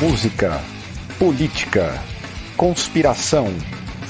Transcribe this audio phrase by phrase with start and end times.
[0.00, 0.52] música,
[1.18, 1.92] política,
[2.56, 3.48] conspiração,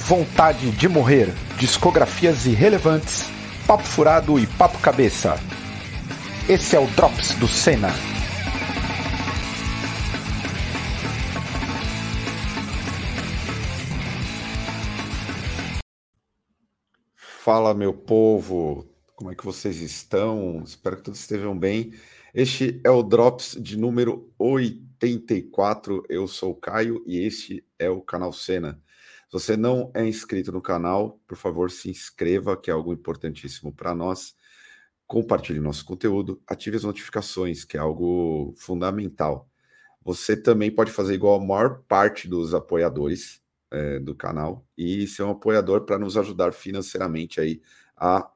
[0.07, 3.25] vontade de morrer, discografias irrelevantes,
[3.67, 5.41] papo furado e papo cabeça.
[6.47, 7.89] Esse é o Drops do Senna.
[17.17, 18.87] Fala, meu povo!
[19.17, 20.63] Como é que vocês estão?
[20.63, 21.95] Espero que todos estejam bem.
[22.35, 24.31] Este é o Drops de número
[25.07, 26.05] 84.
[26.09, 28.81] Eu sou o Caio e este é o canal Cena.
[29.29, 33.73] Se você não é inscrito no canal, por favor, se inscreva, que é algo importantíssimo
[33.73, 34.35] para nós.
[35.07, 39.49] Compartilhe nosso conteúdo, ative as notificações, que é algo fundamental.
[40.03, 45.23] Você também pode fazer igual a maior parte dos apoiadores é, do canal e ser
[45.25, 47.61] um apoiador para nos ajudar financeiramente aí
[47.97, 48.31] a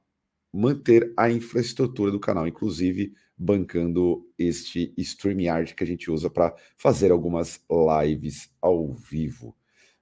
[0.52, 7.11] manter a infraestrutura do canal, inclusive bancando este StreamYard que a gente usa para fazer
[7.11, 9.57] algumas lives ao vivo.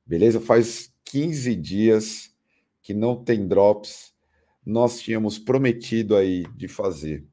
[0.05, 0.41] Beleza?
[0.41, 2.35] Faz 15 dias
[2.83, 4.13] que não tem drops.
[4.65, 7.27] Nós tínhamos prometido aí de fazer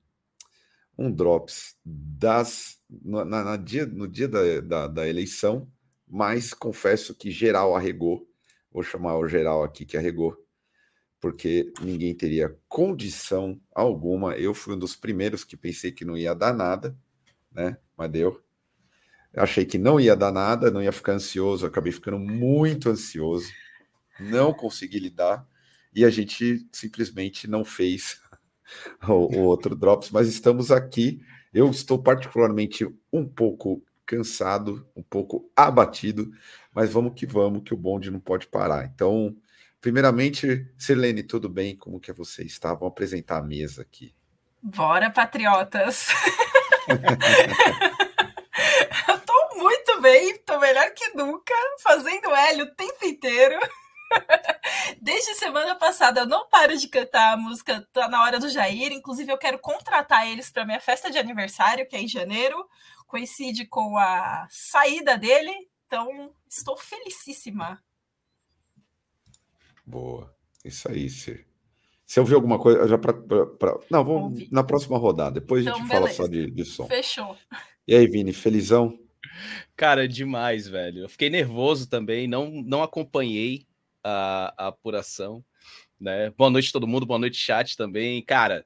[0.97, 5.69] um drops das no, na, na dia, no dia da, da, da, eleição,
[6.07, 8.27] mas confesso que geral arregou.
[8.71, 10.37] Vou chamar o geral aqui que arregou
[11.19, 14.35] porque ninguém teria condição alguma.
[14.35, 16.95] Eu fui um dos primeiros que pensei que não ia dar nada,
[17.51, 17.77] né?
[17.95, 18.41] Mas deu.
[19.33, 23.51] Eu achei que não ia dar nada, não ia ficar ansioso, acabei ficando muito ansioso,
[24.19, 25.47] não consegui lidar
[25.93, 28.21] e a gente simplesmente não fez
[29.07, 31.21] o, o outro Drops, mas estamos aqui.
[31.53, 36.31] Eu estou particularmente um pouco cansado, um pouco abatido,
[36.73, 38.85] mas vamos que vamos, que o bonde não pode parar.
[38.85, 39.35] Então,
[39.79, 41.75] Primeiramente, Sirlene, tudo bem?
[41.75, 42.73] Como que você está?
[42.73, 44.13] Vamos apresentar a mesa aqui.
[44.61, 46.07] Bora, patriotas!
[49.07, 49.17] Eu
[49.55, 53.59] muito bem, tô melhor que nunca, fazendo L o tempo inteiro.
[55.01, 58.91] Desde semana passada eu não paro de cantar a música Tá na hora do Jair.
[58.91, 62.67] Inclusive, eu quero contratar eles para minha festa de aniversário, que é em janeiro.
[63.05, 65.51] Coincide com a saída dele.
[65.85, 67.81] Então, estou felicíssima.
[69.87, 70.35] Boa.
[70.65, 71.45] Isso aí, Cê.
[72.05, 73.13] Você ouviu alguma coisa já para.
[73.89, 74.49] Não, vamos Ouvi.
[74.51, 75.39] na próxima rodada.
[75.39, 76.05] Depois então, a gente beleza.
[76.07, 76.85] fala só de, de som.
[76.87, 77.37] Fechou.
[77.87, 78.99] E aí, Vini, felizão?
[79.75, 81.03] Cara, demais, velho.
[81.03, 83.65] Eu fiquei nervoso também, não, não acompanhei
[84.03, 85.43] a, a apuração.
[85.99, 86.29] Né?
[86.31, 87.05] Boa noite, todo mundo.
[87.05, 88.21] Boa noite, chat também.
[88.23, 88.65] Cara,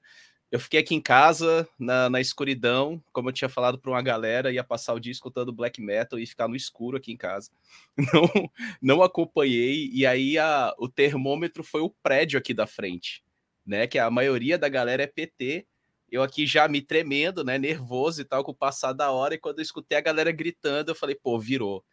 [0.51, 4.51] eu fiquei aqui em casa, na, na escuridão, como eu tinha falado para uma galera,
[4.51, 7.49] ia passar o dia escutando black metal e ficar no escuro aqui em casa.
[8.13, 8.51] Não,
[8.81, 13.23] não acompanhei, e aí a, o termômetro foi o prédio aqui da frente,
[13.65, 13.87] né?
[13.87, 15.65] Que a maioria da galera é PT.
[16.11, 17.57] Eu aqui já me tremendo, né?
[17.57, 20.91] Nervoso e tal, com o passar da hora, e quando eu escutei a galera gritando,
[20.91, 21.85] eu falei, pô, virou.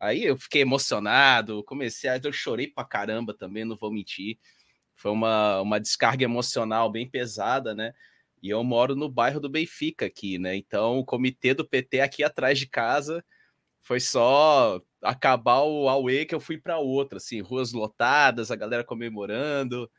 [0.00, 2.20] Aí eu fiquei emocionado, comecei a.
[2.22, 4.38] Eu chorei pra caramba também, não vou mentir
[5.00, 7.94] foi uma, uma descarga emocional bem pesada, né?
[8.42, 10.54] E eu moro no bairro do Benfica aqui, né?
[10.54, 13.24] Então o comitê do PT aqui atrás de casa
[13.80, 18.84] foi só acabar o Aue que eu fui para outra, assim, ruas lotadas, a galera
[18.84, 19.90] comemorando,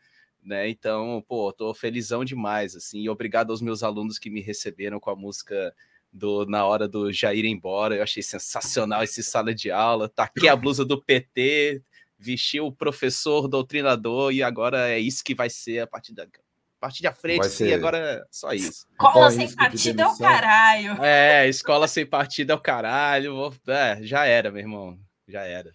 [0.43, 0.69] né?
[0.69, 5.09] Então, pô, tô felizão demais, assim, e obrigado aos meus alunos que me receberam com
[5.09, 5.73] a música
[6.13, 7.95] do na hora do Jair ir embora.
[7.95, 10.07] Eu achei sensacional esse sala de aula.
[10.07, 11.81] Taquei a blusa do PT,
[12.21, 16.79] vestiu o professor doutrinador e agora é isso que vai ser a partir da a
[16.81, 17.73] partir da frente, sim, ser...
[17.73, 18.87] agora é só isso.
[18.91, 21.03] Escola sem partida é o caralho.
[21.03, 23.53] É, escola sem partida é o caralho.
[23.67, 24.99] É, já era, meu irmão.
[25.27, 25.71] Já era.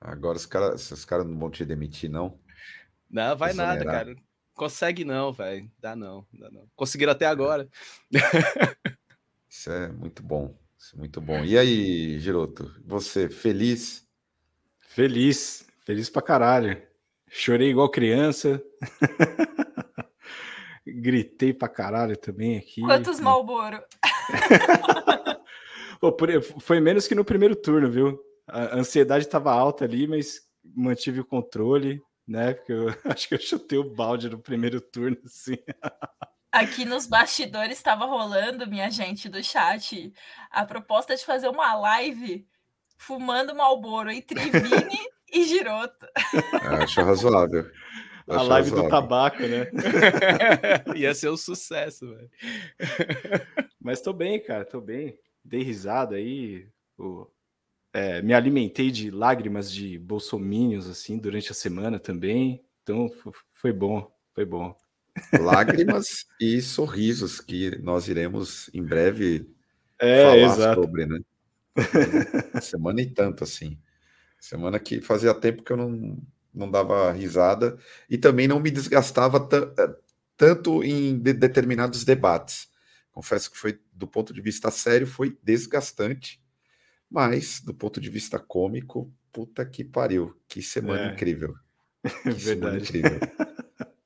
[0.00, 2.40] Agora os caras os cara não vão te demitir, não?
[3.10, 4.16] Não, vai nada, cara.
[4.54, 5.70] Consegue não, velho.
[5.78, 6.66] Dá não, dá não.
[6.74, 7.68] Conseguiram até agora.
[9.48, 10.56] Isso é muito bom.
[10.78, 11.44] Isso é muito bom.
[11.44, 14.08] E aí, Giroto, você feliz
[14.90, 16.82] Feliz, feliz pra caralho.
[17.28, 18.60] Chorei igual criança.
[20.84, 22.80] Gritei pra caralho também aqui.
[22.80, 23.80] Quantos Malboro?
[26.58, 28.20] foi menos que no primeiro turno, viu?
[28.48, 32.54] A ansiedade estava alta ali, mas mantive o controle, né?
[32.54, 35.56] Porque eu acho que eu chutei o balde no primeiro turno, assim.
[36.50, 40.12] Aqui nos bastidores estava rolando, minha gente do chat,
[40.50, 42.44] a proposta de fazer uma live
[43.00, 44.98] fumando Malboro entre Vini
[45.32, 46.06] e Giroto.
[46.62, 47.70] É, acho razoável.
[48.28, 48.82] Acho a live razoável.
[48.84, 49.66] do tabaco, né?
[50.94, 52.30] Ia ser um sucesso, velho.
[53.80, 55.18] Mas tô bem, cara, tô bem.
[55.42, 56.68] Dei risada aí.
[57.92, 62.62] É, me alimentei de lágrimas de bolsomínios, assim, durante a semana também.
[62.82, 63.10] Então,
[63.54, 64.76] foi bom, foi bom.
[65.40, 69.48] Lágrimas e sorrisos que nós iremos em breve
[69.98, 70.82] é, falar exato.
[70.82, 71.20] sobre, né?
[72.62, 73.78] Semana e tanto, assim.
[74.38, 76.18] Semana que fazia tempo que eu não,
[76.52, 77.78] não dava risada
[78.08, 79.96] e também não me desgastava eh,
[80.36, 82.68] tanto em de determinados debates.
[83.12, 86.42] Confesso que foi, do ponto de vista sério, foi desgastante,
[87.10, 91.12] mas do ponto de vista cômico, puta que pariu, que semana é.
[91.12, 91.54] incrível.
[92.22, 92.40] Que Verdade.
[92.40, 93.20] semana incrível.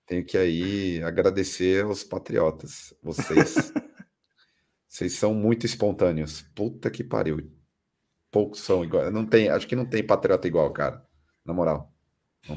[0.05, 3.73] Tenho que aí agradecer aos patriotas, vocês.
[4.89, 6.43] vocês são muito espontâneos.
[6.55, 7.54] Puta que pariu.
[8.35, 9.13] Poucos são igual.
[9.13, 11.01] Não tem, acho que não tem patriota igual, cara.
[11.47, 11.93] Na moral.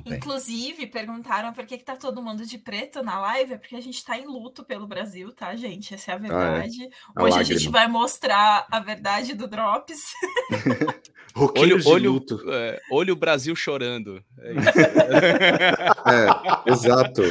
[0.07, 3.53] Inclusive, perguntaram por que, que tá todo mundo de preto na live.
[3.53, 5.93] É porque a gente tá em luto pelo Brasil, tá, gente?
[5.93, 6.81] Essa é a verdade.
[6.81, 6.89] Ah, é.
[7.15, 7.41] a Hoje lágrima.
[7.41, 10.13] a gente vai mostrar a verdade do Drops.
[11.55, 12.41] olho, olho, luto.
[12.51, 14.19] É, olho Brasil chorando.
[14.39, 14.49] É,
[16.67, 17.21] é exato.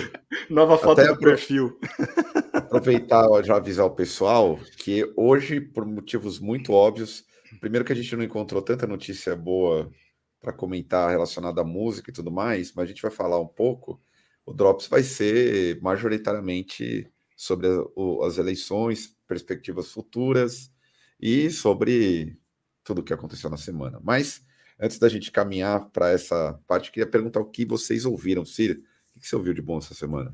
[0.48, 1.76] Nova foto Até do perfil.
[2.52, 7.26] Aproveitar, já avisar o pessoal que hoje, por motivos muito óbvios,
[7.60, 9.90] primeiro que a gente não encontrou tanta notícia boa
[10.40, 14.00] para comentar relacionado à música e tudo mais, mas a gente vai falar um pouco.
[14.44, 17.66] O Drops vai ser majoritariamente sobre
[18.24, 20.70] as eleições, perspectivas futuras
[21.20, 22.38] e sobre
[22.84, 24.00] tudo o que aconteceu na semana.
[24.02, 24.40] Mas
[24.78, 28.44] antes da gente caminhar para essa parte, queria perguntar o que vocês ouviram.
[28.44, 28.74] Cira,
[29.16, 30.32] o que você ouviu de bom essa semana?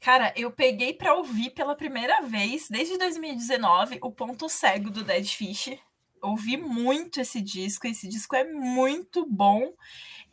[0.00, 5.24] Cara, eu peguei para ouvir pela primeira vez desde 2019 o Ponto Cego do Dead
[5.24, 5.78] Fish
[6.22, 9.72] ouvi muito esse disco, esse disco é muito bom.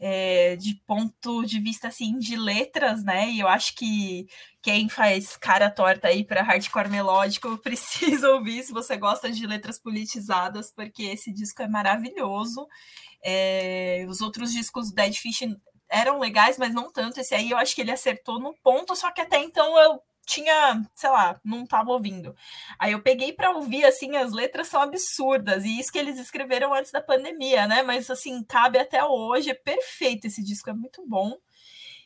[0.02, 3.30] É, de ponto de vista assim de letras, né?
[3.32, 4.28] E eu acho que
[4.62, 9.78] quem faz cara torta aí para hardcore melódico precisa ouvir se você gosta de letras
[9.78, 12.66] politizadas, porque esse disco é maravilhoso.
[13.22, 15.42] É, os outros discos do Dead Fish
[15.90, 17.20] eram legais, mas não tanto.
[17.20, 20.00] Esse aí eu acho que ele acertou no ponto, só que até então eu
[20.30, 22.36] tinha, sei lá, não estava ouvindo.
[22.78, 26.72] Aí eu peguei para ouvir, assim, as letras são absurdas, e isso que eles escreveram
[26.72, 27.82] antes da pandemia, né?
[27.82, 31.36] Mas, assim, cabe até hoje, é perfeito esse disco, é muito bom.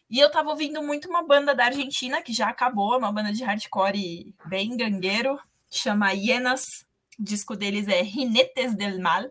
[0.09, 3.43] E eu tava ouvindo muito uma banda da Argentina, que já acabou, uma banda de
[3.43, 5.37] hardcore bem gangueiro,
[5.69, 6.85] chama Hienas,
[7.19, 9.25] o disco deles é Rinetes del Mal,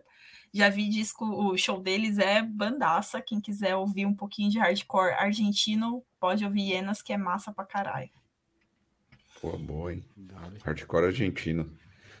[0.53, 5.13] já vi disco, o show deles é bandaça, quem quiser ouvir um pouquinho de hardcore
[5.13, 8.22] argentino, pode ouvir Hienas, que é massa pra caralho.
[9.43, 10.01] Pô, boa, hein?
[10.63, 11.63] Hardcore argentino.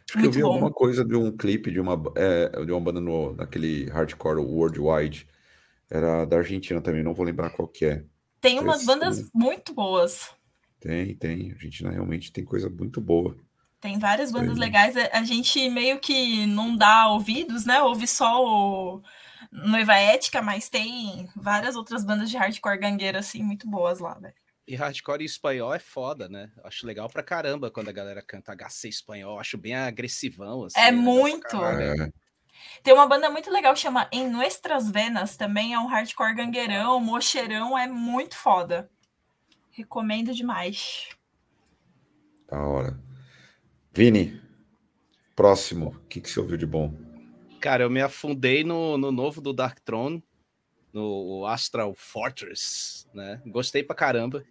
[0.09, 0.47] Acho Muito que eu vi bom.
[0.47, 5.25] alguma coisa de um clipe de uma, é, de uma banda no, daquele hardcore worldwide.
[5.89, 8.03] Era da Argentina também, não vou lembrar qual que é.
[8.41, 10.31] Tem umas Esse, bandas muito boas.
[10.81, 11.51] Tem, tem.
[11.51, 13.37] A Argentina realmente tem coisa muito boa.
[13.79, 14.97] Tem várias bandas legais.
[14.97, 17.81] A gente meio que não dá ouvidos, né?
[17.81, 19.01] Ouve só o
[19.49, 24.42] Noiva Ética, mas tem várias outras bandas de hardcore gangueira, assim, muito boas lá, velho.
[24.65, 26.49] E hardcore em espanhol é foda, né?
[26.63, 29.37] Acho legal pra caramba quando a galera canta HC espanhol.
[29.37, 30.63] Acho bem agressivão.
[30.63, 30.97] Assim, é né?
[30.97, 31.57] muito.
[31.57, 32.09] É.
[32.81, 35.35] Tem uma banda muito legal que chama Em Nuestras Venas.
[35.35, 37.77] Também é um hardcore gangueirão, mocheirão.
[37.77, 38.89] É muito foda.
[39.71, 41.09] Recomendo demais.
[42.47, 42.97] Da hora.
[43.91, 44.41] Vini,
[45.35, 45.87] próximo.
[45.87, 46.93] O que, que você ouviu de bom?
[47.59, 50.23] Cara, eu me afundei no, no novo do Dark Throne,
[50.93, 53.41] no Astral Fortress, né?
[53.45, 54.43] Gostei pra caramba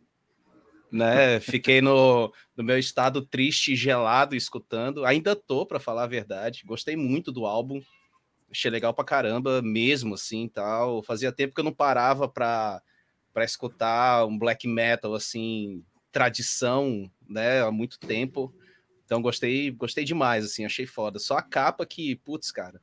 [0.92, 1.40] né?
[1.40, 5.06] Fiquei no, no meu estado triste gelado escutando.
[5.06, 6.62] Ainda tô, para falar a verdade.
[6.66, 7.80] Gostei muito do álbum.
[8.50, 11.02] Achei legal pra caramba, mesmo assim, tal.
[11.02, 12.82] Fazia tempo que eu não parava para
[13.32, 15.82] para escutar um black metal assim,
[16.12, 18.54] tradição, né, há muito tempo.
[19.06, 21.18] Então gostei, gostei demais assim, achei foda.
[21.18, 22.78] Só a capa que, putz, cara.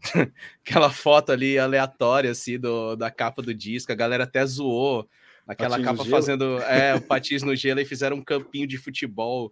[0.64, 5.08] Aquela foto ali aleatória assim do, da capa do disco, a galera até zoou
[5.48, 9.50] Aquela patins capa fazendo é, o patins no gelo e fizeram um campinho de futebol.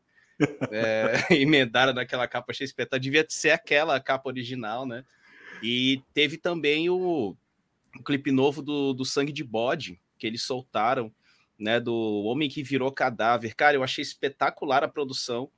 [0.71, 3.01] É, emendaram naquela capa, achei espetacular.
[3.01, 5.03] Devia ser aquela capa original, né?
[5.63, 7.35] E teve também o,
[7.99, 11.11] o clipe novo do, do Sangue de Bode, que eles soltaram,
[11.59, 11.81] né?
[11.81, 13.57] Do Homem que Virou Cadáver.
[13.57, 15.51] Cara, eu achei espetacular a produção.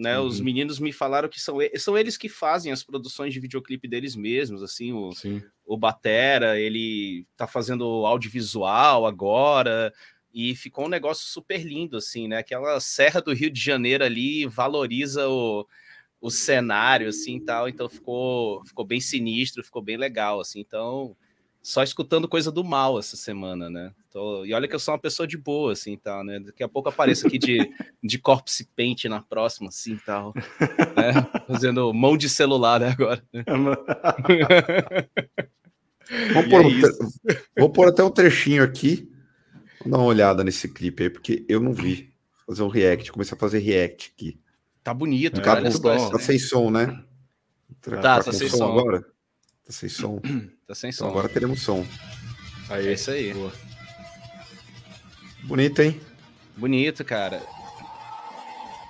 [0.00, 0.24] Né, uhum.
[0.24, 4.16] Os meninos me falaram que são, são eles que fazem as produções de videoclipe deles
[4.16, 5.10] mesmos, assim, o,
[5.66, 9.92] o Batera, ele tá fazendo audiovisual agora,
[10.32, 12.38] e ficou um negócio super lindo, assim, né?
[12.38, 15.66] Aquela Serra do Rio de Janeiro ali valoriza o,
[16.18, 21.14] o cenário, assim, tal, então ficou, ficou bem sinistro, ficou bem legal, assim, então
[21.62, 23.92] só escutando coisa do mal essa semana, né?
[24.10, 24.44] Tô...
[24.44, 26.40] E olha que eu sou uma pessoa de boa, assim, tal, né?
[26.40, 27.70] Daqui a pouco apareço aqui de,
[28.02, 30.32] de corpse paint na próxima, assim, tal.
[30.34, 31.12] Né?
[31.46, 33.22] Fazendo mão de celular, né, agora.
[33.32, 33.44] Né?
[36.34, 36.80] Vou pôr, é um
[37.58, 39.08] Vou pôr até um trechinho aqui.
[39.80, 42.12] Vou dar uma olhada nesse clipe aí, porque eu não vi.
[42.46, 44.40] Vou fazer um react, comecei a fazer react aqui.
[44.82, 45.62] Tá bonito, é, cara.
[45.70, 46.86] Tá, tá sem som, né?
[47.80, 48.56] Tá, tá, tá sem som.
[48.56, 49.04] som agora?
[49.64, 50.20] Tá sem som.
[50.66, 51.10] Tá sem Então som.
[51.10, 51.84] agora teremos som.
[52.68, 53.34] Aí, É isso aí.
[53.34, 53.52] boa.
[55.44, 56.00] Bonito, hein?
[56.56, 57.42] Bonito, cara.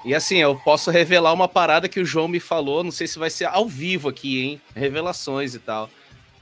[0.04, 3.18] E assim, eu posso revelar uma parada que o João me falou, não sei se
[3.18, 4.60] vai ser ao vivo aqui, hein?
[4.74, 5.90] Revelações e tal.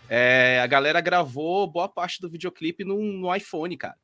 [0.08, 3.96] É, a galera gravou boa parte do videoclipe no, no iPhone, cara.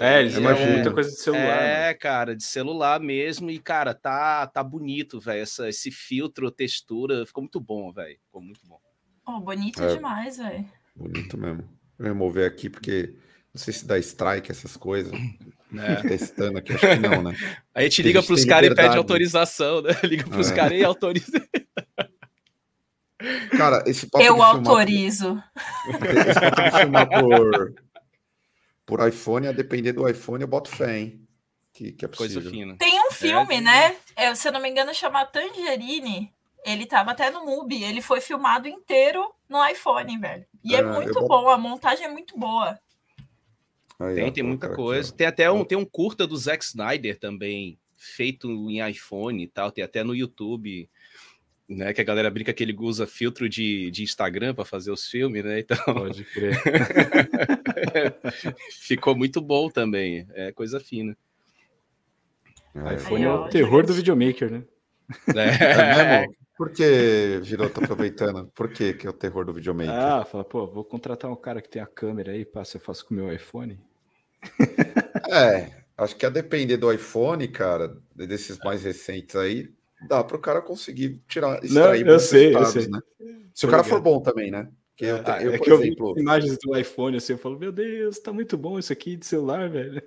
[0.00, 0.56] É, eles é imagino.
[0.56, 1.62] gravam um- muita coisa de celular.
[1.62, 1.98] É, mano.
[2.00, 3.50] cara, de celular mesmo.
[3.50, 5.42] E, cara, tá, tá bonito, velho.
[5.42, 8.18] essa- Esse filtro, textura, ficou muito bom, velho.
[8.24, 8.80] Ficou muito bom.
[9.26, 9.94] Oh, bonito É.
[9.94, 10.64] demais, velho.
[10.94, 11.68] Bonito mesmo.
[11.98, 13.14] Vou remover aqui porque
[13.54, 15.12] não sei se dá strike essas coisas.
[15.70, 15.96] né?
[16.02, 17.34] Testando aqui, acho que não, né?
[17.74, 19.90] A gente A liga pros tem caras e pede autorização, né?
[20.04, 20.54] Liga pros É.
[20.54, 21.48] caras e autoriza.
[23.56, 25.42] Cara, esse papo Eu autorizo.
[26.28, 27.74] Esse papo de filmar por,
[28.84, 31.20] por iPhone, a depender do iPhone, eu boto fé, hein?
[31.72, 32.50] Que, que é Coisa possível.
[32.50, 32.76] fina.
[32.76, 33.96] Tem um filme, né?
[34.14, 36.32] É, se eu não me engano, chama Tangerine.
[36.64, 37.84] Ele tava até no MUBI.
[37.84, 40.46] Ele foi filmado inteiro no iPhone, velho.
[40.64, 41.48] E é, É, muito bom.
[41.48, 42.78] A montagem é muito boa.
[44.00, 45.12] Aí, Tem, ó, tem muita coisa.
[45.12, 49.70] Tem até um, tem um curta do Zack Snyder também, feito em iPhone e tal.
[49.70, 50.88] Tem até no YouTube,
[51.68, 51.92] né?
[51.92, 55.44] Que a galera brinca que ele usa filtro de, de Instagram para fazer os filmes,
[55.44, 55.60] né?
[55.60, 56.56] Então Pode crer.
[58.80, 60.26] ficou muito bom também.
[60.32, 61.16] É coisa fina.
[62.74, 64.64] É, iPhone é o terror do videomaker, né?
[65.36, 66.43] é É?
[66.56, 68.46] Por que, Giroto, aproveitando?
[68.54, 69.92] Por que, que é o terror do videomaker?
[69.92, 73.04] Ah, fala, pô, vou contratar um cara que tem a câmera aí, passa, eu faço
[73.06, 73.80] com o meu iPhone.
[75.28, 79.72] É, acho que a depender do iPhone, cara, desses mais recentes aí,
[80.08, 82.92] dá para o cara conseguir tirar, extrair eu bons sei, eu resultados, sei.
[82.92, 83.00] né?
[83.54, 84.68] Se o Tô cara for bom também, né?
[84.96, 87.72] Que eu, Ah, eu, é que eu vi imagens do iPhone assim, eu falo, meu
[87.72, 90.00] Deus, tá muito bom isso aqui de celular, velho.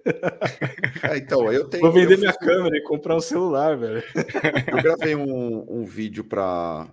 [1.03, 1.81] é, então, eu tenho.
[1.83, 4.01] Vou vender eu minha fiz câmera e comprar um celular, velho.
[4.71, 6.89] Eu gravei um, um vídeo para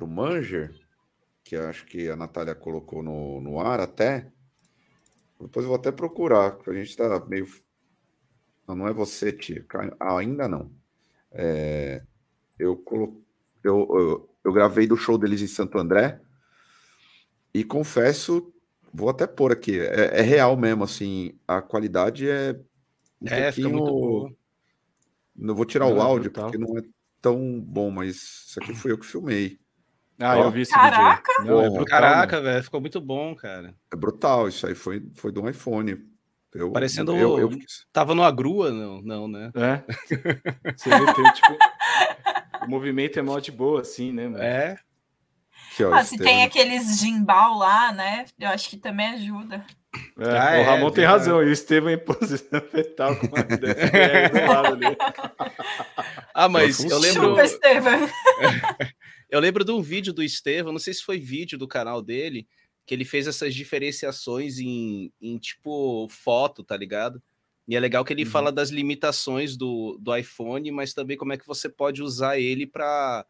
[0.00, 0.74] o Manger,
[1.44, 4.32] que acho que a Natália colocou no, no ar até.
[5.40, 7.46] Depois eu vou até procurar, porque a gente tá meio.
[8.66, 9.64] Não, não é você, tia.
[10.00, 10.70] Ah, ainda não.
[11.32, 12.02] É,
[12.58, 13.22] eu, colo...
[13.62, 16.20] eu, eu, eu gravei do show deles em Santo André
[17.54, 18.52] e confesso,
[18.92, 22.58] vou até pôr aqui, é, é real mesmo, assim, a qualidade é.
[23.20, 24.36] Um é pouquinho-.
[25.34, 26.82] Não vou tirar Não, o áudio, porque não é
[27.20, 29.58] tão bom, mas isso aqui fui eu que filmei.
[30.18, 30.44] Ah, Ó.
[30.44, 31.32] eu vi esse Caraca!
[31.38, 31.52] vídeo.
[31.52, 32.48] Não, é brutal, Caraca, mano.
[32.48, 33.74] velho, ficou muito bom, cara.
[33.92, 35.98] É brutal, isso aí foi, foi de um iPhone.
[36.54, 37.50] Eu, Parecendo eu, eu.
[37.92, 39.50] Tava numa grua, não, não, né?
[39.54, 39.82] É.
[40.76, 41.56] Você vê, tem, tipo,
[42.62, 44.42] o movimento é mó de boa, assim, né, mano?
[44.42, 44.76] É.
[45.72, 48.26] Aqui, ó, Ah, se tem aqueles gimbal lá, né?
[48.38, 49.64] Eu acho que também ajuda.
[50.18, 51.06] É, Ah, o é, Ramon tem verdade.
[51.06, 54.96] razão, e o Estevam em posição fetal com uma dessa do lado ali.
[56.34, 57.28] Ah, mas Eu eu lembro.
[57.30, 58.08] Chupa, Estevam.
[59.30, 62.46] Eu lembro de um vídeo do Estevam, não sei se foi vídeo do canal dele,
[62.86, 67.22] que ele fez essas diferenciações em, em tipo foto, tá ligado?
[67.66, 68.30] E é legal que ele Uhum.
[68.30, 72.66] fala das limitações do, do iPhone, mas também como é que você pode usar ele
[72.66, 73.24] para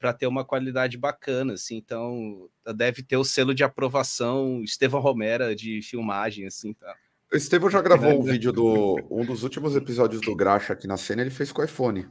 [0.00, 1.76] para ter uma qualidade bacana, assim.
[1.76, 6.96] Então, deve ter o selo de aprovação Estevão Romera de filmagem, assim, tá?
[7.32, 8.96] O Estevão já gravou um vídeo do.
[9.10, 12.08] Um dos últimos episódios do Graxa aqui na cena, ele fez com o iPhone.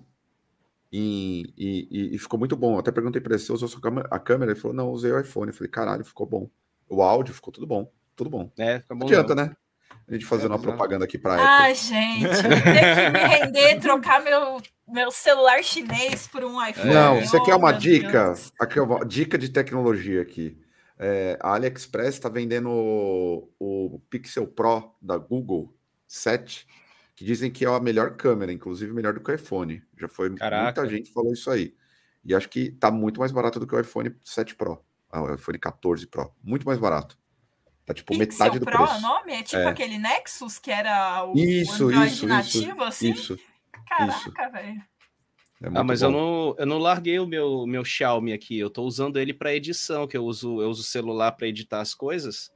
[0.91, 2.75] E, e, e- ficou muito bom.
[2.75, 4.51] Eu até perguntei para ele se usou sua câmera- a câmera.
[4.51, 5.50] Ele falou: não, usei o iPhone.
[5.50, 6.50] Eu falei: caralho, ficou bom.
[6.88, 7.91] O áudio ficou tudo bom.
[8.15, 8.51] Tudo bom.
[8.58, 9.01] É, fica bom.
[9.01, 9.43] Não adianta, não.
[9.46, 9.55] né?
[10.10, 11.46] A gente fazendo É, uma propaganda aqui para Apple.
[11.48, 16.94] Ai, gente, vou ter que me render, trocar meu, meu celular chinês por um iPhone.
[16.94, 18.25] Não, você quer Oh, uma meu dica?
[18.25, 18.51] Deus.
[18.60, 20.58] Aqui é uma dica de tecnologia aqui.
[20.98, 25.74] É, a AliExpress está vendendo o, o Pixel Pro da Google
[26.08, 26.68] 7,
[27.16, 29.82] que dizem que é a melhor câmera, inclusive melhor do que o iPhone.
[29.98, 30.63] Já foi Caraca.
[30.82, 31.74] muita gente falou isso aí.
[32.25, 34.84] E acho que tá muito mais barato do que o iPhone 7 Pro.
[35.12, 36.34] Ah, o iPhone 14 Pro.
[36.44, 37.18] Muito mais barato.
[37.89, 39.01] Tá tipo Pixel metade do Pro é o preço.
[39.01, 39.34] nome?
[39.34, 39.67] É tipo É.
[39.67, 42.84] aquele Nexus que era o Isso, Android isso, nativo, isso.
[42.84, 43.12] assim?
[43.12, 43.39] Isso.
[43.88, 44.84] Caraca, velho.
[45.63, 48.60] É Ah, mas eu não, eu não larguei o meu, meu Xiaomi aqui.
[48.60, 51.81] Eu tô usando ele para edição, que eu uso, eu uso o celular para editar
[51.81, 52.51] as coisas.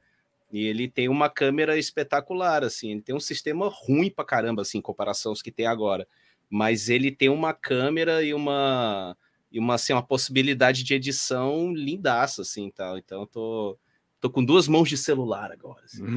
[0.52, 2.92] E ele tem uma câmera espetacular, assim.
[2.92, 6.06] Ele tem um sistema ruim pra caramba, assim, em comparação aos que tem agora.
[6.48, 9.16] Mas ele tem uma câmera e uma
[9.50, 12.96] e uma, assim, uma possibilidade de edição lindaça, assim, tal.
[12.98, 13.78] Então eu tô,
[14.24, 15.84] tô com duas mãos de celular agora.
[15.84, 16.02] assim.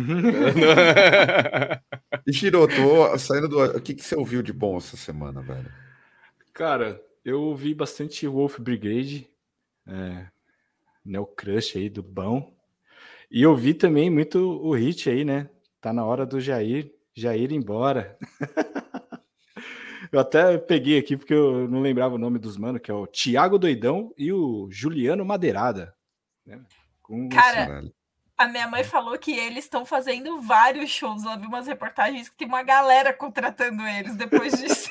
[2.26, 2.34] E
[3.18, 3.64] saindo do.
[3.64, 5.72] O que, que você ouviu de bom essa semana, velho?
[6.54, 9.30] Cara, eu ouvi bastante Wolf Brigade,
[9.88, 10.28] é,
[11.06, 12.54] Neo Crush aí do Bão.
[13.32, 15.50] E eu vi também muito o hit aí, né?
[15.80, 18.18] Tá na hora do Jair, Jair ir embora.
[20.12, 23.08] eu até peguei aqui porque eu não lembrava o nome dos manos, que é o
[23.08, 25.96] Tiago Doidão e o Juliano Madeirada.
[26.46, 26.62] Né?
[27.02, 27.84] Com Cara,
[28.38, 31.24] a minha mãe falou que eles estão fazendo vários shows.
[31.24, 34.90] Ela viu umas reportagens que tem uma galera contratando eles depois disso.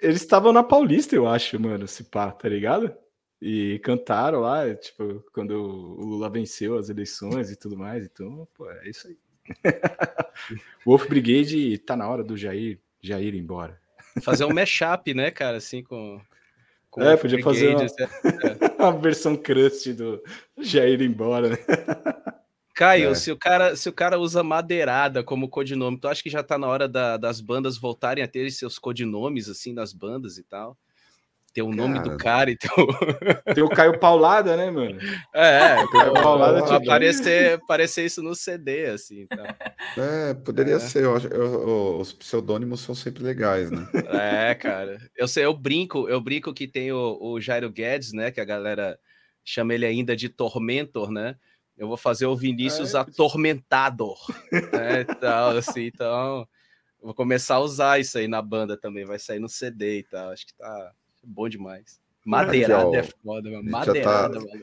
[0.00, 2.94] eles estavam na Paulista, eu acho, mano, se pá, tá ligado?
[3.40, 8.06] E cantaram lá, tipo, quando o Lula venceu as eleições e tudo mais.
[8.06, 9.18] Então, pô, é isso aí.
[10.86, 13.78] Wolf Brigade tá na hora do Jair, Jair ir embora.
[14.22, 16.18] Fazer um mashup, né, cara, assim, com.
[16.88, 18.02] com é, podia Brigade, fazer uma, assim,
[18.80, 18.82] é.
[18.82, 20.22] uma versão crust do
[20.56, 21.58] Jair ir embora, né?
[22.74, 23.14] Caio, é.
[23.14, 26.58] se, o cara, se o cara usa madeirada como codinome, tu acha que já tá
[26.58, 30.76] na hora da, das bandas voltarem a ter seus codinomes, assim, das bandas e tal?
[31.54, 33.54] ter o nome cara, do cara e ter o...
[33.54, 34.98] Tem o Caio Paulada, né, mano?
[35.32, 36.72] É, o Caio Paulada tipo...
[36.72, 39.20] aparecer, aparecer isso no CD, assim.
[39.20, 39.44] Então.
[39.96, 40.78] É, poderia é.
[40.80, 41.04] ser.
[41.04, 43.86] Eu eu, os pseudônimos são sempre legais, né?
[44.10, 44.98] É, cara.
[45.16, 48.32] Eu sei, eu brinco, eu brinco que tem o, o Jairo Guedes, né?
[48.32, 48.98] Que a galera
[49.44, 51.36] chama ele ainda de Tormentor, né?
[51.76, 54.18] Eu vou fazer o Vinícius é, Atormentador.
[54.52, 56.46] né, tal, assim, então,
[57.02, 59.04] vou começar a usar isso aí na banda também.
[59.04, 60.30] Vai sair no CD e tal.
[60.30, 62.00] Acho que tá bom demais.
[62.24, 63.70] Madeirada Aqui, ó, é foda, mano.
[63.70, 64.40] Madeirada, tá...
[64.40, 64.62] mano.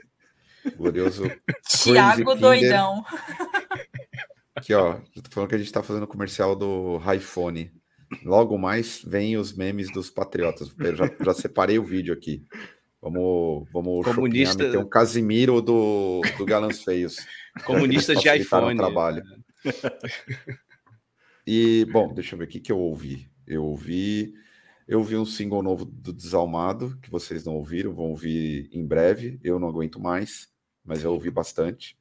[0.77, 1.23] Glorioso.
[1.83, 3.03] Thiago Doidão.
[4.55, 4.93] Aqui, ó.
[4.93, 7.71] tô falando que a gente tá fazendo comercial do iPhone.
[8.23, 10.73] Logo mais vem os memes dos patriotas.
[10.79, 12.45] Eu já, já separei o vídeo aqui.
[13.01, 14.69] Vamos, vamos Comunista...
[14.69, 17.17] Tem um Casimiro do, do Galãs Feios.
[17.65, 18.77] Comunistas de iPhone.
[18.77, 19.23] Trabalho.
[21.45, 23.29] E, bom, deixa eu ver o que, que eu ouvi.
[23.47, 24.33] Eu ouvi
[24.91, 29.39] eu ouvi um single novo do Desalmado, que vocês não ouviram, vão ouvir em breve.
[29.41, 30.49] Eu não aguento mais,
[30.83, 31.97] mas eu ouvi bastante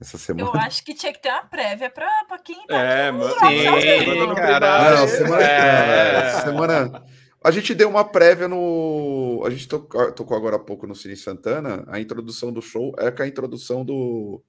[0.00, 0.48] essa semana.
[0.48, 3.32] Eu acho que tinha que ter uma prévia para quem tá É, mano.
[3.34, 4.98] Sim, caralho.
[4.98, 6.40] Não, semana, é.
[6.40, 7.04] semana.
[7.44, 9.42] A gente deu uma prévia no.
[9.44, 11.84] A gente tocou, tocou agora há pouco no Cine Santana.
[11.88, 14.42] A introdução do show é com a introdução do,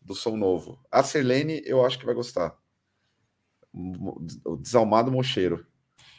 [0.00, 0.82] do som novo.
[0.90, 2.56] A Selene, eu acho que vai gostar.
[3.70, 5.66] O Desalmado Mocheiro.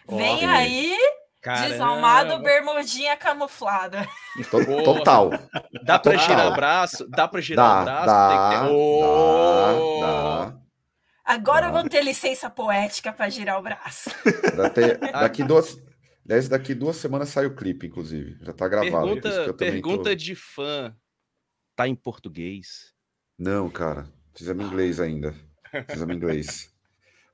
[0.08, 0.96] Vem aí,
[1.42, 1.70] Caramba.
[1.70, 4.08] desalmado, bermudinha camuflada.
[4.86, 5.32] Total.
[5.84, 7.10] Dá para girar o braço?
[7.10, 8.06] Dá para girar dá, o braço?
[8.06, 8.72] Dá, ter...
[8.72, 10.00] oh!
[10.00, 10.60] dá, dá,
[11.26, 14.10] Agora eu vou ter licença poética para girar o braço.
[15.14, 15.78] Daqui duas,
[16.30, 18.38] Aliás, daqui duas semanas sai o clipe, inclusive.
[18.40, 19.20] Já tá gravado.
[19.20, 20.16] Pergunta, pergunta tô...
[20.16, 20.96] de fã.
[21.76, 22.94] Tá em português?
[23.36, 24.08] Não, cara.
[24.36, 25.34] Fizemos inglês ainda.
[25.90, 26.72] Fizemos inglês.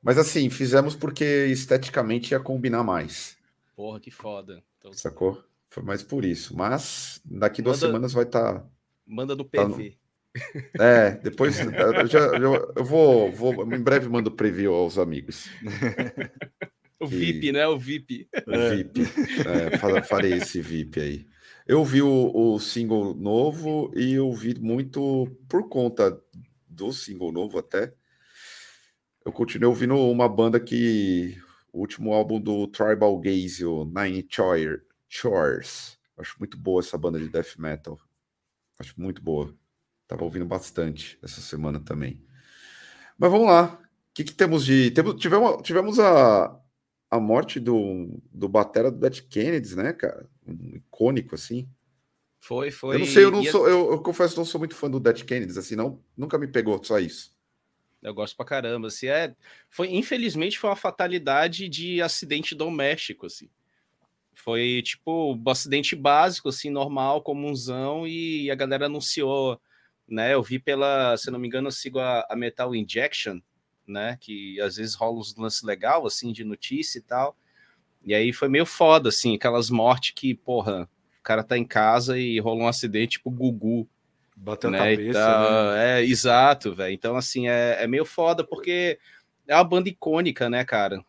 [0.01, 3.37] Mas assim, fizemos porque esteticamente ia combinar mais.
[3.75, 4.63] Porra, que foda.
[4.77, 4.93] Então...
[4.93, 5.43] Sacou?
[5.69, 6.55] Foi mais por isso.
[6.55, 8.59] Mas daqui duas manda, semanas vai estar.
[8.59, 8.65] Tá,
[9.05, 9.89] manda no PV.
[9.91, 10.05] Tá.
[10.79, 13.73] É, depois eu, já, eu, eu vou, vou.
[13.73, 15.49] Em breve mando preview aos amigos.
[17.05, 17.67] o VIP, né?
[17.67, 18.27] O VIP.
[18.47, 19.01] O VIP.
[19.45, 21.27] É, farei esse VIP aí.
[21.67, 26.19] Eu vi o, o single novo e eu vi muito por conta
[26.67, 27.93] do single novo até
[29.25, 31.35] eu continuei ouvindo uma banda que.
[31.73, 34.25] O último álbum do Tribal Gaze, o Nine
[35.09, 35.97] Chores.
[36.17, 37.99] Acho muito boa essa banda de death metal.
[38.79, 39.53] Acho muito boa.
[40.07, 42.23] Tava ouvindo bastante essa semana também.
[43.17, 43.73] Mas vamos lá.
[43.73, 44.91] O que, que temos de.
[44.91, 46.57] Temos, tivemos, tivemos a,
[47.15, 50.25] a morte do, do Batera do Dead Kennedys, né, cara?
[50.47, 51.67] Um icônico assim.
[52.39, 52.95] Foi, foi.
[52.95, 53.67] Eu não sei, eu não sou.
[53.67, 55.99] Eu, eu confesso não sou muito fã do Dead Kennedys, assim, não.
[56.15, 57.35] Nunca me pegou só isso.
[58.03, 58.87] Eu gosto pra caramba.
[58.87, 59.35] Assim, é,
[59.67, 63.49] foi, infelizmente, foi uma fatalidade de acidente doméstico, assim.
[64.35, 69.59] Foi tipo um acidente básico, assim, normal, comunzão, e a galera anunciou,
[70.07, 70.35] né?
[70.35, 73.39] Eu vi pela, se não me engano, eu sigo a, a Metal Injection,
[73.87, 74.17] né?
[74.19, 77.35] Que às vezes rola uns lances legal, assim, de notícia e tal.
[78.03, 80.87] E aí foi meio foda, assim, aquelas mortes que, porra,
[81.19, 83.87] o cara tá em casa e rolou um acidente, tipo Gugu,
[84.35, 84.77] Bateu né?
[84.77, 85.09] a cabeça.
[85.09, 86.01] Então, né?
[86.01, 86.93] É, exato, velho.
[86.93, 88.99] Então, assim, é, é meio foda, porque
[89.47, 91.03] é uma banda icônica, né, cara?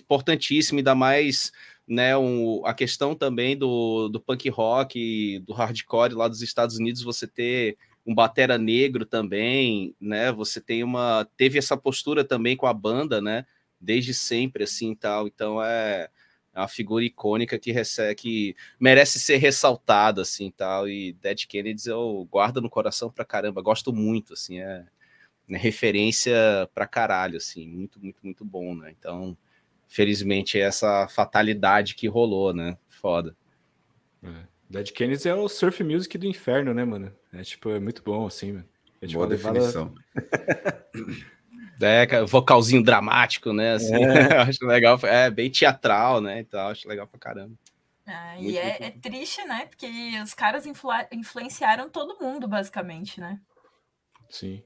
[0.00, 1.50] Importantíssima, ainda mais
[1.86, 7.02] né, um, a questão também do, do punk rock, do hardcore lá dos Estados Unidos,
[7.02, 10.32] você ter um batera negro também, né?
[10.32, 13.46] Você tem uma teve essa postura também com a banda, né?
[13.80, 15.26] Desde sempre assim, tal.
[15.26, 16.08] Então é
[16.54, 22.26] uma figura icônica que recebe, que merece ser ressaltada, assim, tal, e Dead Kennedys eu
[22.30, 24.84] guardo no coração pra caramba, gosto muito, assim, é,
[25.48, 26.34] é referência
[26.74, 29.36] pra caralho, assim, muito, muito, muito bom, né, então,
[29.88, 33.36] felizmente, é essa fatalidade que rolou, né, foda.
[34.22, 34.49] É.
[34.70, 38.24] Dead Kennedys é o surf music do inferno, né, mano, é, tipo, é muito bom,
[38.26, 38.68] assim, mano.
[39.02, 39.94] É, tipo, Boa definição.
[41.82, 43.72] É, vocalzinho dramático, né?
[43.72, 44.36] Assim, é.
[44.36, 45.00] acho legal.
[45.02, 46.40] É bem teatral, né?
[46.40, 47.54] Então, acho legal pra caramba.
[48.06, 49.64] Ah, e é, é, triste, né?
[49.64, 49.88] Porque
[50.22, 53.40] os caras influ influenciaram todo mundo, basicamente, né?
[54.28, 54.62] Sim.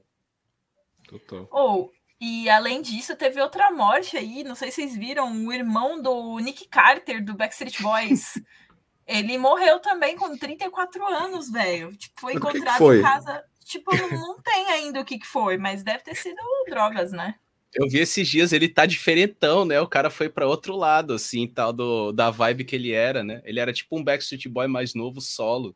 [1.07, 1.47] Total.
[1.49, 6.01] Ou, e além disso, teve outra morte aí, não sei se vocês viram, o irmão
[6.01, 8.33] do Nick Carter, do Backstreet Boys.
[9.07, 11.95] Ele morreu também com 34 anos, velho.
[11.95, 12.99] Tipo, foi encontrado que que foi?
[12.99, 13.43] em casa.
[13.63, 16.37] Tipo, não, não tem ainda o que, que foi, mas deve ter sido
[16.67, 17.35] drogas, né?
[17.73, 19.81] Eu vi esses dias, ele tá diferentão, né?
[19.81, 23.41] O cara foi para outro lado, assim, tal, do, da vibe que ele era, né?
[23.43, 25.75] Ele era tipo um Backstreet Boy mais novo, solo.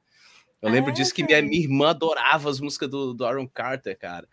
[0.62, 3.98] Eu lembro é, disso que minha, minha, irmã adorava as músicas do, do Aaron Carter,
[3.98, 4.28] cara.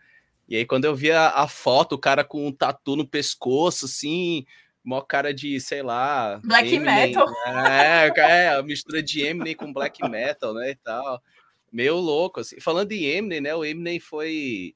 [0.47, 3.85] E aí, quando eu vi a, a, foto, o cara com um tatu no pescoço,
[3.85, 4.45] assim,
[4.87, 6.39] mó cara de, sei lá.
[6.41, 7.27] Black Eminem, metal.
[7.45, 10.71] É, é, a mistura de Eminem com black metal, né?
[10.71, 11.21] E tal.
[11.69, 12.57] Meio louco, assim.
[12.61, 13.53] Falando em Eminem, né?
[13.53, 14.73] O Eminem foi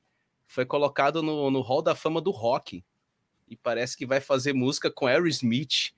[0.48, 2.84] foi colocado no, no Hall da Fama do Rock.
[3.48, 5.94] E parece que vai fazer música com Aerosmith.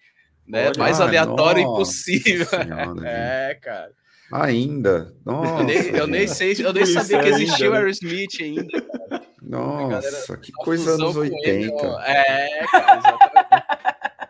[0.47, 0.67] Né?
[0.67, 2.45] Olha, Mais aleatório impossível.
[2.45, 3.93] Senhora, é, cara.
[4.31, 5.15] Ainda.
[5.25, 8.81] Nossa, eu, nem, eu nem sei, eu nem sabia que existia o Aerosmith ainda.
[8.81, 9.33] Cara.
[9.41, 11.85] Nossa, que coisa anos 80.
[12.05, 13.42] é, cara, exatamente.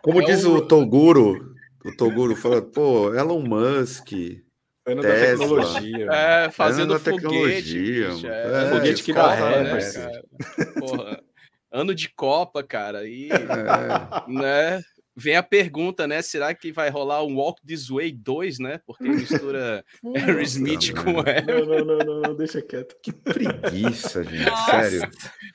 [0.04, 4.12] Como é diz o, o Toguro, o Toguro fala, pô, Elon Musk,
[4.86, 5.26] Ano Tesla.
[5.26, 6.08] da tecnologia.
[6.12, 7.22] É, fazendo ano foguete.
[7.22, 9.78] Tecnologia, é, foguete que dá ré, né,
[10.78, 11.22] Porra.
[11.72, 13.08] Ano de Copa, cara.
[13.08, 14.30] E, é.
[14.30, 14.84] né?
[15.16, 16.20] Vem a pergunta, né?
[16.22, 18.80] Será que vai rolar um Walk This Way 2, né?
[18.84, 19.84] Porque mistura
[20.16, 21.66] Aerosmith com Aero.
[21.66, 22.96] Não, não, não, não, deixa quieto.
[23.00, 24.44] Que preguiça, gente.
[24.44, 24.70] Nossa.
[24.70, 25.10] Sério.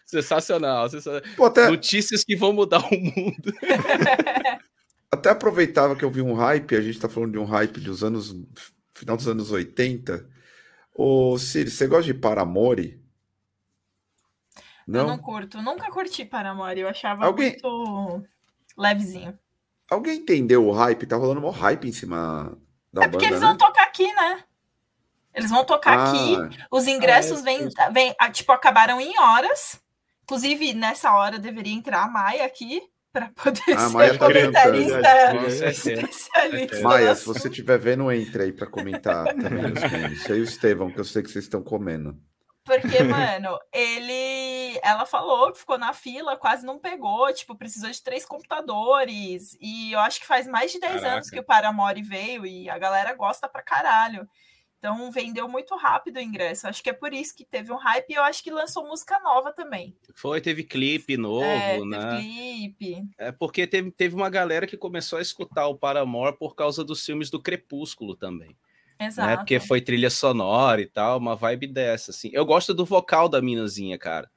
[0.06, 0.90] Sensacional.
[0.90, 1.36] sensacional.
[1.36, 1.70] Pô, até...
[1.70, 3.54] Notícias que vão mudar o mundo.
[5.12, 8.02] até aproveitava que eu vi um hype, a gente tá falando de um hype dos
[8.02, 8.34] anos
[9.00, 10.30] final dos anos 80.
[10.94, 13.02] Ô, Siri, você gosta de Paramore?
[14.86, 15.02] Não?
[15.02, 15.62] Eu não curto.
[15.62, 16.80] Nunca curti Paramore.
[16.80, 17.52] Eu achava Alguém...
[17.52, 18.24] muito
[18.78, 19.38] levezinho.
[19.90, 21.06] Alguém entendeu o hype?
[21.06, 22.58] Tá rolando um hype em cima
[22.94, 23.48] da é banda, porque eles né?
[23.48, 24.44] vão tocar aqui, né?
[25.34, 26.38] Eles vão tocar ah, aqui.
[26.72, 29.80] Os ingressos ah, é, vêm, vêm, tipo, acabaram em horas.
[30.24, 35.02] Inclusive, nessa hora deveria entrar a Maia aqui para poder ah, ser Maia tá comentarista
[35.02, 35.36] tá
[35.68, 36.82] especialista.
[36.82, 40.26] Maia, se você estiver vendo, entre aí para comentar também os memes.
[40.26, 42.16] E aí o Estevão, que eu sei que vocês estão comendo.
[42.78, 44.80] Porque, mano, ele.
[44.84, 49.58] Ela falou que ficou na fila, quase não pegou, tipo, precisou de três computadores.
[49.60, 51.14] E eu acho que faz mais de 10 Caraca.
[51.14, 54.28] anos que o Paramore veio e a galera gosta pra caralho.
[54.78, 56.66] Então vendeu muito rápido o ingresso.
[56.68, 59.20] Acho que é por isso que teve um hype e eu acho que lançou música
[59.20, 59.94] nova também.
[60.16, 62.18] Foi, teve clipe novo, é, né?
[62.18, 63.04] clipe.
[63.18, 67.06] É porque teve, teve uma galera que começou a escutar o Paramore por causa dos
[67.06, 68.56] filmes do Crepúsculo também.
[69.00, 69.30] Exato.
[69.30, 69.38] Né?
[69.38, 72.30] Porque foi trilha sonora e tal, uma vibe dessa, assim.
[72.34, 74.30] Eu gosto do vocal da minazinha, cara.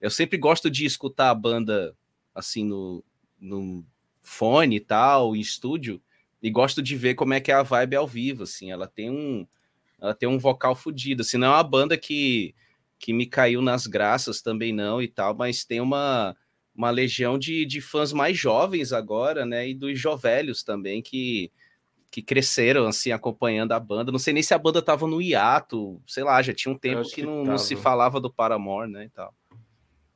[0.00, 1.96] Eu sempre gosto de escutar a banda,
[2.34, 3.04] assim, no,
[3.40, 3.84] no
[4.22, 6.00] fone e tal, em estúdio,
[6.42, 8.70] e gosto de ver como é que é a vibe ao vivo, assim.
[8.70, 9.46] Ela tem um
[10.00, 11.22] ela tem um vocal fodido.
[11.22, 12.54] Assim, não é uma banda que,
[12.98, 16.36] que me caiu nas graças também, não, e tal, mas tem uma,
[16.74, 19.68] uma legião de, de fãs mais jovens agora, né?
[19.68, 21.50] E dos jovelhos também, que,
[22.14, 24.12] que cresceram, assim, acompanhando a banda.
[24.12, 27.02] Não sei nem se a banda tava no hiato, sei lá, já tinha um tempo
[27.02, 29.06] que, que não, não, se falava do Paramore, né?
[29.06, 29.34] E tal.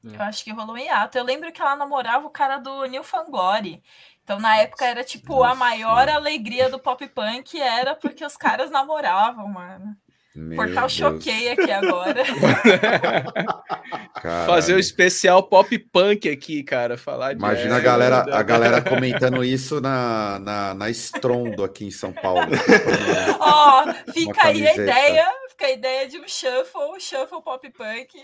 [0.04, 1.18] Eu acho que rolou um hiato.
[1.18, 3.82] Eu lembro que ela namorava o cara do Neil Fangori.
[4.22, 5.50] Então, na época, era tipo Nossa.
[5.50, 9.96] a maior alegria do pop punk era porque os caras namoravam, mano.
[10.36, 10.92] Meu Portal Deus.
[10.92, 12.22] choquei aqui agora.
[14.46, 16.96] Fazer o um especial pop punk aqui, cara.
[16.96, 21.90] Falar de Imagina a galera, a galera comentando isso na, na, na Estrondo aqui em
[21.90, 22.46] São Paulo.
[23.40, 27.68] Ó, oh, fica aí a ideia, fica a ideia de um shuffle, um shuffle pop
[27.70, 28.22] punk.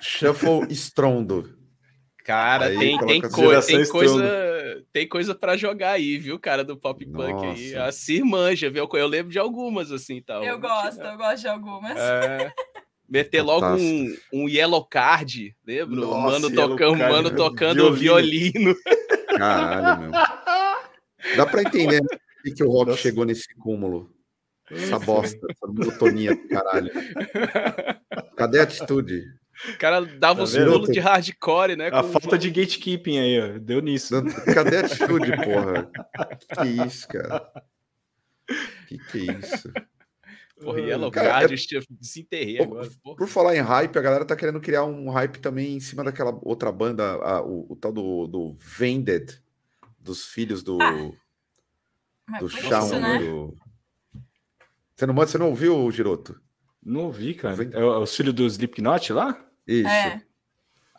[0.00, 1.59] Shuffle Estrondo.
[2.24, 6.76] Cara, aí, tem, tem, co tem coisa tem coisa para jogar aí, viu, cara, do
[6.76, 7.76] pop punk aí.
[7.76, 8.88] A Sir manja, viu?
[8.92, 10.44] Eu lembro de algumas assim, tal.
[10.44, 11.98] Eu gosto, eu gosto de algumas.
[11.98, 12.52] É,
[13.08, 15.96] meter logo um, um yellow card, lembra?
[15.96, 18.74] Nossa, mano tocando, card, mano tocando violino.
[18.74, 18.76] violino.
[19.36, 20.10] Caralho, meu.
[21.36, 23.02] Dá para entender por que o rock Nossa.
[23.02, 24.10] chegou nesse cúmulo.
[24.70, 26.92] Essa bosta, essa monotonia do caralho.
[28.36, 29.24] Cadê a atitude?
[29.68, 31.90] O cara dava tá os pulos de hardcore, né?
[31.92, 33.58] A falta de gatekeeping aí, ó.
[33.58, 34.22] Deu nisso.
[34.54, 35.90] Cadê a atitude, porra?
[36.38, 37.52] Que, que isso, cara?
[38.88, 39.70] Que que é isso?
[40.62, 41.80] Porra, Yellow cara, Card, é...
[41.90, 42.88] desenterrei agora.
[43.02, 43.16] Porra.
[43.16, 46.38] Por falar em hype, a galera tá querendo criar um hype também em cima daquela
[46.42, 49.42] outra banda, a, o, o, tal do, do Vended,
[49.98, 50.78] dos filhos do.
[50.80, 53.00] Ah, do Shawn.
[53.00, 53.18] Né?
[53.18, 53.56] Do...
[54.94, 56.40] Você, não, você não ouviu, Giroto?
[56.82, 57.56] Não ouvi, cara.
[57.72, 59.49] É, o filho do Slipknot lá?
[59.66, 59.88] Isso.
[59.88, 60.22] É.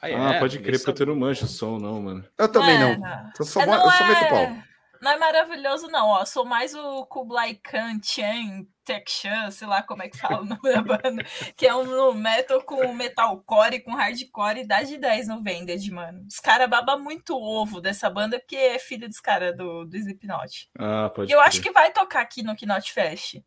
[0.02, 2.26] Ah, é, ah, pode crer, porque eu não manjo o som, não, mano.
[2.38, 3.32] Eu também é, não.
[3.40, 4.64] Eu só, é, eu só meto pau.
[5.02, 6.08] Não é maravilhoso, não.
[6.08, 10.46] Ó, sou mais o Kublai Khan Chan Tekshan, sei lá como é que fala o
[10.46, 11.24] nome da banda,
[11.56, 16.26] que é um metal com metalcore, com hardcore, e dá de 10 no Vended, mano.
[16.28, 20.70] Os caras babam muito ovo dessa banda, porque é filho dos caras do, do Slipknot.
[20.78, 21.48] Ah, pode E eu crer.
[21.48, 23.42] acho que vai tocar aqui no Knot Fest.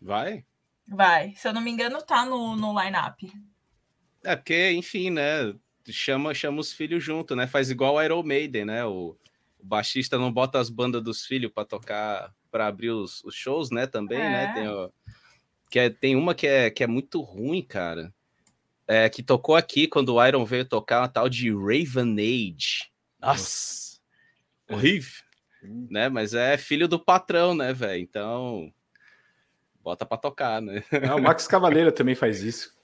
[0.00, 0.44] Vai?
[0.88, 1.34] Vai.
[1.36, 3.32] Se eu não me engano, tá no, no line-up.
[4.26, 5.54] É, porque, enfim, né?
[5.88, 7.46] Chama, chama os filhos junto, né?
[7.46, 8.84] Faz igual o Iron Maiden, né?
[8.84, 9.16] O,
[9.58, 13.70] o baixista não bota as bandas dos filhos para tocar, para abrir os, os shows,
[13.70, 13.86] né?
[13.86, 14.30] Também, É.
[14.30, 14.52] né?
[14.52, 14.92] Tem, o-
[15.70, 18.12] que é, tem uma que é, que é muito ruim, cara.
[18.88, 22.90] É, que tocou aqui quando o Iron veio tocar uma tal de Raven Age.
[23.20, 23.98] Nossa!
[24.68, 25.22] Horrível,
[25.62, 26.08] né?
[26.08, 28.00] Mas é filho do patrão, né, velho?
[28.02, 28.72] Então,
[29.80, 30.82] bota pra tocar, né?
[31.08, 32.75] Ah, o Max Cavaleira também faz isso.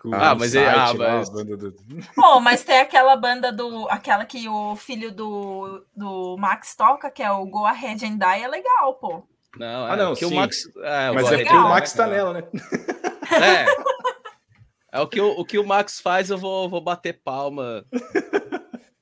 [0.00, 1.74] Com Ah, o mas é- ah, lá, mas- a banda do-
[2.16, 3.88] Bom, mas tem aquela banda do.
[3.90, 8.42] Aquela que o filho do, do Max toca, que é o Go Ahead and Die,
[8.44, 9.24] é legal, pô.
[9.56, 10.36] Não, Ah, é, não, que o sim.
[10.36, 10.56] Max.
[10.82, 12.16] É, Mas o é porque o Max tá né?
[12.16, 12.42] nela, né?
[13.32, 13.66] É.
[14.90, 17.84] É o que o, o que o Max faz, eu vou, vou bater palma.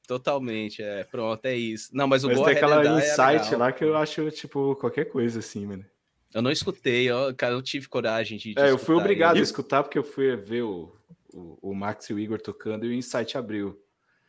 [0.09, 1.05] Totalmente, é.
[1.05, 1.91] Pronto, é isso.
[1.93, 3.59] Não, mas o Mas Go tem Ahead aquela and Die é insight legal.
[3.61, 5.85] lá que eu acho, tipo, qualquer coisa assim, mano.
[6.35, 8.55] Eu não escutei, ó, cara, eu tive coragem de.
[8.55, 9.45] de É, eu fui obrigado a ele.
[9.45, 10.93] escutar porque eu fui ver o,
[11.33, 13.81] o, o Max e o Igor tocando e o Insight abriu.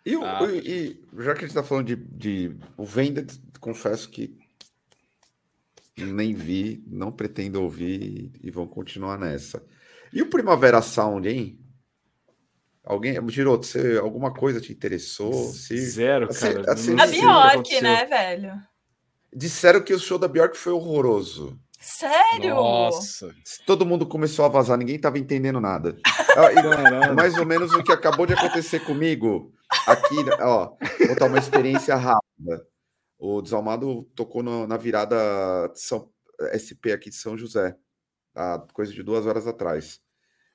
[0.05, 3.29] E, o- Ah, e- e já que a gente tá falando de, de o Vended,
[3.59, 4.37] confesso que
[5.97, 9.65] nem vi, não pretendo ouvir e vão continuar nessa.
[10.13, 11.59] E o Primavera Sound, hein?
[12.83, 15.33] Alguém, Giroto, você, alguma coisa te interessou?
[15.33, 16.71] Se, Zero, assim- cara.
[16.71, 18.53] assim, A Bjork, né, velho?
[19.35, 21.59] disseram que o show da Bjork foi horroroso.
[21.79, 22.55] Sério?
[22.55, 23.33] Nossa.
[23.65, 25.97] Todo mundo começou a vazar, ninguém tava entendendo nada.
[27.15, 29.53] Mais ou menos o que acabou de acontecer comigo
[29.85, 32.67] aqui, ó, vou dar uma experiência rápida.
[33.19, 35.15] O Desalmado tocou no- na virada
[35.73, 36.11] de São,
[36.53, 37.75] SP aqui de São José,
[38.35, 39.99] há coisa de duas horas atrás.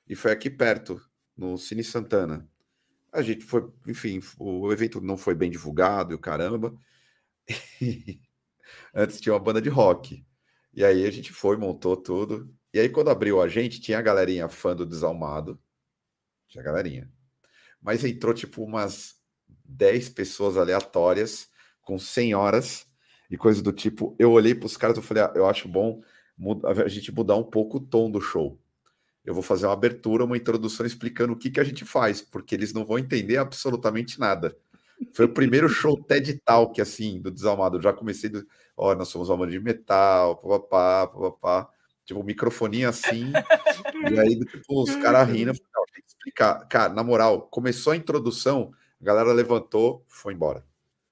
[0.07, 1.01] E foi aqui perto,
[1.35, 2.47] no Cine Santana.
[3.11, 6.73] A gente foi, enfim, o evento não foi bem divulgado e o caramba.
[8.93, 10.25] Antes tinha uma banda de rock.
[10.73, 12.51] E aí a gente foi, montou tudo.
[12.73, 15.59] E aí, quando abriu a gente, tinha a galerinha fã do Desalmado.
[16.47, 17.11] Tinha a galerinha.
[17.81, 19.15] Mas entrou tipo umas
[19.65, 21.49] 10 pessoas aleatórias,
[21.81, 22.87] com senhoras
[23.29, 24.15] e coisa do tipo.
[24.17, 26.01] Eu olhei para os caras e falei, ah, eu acho bom
[26.65, 28.59] a gente mudar um pouco o tom do show.
[29.23, 32.55] Eu vou fazer uma abertura, uma introdução explicando o que, que a gente faz, porque
[32.55, 34.57] eles não vão entender absolutamente nada.
[35.13, 37.77] Foi o primeiro show TED Talk, assim, do Desalmado.
[37.77, 38.45] Eu já comecei do.
[38.77, 41.69] Ó, nós somos uma banda de metal, papapá, papapá.
[42.05, 43.31] Tipo, um microfoninho assim.
[44.11, 45.51] e aí, tipo, os caras rindo.
[45.51, 46.67] Eu falei, não, tem que explicar.
[46.67, 50.63] Cara, na moral, começou a introdução, a galera levantou, foi embora.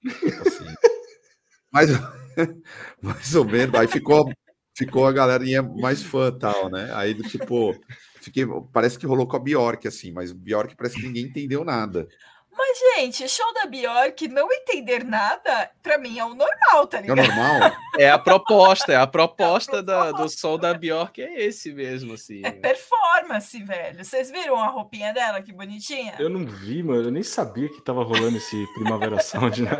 [0.01, 0.65] Tipo Assim,
[1.71, 1.89] mais,
[3.01, 3.75] mais ou menos.
[3.75, 4.31] Aí ficou,
[4.75, 6.91] ficou a galerinha mais fã tal, né?
[6.93, 7.73] Aí, do tipo,
[8.21, 12.07] fiquei, parece que rolou com a Bjork, assim, mas Bjork parece que ninguém entendeu nada.
[12.53, 16.99] Mas, gente, show da Bjork, não entender nada, pra mim é o normal, tá É
[16.99, 17.27] o ligado?
[17.27, 17.71] normal?
[17.97, 22.41] É a proposta, é a proposta da- do som da Bjork, é esse mesmo, assim.
[22.43, 24.03] É performance, velho.
[24.03, 26.15] Vocês viram a roupinha dela, que bonitinha?
[26.19, 27.03] Eu não vi, mano.
[27.07, 29.71] Eu nem sabia que tava rolando esse Primavera Sound, né?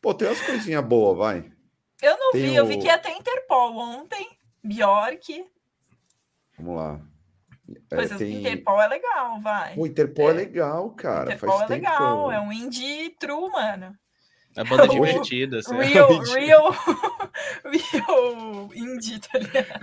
[0.00, 1.52] Pô, tem umas coisinhas boas, vai.
[2.00, 4.26] Eu não Tem vi, eu vi o- que ia ter Interpol ontem.
[4.62, 5.44] Bjork,
[6.58, 7.00] Vamos lá.
[7.90, 9.74] É, coisas tem- Interpol é legal, vai.
[9.76, 10.34] O Interpol é, É.
[10.36, 11.34] legal, cara.
[11.34, 13.94] Interpol Faz é tempo legal, é um indie true, mano.
[14.56, 15.74] É banda divertida, assim.
[15.76, 16.74] Real, real,
[17.64, 19.80] real indie, tá ligado?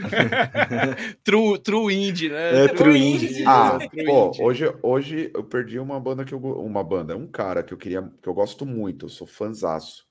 [1.23, 2.65] True, true indie, né?
[2.65, 3.25] É, True true indie.
[3.27, 3.43] indie.
[3.47, 4.43] Ah, True pô, indie.
[4.43, 8.01] hoje, hoje eu perdi uma banda que eu uma banda, um cara que eu queria,
[8.21, 10.05] que eu gosto muito, eu sou fãzaço.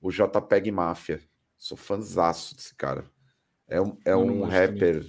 [0.00, 1.20] O JPEG Máfia.
[1.58, 3.04] Sou fãzaço desse cara.
[3.68, 5.04] É um, é Eu um rapper.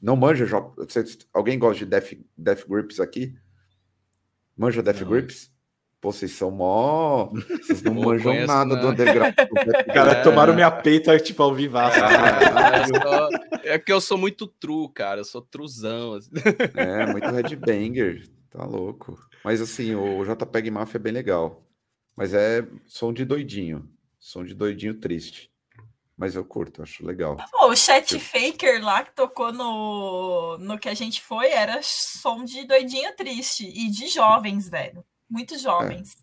[0.00, 0.46] Não manja,
[1.32, 3.34] alguém gosta de Death, Death Grips aqui?
[4.56, 5.08] Manja Death Não.
[5.08, 5.54] Grips?
[6.00, 7.30] Pô, vocês são mó.
[7.62, 8.90] Vocês não Pô, manjam conheço, nada do não.
[8.90, 9.34] underground.
[9.48, 10.22] do Death Cara, É.
[10.22, 11.98] tomaram minha peita, tipo, ao vivaço.
[12.02, 15.20] Ah, sou- é que eu sou muito true, cara.
[15.20, 16.12] Eu sou truzão.
[16.14, 16.30] assim.
[16.74, 19.18] É, muito headbanger, tá louco.
[19.42, 21.66] Mas assim, o JPEG Mafia é bem legal.
[22.16, 23.88] Mas é som de doidinho.
[24.18, 25.50] Som de doidinho triste.
[26.16, 27.36] Mas eu curto, acho legal.
[27.50, 32.42] Pô, o Chat Faker lá que tocou no, no que a gente foi era som
[32.42, 35.04] de doidinho triste e de jovens, velho.
[35.28, 36.16] Muito jovens.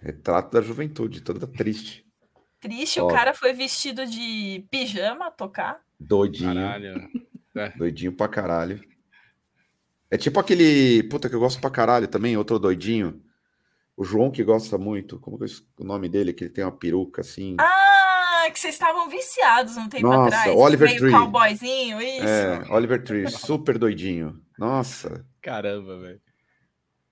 [0.00, 2.04] Retrato da juventude, toda triste.
[2.58, 3.06] Triste, Ó.
[3.06, 5.80] o cara foi vestido de pijama tocar.
[5.98, 6.54] Doidinho.
[6.54, 7.08] Caralho.
[7.76, 8.82] Doidinho pra caralho.
[10.10, 11.04] É tipo aquele.
[11.04, 13.22] Puta, que eu gosto pra caralho também, outro doidinho.
[13.96, 16.32] O O João que gosta muito, como que é o nome dele?
[16.32, 17.56] Que ele tem uma peruca assim.
[17.60, 17.91] Ah,
[18.50, 20.56] que vocês estavam viciados um tempo Nossa, atrás.
[20.56, 21.12] Oliver meio Tree.
[21.12, 22.26] cowboyzinho, isso.
[22.26, 24.40] É, Oliver Tree, super doidinho.
[24.58, 25.24] Nossa.
[25.40, 26.20] Caramba, velho.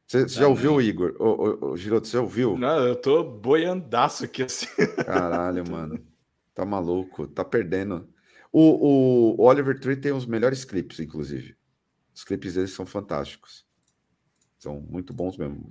[0.07, 1.15] Você já ouviu, Igor?
[1.21, 2.59] Ô, ô, ô, Giroto, você ouviu?
[2.59, 4.67] Não, eu tô boiandaço aqui assim.
[5.07, 6.05] Caralho, mano.
[6.53, 8.09] Tá maluco, tá perdendo.
[8.53, 11.57] O, o Oliver Tree tem os melhores clipes, inclusive.
[12.13, 13.65] Os clipes deles são fantásticos.
[14.59, 15.65] São muito bons mesmo.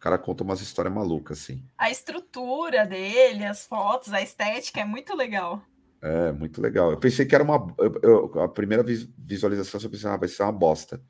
[0.00, 1.62] O cara conta umas histórias malucas, assim.
[1.76, 5.62] A estrutura dele, as fotos, a estética é muito legal.
[6.00, 6.90] É, muito legal.
[6.90, 7.74] Eu pensei que era uma.
[7.78, 11.02] eu- eu- a primeira vis- visualização eu pensei, ah, vai ser uma bosta.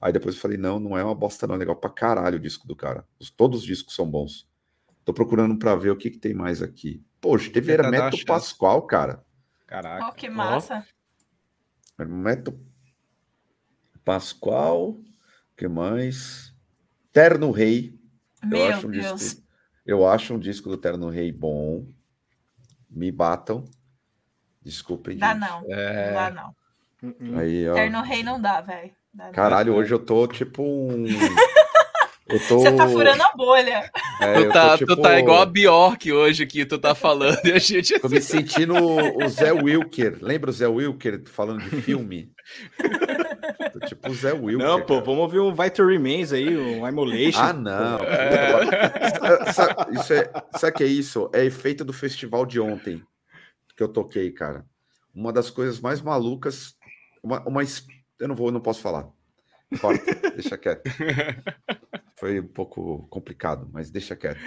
[0.00, 1.56] Aí depois eu falei, não, não é uma bosta, não.
[1.56, 3.06] É legal pra caralho o disco do cara.
[3.20, 4.48] Os- todos os discos são bons.
[5.04, 7.04] Tô procurando pra ver o que, que tem mais aqui.
[7.20, 8.24] Poxa, teve Hermeto.
[8.24, 9.22] Pascoal, cara.
[9.66, 10.08] Caraca.
[10.08, 10.86] Oh, que massa.
[11.98, 12.58] Hermeto
[14.06, 14.92] Pascoal.
[14.92, 15.04] O
[15.54, 16.54] que mais?
[17.12, 17.97] Terno Rei.
[18.42, 19.20] Eu Meu acho um Deus.
[19.20, 19.42] disco.
[19.86, 21.86] Eu acho um disco do Terno Rei bom.
[22.90, 23.64] Me batam.
[24.62, 25.40] Desculpem, Dá gente.
[25.40, 25.64] não.
[25.68, 27.38] É, dá não.
[27.38, 27.74] Aí, ó.
[27.74, 28.90] Terno Rei não dá, velho.
[29.32, 31.04] Caralho, hoje eu tô tipo um.
[32.28, 32.58] Eu tô.
[32.58, 33.90] Você tá furando a bolha.
[34.20, 36.94] é, tu, eu tá, tô, tipo, tu tá igual a Bjork hoje que tu tá
[36.94, 37.98] falando e a gente.
[37.98, 40.18] Tô me sentindo o Zé Wilker.
[40.20, 42.30] Lembra o Zé Wilker falando de filme?
[43.72, 44.66] tô tipo o Zé Wilker.
[44.66, 45.04] Não, pô, cara.
[45.04, 47.40] vamos ouvir um Vital Remains aí, um Immolation.
[47.40, 47.98] Ah, não.
[48.04, 49.52] É.
[49.52, 51.30] Sabe, isso é, sabe o que é isso?
[51.32, 53.02] É efeito do festival de ontem
[53.76, 54.66] que eu toquei, cara.
[55.14, 56.76] Uma das coisas mais malucas.
[57.22, 57.62] Uma, uma
[58.18, 59.08] eu não vou, não posso falar.
[59.80, 60.90] Corta, deixa quieto.
[62.16, 64.40] Foi um pouco complicado, mas deixa quieto.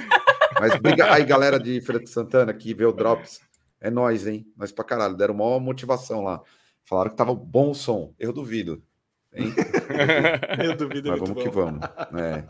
[0.60, 3.40] Mas briga aí, galera de Feira de Santana que vê o Drops.
[3.80, 4.46] É nós, hein?
[4.58, 5.16] Nós pra caralho.
[5.16, 6.42] Deram uma motivação lá.
[6.84, 8.14] Falaram que tava bom o som.
[8.20, 8.84] Eu duvido.
[9.34, 9.54] Hein?
[10.64, 11.66] Eu duvido Mas vamos que bom.
[11.80, 11.82] vamos.
[12.22, 12.46] É.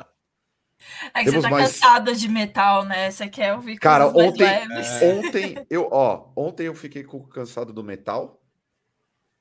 [1.13, 3.11] É que Temos você tá mais- cansado de metal, né?
[3.11, 5.01] Você quer ouvir Cara, ontem, leves.
[5.03, 8.41] ontem eu, ó, ontem eu fiquei cansado do metal.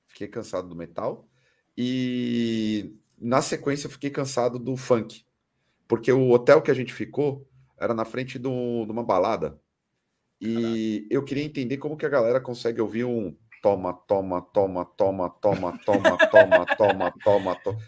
[0.07, 1.27] Fiquei cansado do metal
[1.79, 5.25] e na sequência eu fiquei cansado do funk,
[5.89, 7.49] porque o hotel que a gente ficou
[7.79, 9.59] era na frente do- de uma balada
[10.41, 15.31] e eu queria entender como que a galera consegue ouvir um toma, toma, toma, toma,
[15.41, 17.79] toma, toma, toma, toma, toma, toma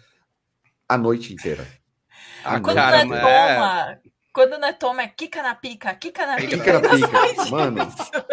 [0.89, 1.67] a noite inteira.
[2.45, 3.21] Ah, Quando cara, não é
[3.55, 4.01] toma,
[4.33, 6.49] quando não é toma, é quica na pica, quica na pica.
[6.57, 7.81] Quica na pica, mano.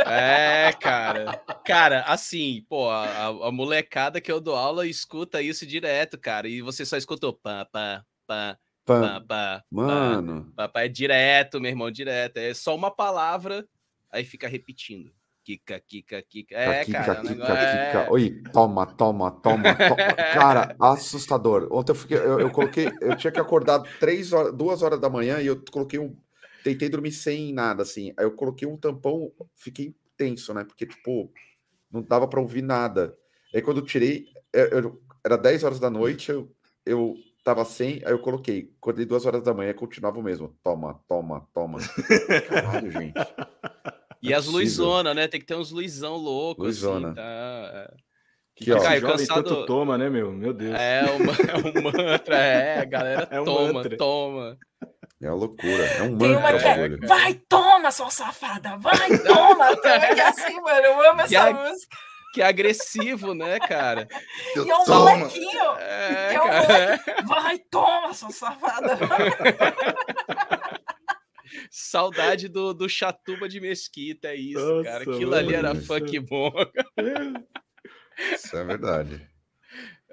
[0.05, 1.41] É, cara.
[1.65, 6.47] Cara, assim, pô, a, a- a molecada que eu dou aula escuta isso direto, cara.
[6.47, 10.81] E você só escutou pá, pá, pá, Pã, pá, pá, Mano, pá, pá.
[10.81, 12.37] É direto, meu irmão, direto.
[12.37, 13.67] É só uma palavra,
[14.11, 15.13] aí fica repetindo.
[15.49, 16.55] Kika, kika, kika.
[16.55, 17.21] É, Kika, cara.
[17.23, 18.11] kika, é- kika.
[18.11, 19.97] Oi, toma, toma, toma, toma.
[20.35, 21.67] Cara, assustador.
[21.71, 25.09] Ontem eu fiquei, eu, eu coloquei, eu tinha que acordar três horas, duas horas da
[25.09, 26.15] manhã e eu coloquei um,
[26.63, 28.13] tentei dormir sem nada, assim.
[28.15, 30.63] Aí eu coloquei um tampão, fiquei tenso, né?
[30.63, 31.31] Porque, tipo,
[31.91, 33.17] não dava para ouvir nada.
[33.51, 36.47] Aí quando eu tirei, eu- eu- era 10 horas da noite, eu,
[36.85, 38.71] eu tava sem, aí eu coloquei.
[38.77, 40.55] Acordei duas horas da manhã, continuava o mesmo.
[40.63, 41.79] Toma, toma, toma.
[42.47, 43.15] Caralho, gente.
[44.21, 44.61] E é as possível.
[44.85, 45.27] luzona, né?
[45.27, 47.07] Tem que ter uns luzão louco, Luzona.
[47.09, 47.21] assim, tá?
[47.21, 47.91] É.
[48.61, 48.81] Aqui, ó.
[48.81, 50.31] Caio, Jovem cansado- tanto toma, né, meu?
[50.33, 50.75] Meu Deus.
[50.77, 53.97] É uma, é um mantra, é, a galera É um toma, mantra.
[53.97, 54.57] toma.
[55.21, 55.83] É uma loucura.
[55.97, 56.67] É um Tem uma mantra que
[57.03, 59.75] é, vai, toma, sua safada, vai, toma.
[59.79, 61.97] Que é assim, mano, eu amo E essa a- música.
[62.31, 64.07] Que é agressivo, né, cara?
[64.55, 65.15] E é um Toma.
[65.17, 66.99] molequinho, É, É um cara.
[67.25, 68.95] vai, toma, sua safada.
[71.69, 75.03] Saudade do, do Chatuba de Mesquita, é isso, Nossa, cara.
[75.03, 75.85] Aquilo ali era mano.
[75.85, 76.51] funk bom.
[78.33, 79.27] Isso é verdade.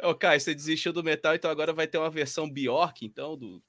[0.02, 3.62] Ô, Caio, você desistiu do metal, então agora vai ter uma versão Bjork, então, do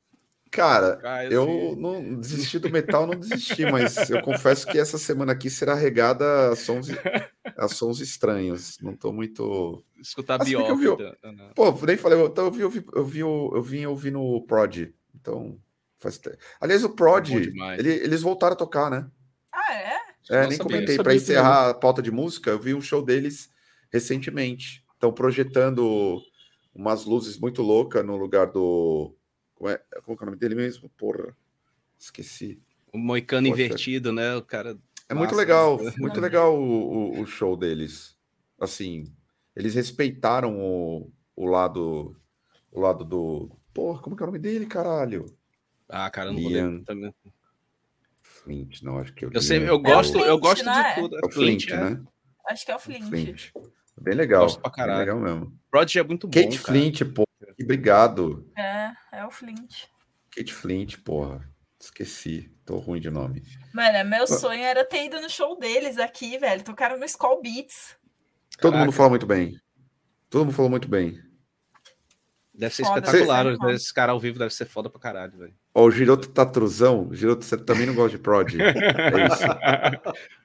[0.52, 1.32] Cara, Caio.
[1.32, 1.82] eu assim.
[1.82, 6.50] não desisti do metal, não desisti, mas eu confesso que essa semana aqui será regada
[6.52, 6.88] a sons,
[7.58, 8.78] a sons estranhos.
[8.82, 9.84] Não tô muito.
[10.00, 10.70] Escutar Assim Bjork.
[10.70, 11.52] eu vi então.
[11.56, 14.94] Pô, nem falei, então eu vi, eu vi, eu vi, eu vim ouvindo o Prod.
[15.16, 15.60] Então,
[15.98, 16.20] faz
[16.60, 17.80] Aliás, o Prod, demais.
[17.80, 19.10] ele- eles voltaram a tocar, né?
[19.52, 19.98] Ah, é?
[20.30, 20.98] É, Não nem sabia, comentei.
[20.98, 23.50] Para encerrar a pauta de música, eu vi um show deles
[23.92, 24.86] recentemente.
[24.94, 26.22] Estão projetando
[26.74, 29.16] umas luzes muito loucas no lugar do.
[29.56, 30.90] Como é, como que é o nome dele mesmo?
[30.98, 31.36] Porra,
[31.98, 32.62] esqueci.
[32.94, 33.64] O Moicano Poxa.
[33.64, 34.36] invertido, né?
[34.36, 34.78] O cara.
[35.10, 35.98] É muito Massa, legal, massa.
[35.98, 38.18] muito legal o, o- o show deles.
[38.60, 39.06] Assim,
[39.56, 42.16] eles respeitaram o, o lado,
[42.72, 43.50] o lado do.
[43.74, 45.26] Porra, como que é o nome dele, caralho?
[45.90, 46.66] Ah, cara, eu não vou Liam.
[46.66, 47.16] lembrar também.
[48.22, 49.32] Flint, não, acho que eu.
[49.34, 50.94] Eu, sei, eu gosto, Flint, eu gosto né?
[50.94, 51.18] de tudo.
[51.18, 51.78] É o Flint, é.
[51.78, 52.04] né?
[52.50, 53.10] Acho que é o Flint.
[53.10, 53.52] Flint.
[54.00, 54.44] Bem legal.
[54.44, 55.00] Gosto pra bem caralho.
[55.00, 55.60] legal mesmo.
[55.72, 56.80] Prodigy é muito bom, Kate cara.
[56.80, 57.24] Flint, pô.
[57.62, 58.50] Obrigado.
[58.58, 59.86] É, é o Flint.
[60.32, 61.48] Kate Flint, porra.
[61.80, 63.44] Esqueci, tô ruim de nome.
[63.74, 66.64] Mano, meu sonho era ter ido no show deles aqui, velho.
[66.64, 67.96] Tocaram no Skull Beats.
[68.58, 68.86] Todo Caraca.
[68.86, 69.60] mundo fala muito bem.
[70.30, 71.22] Todo mundo falou muito bem.
[72.54, 73.56] Deve ser foda, espetacular.
[73.56, 73.72] Cê...
[73.74, 75.56] Esse cara ao vivo deve ser foda pra caralho, velho.
[75.78, 77.08] Ó, o Giroto tá truzão.
[77.12, 78.56] Giroto, você também não gosta de prod.
[78.58, 79.44] É isso.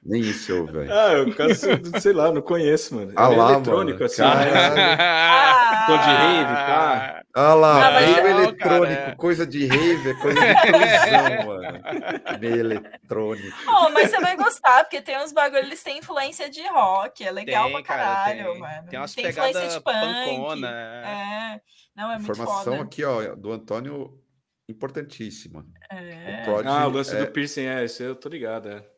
[0.05, 0.93] Nem isso, velho.
[0.93, 1.67] Ah, eu caso,
[1.99, 3.13] sei lá, não conheço, mano.
[3.15, 4.05] Ah, é lá, eletrônico, mano.
[4.05, 4.21] assim.
[4.21, 7.23] Ah, Tô de rave, tá?
[7.35, 9.15] Ah lá, ah, meio eletrônico, cara.
[9.15, 12.39] coisa de rave, é coisa de truzão, mano.
[12.39, 13.57] Meio eletrônico.
[13.67, 17.31] Oh, mas você vai gostar, porque tem uns bagulhos, eles têm influência de rock, é
[17.31, 18.59] legal tem, pra caralho, cara, tem.
[18.59, 18.87] mano.
[18.89, 19.93] Tem umas tem influência de punk.
[19.95, 20.69] Pancona.
[20.69, 21.61] É.
[21.95, 22.83] Não, é muito Informação foda.
[22.83, 24.13] aqui, ó, do Antônio,
[24.67, 25.65] importantíssima.
[25.91, 26.49] É.
[26.49, 27.25] O ah, o lance é...
[27.25, 28.93] do piercing, é, isso eu tô ligado, é.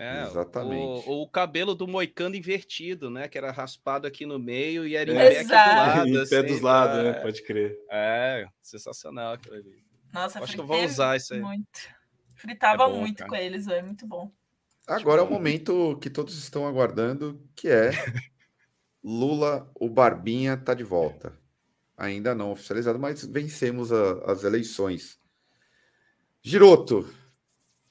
[0.00, 1.08] É, Exatamente.
[1.08, 3.26] O, o, cabelo do moicano invertido, né?
[3.26, 6.06] Que era raspado aqui no meio e era em pé aqui do lado.
[6.08, 7.12] em assim, pé dos lados, né?
[7.14, 7.76] Pode crer.
[7.90, 9.82] É, sensacional aquilo ali.
[10.12, 11.40] Nossa, acho que eu vou usar isso aí.
[11.40, 11.66] Muito.
[12.36, 13.28] Fritava é bom, muito cara.
[13.28, 14.30] com eles, é muito bom.
[14.86, 17.90] Agora é o momento que todos estão aguardando, que é
[19.02, 21.36] Lula, o Barbinha tá de volta
[21.98, 25.18] ainda não oficializado, mas vencemos a, as eleições.
[26.40, 27.12] Giroto,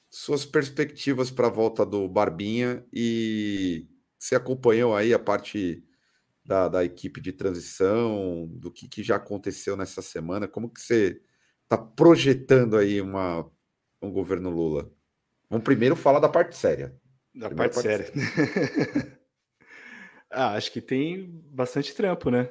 [0.08, 3.86] suas perspectivas para a volta do Barbinha e
[4.18, 5.84] você acompanhou aí a parte
[6.42, 11.20] da, da equipe de transição, do que, que já aconteceu nessa semana, como que você
[11.64, 13.48] está projetando aí uma,
[14.00, 14.90] um governo Lula?
[15.50, 16.98] Vamos primeiro falar da parte séria.
[17.34, 18.06] Da parte, parte séria.
[18.06, 19.18] séria.
[20.32, 22.50] ah, acho que tem bastante trampo, né?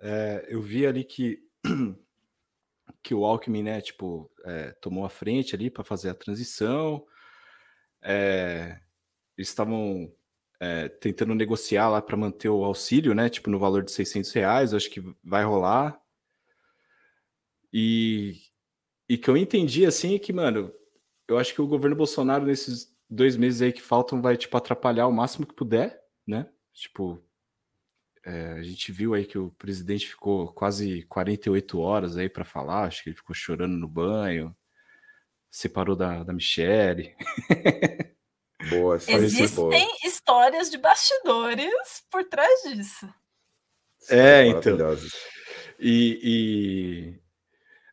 [0.00, 1.42] É, eu vi ali que
[3.02, 7.06] que o Alckmin, né, tipo, é, tomou a frente ali para fazer a transição.
[8.02, 8.80] É,
[9.36, 10.12] eles estavam
[10.60, 14.74] é, tentando negociar lá para manter o auxílio, né, tipo, no valor de 600 reais.
[14.74, 16.00] acho que vai rolar.
[17.72, 18.36] E,
[19.08, 20.72] e que eu entendi, assim, que, mano,
[21.26, 25.06] eu acho que o governo Bolsonaro, nesses dois meses aí que faltam, vai, tipo, atrapalhar
[25.06, 26.48] o máximo que puder, né?
[26.72, 27.22] Tipo,
[28.24, 32.84] é, a gente viu aí que o presidente ficou quase 48 horas aí para falar,
[32.84, 34.54] acho que ele ficou chorando no banho,
[35.50, 37.14] separou da, da Michelle.
[38.70, 39.72] Boa, Existem boa.
[40.04, 43.08] histórias de bastidores por trás disso.
[44.10, 44.76] É, então.
[45.78, 47.20] E, e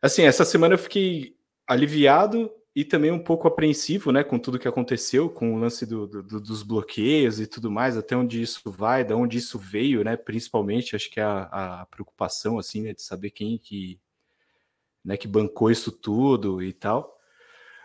[0.02, 1.36] assim, essa semana eu fiquei
[1.68, 6.06] aliviado e também um pouco apreensivo, né, com tudo que aconteceu, com o lance do,
[6.06, 10.14] do, dos bloqueios e tudo mais, até onde isso vai, de onde isso veio, né,
[10.14, 13.98] principalmente, acho que é a, a preocupação, assim, né, de saber quem que,
[15.02, 17.18] né, que bancou isso tudo e tal.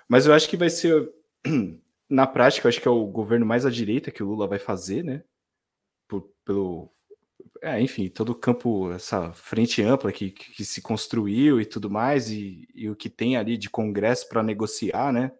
[0.09, 1.09] Mas eu acho que vai ser,
[2.09, 5.05] na prática, acho que é o governo mais à direita que o Lula vai fazer,
[5.05, 5.23] né,
[6.05, 6.91] por, pelo,
[7.61, 12.29] é, enfim, todo o campo, essa frente ampla que, que se construiu e tudo mais,
[12.29, 15.31] e, e o que tem ali de congresso para negociar, né?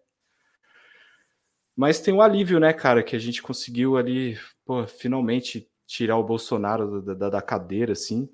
[1.76, 6.24] Mas tem um alívio, né, cara, que a gente conseguiu ali, pô, finalmente tirar o
[6.24, 8.28] Bolsonaro da, da, da cadeira, assim.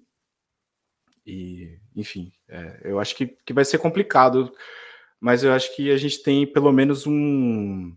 [1.25, 4.53] E, enfim, é, eu acho que, que vai ser complicado,
[5.21, 7.95] mas eu acho que a gente tem pelo menos um,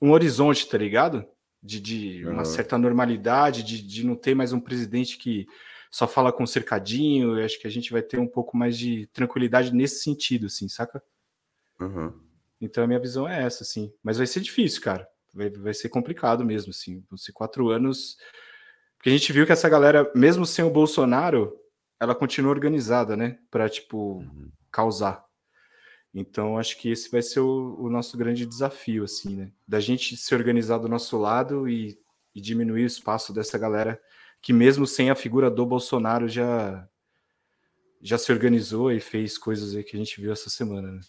[0.00, 1.26] um horizonte, tá ligado?
[1.62, 2.34] De, de uhum.
[2.34, 5.46] uma certa normalidade, de, de não ter mais um presidente que
[5.90, 7.38] só fala com cercadinho.
[7.38, 10.68] Eu acho que a gente vai ter um pouco mais de tranquilidade nesse sentido, assim,
[10.68, 11.02] saca?
[11.80, 12.12] Uhum.
[12.60, 13.92] Então a minha visão é essa, assim.
[14.02, 15.08] Mas vai ser difícil, cara.
[15.32, 17.04] Vai, vai ser complicado mesmo, assim.
[17.08, 18.16] Vão ser quatro anos.
[18.96, 21.56] Porque a gente viu que essa galera, mesmo sem o Bolsonaro,
[22.00, 23.38] ela continua organizada, né?
[23.50, 24.50] Pra, tipo, uhum.
[24.70, 25.24] causar.
[26.14, 29.52] Então, acho que esse vai ser o, o, nosso grande desafio, assim, né?
[29.66, 31.98] Da gente se organizar do nosso lado e,
[32.34, 34.00] e, diminuir o espaço dessa galera
[34.40, 36.88] que, mesmo sem a figura do Bolsonaro, já,
[38.00, 41.00] já se organizou e fez coisas aí que a gente viu essa semana, né?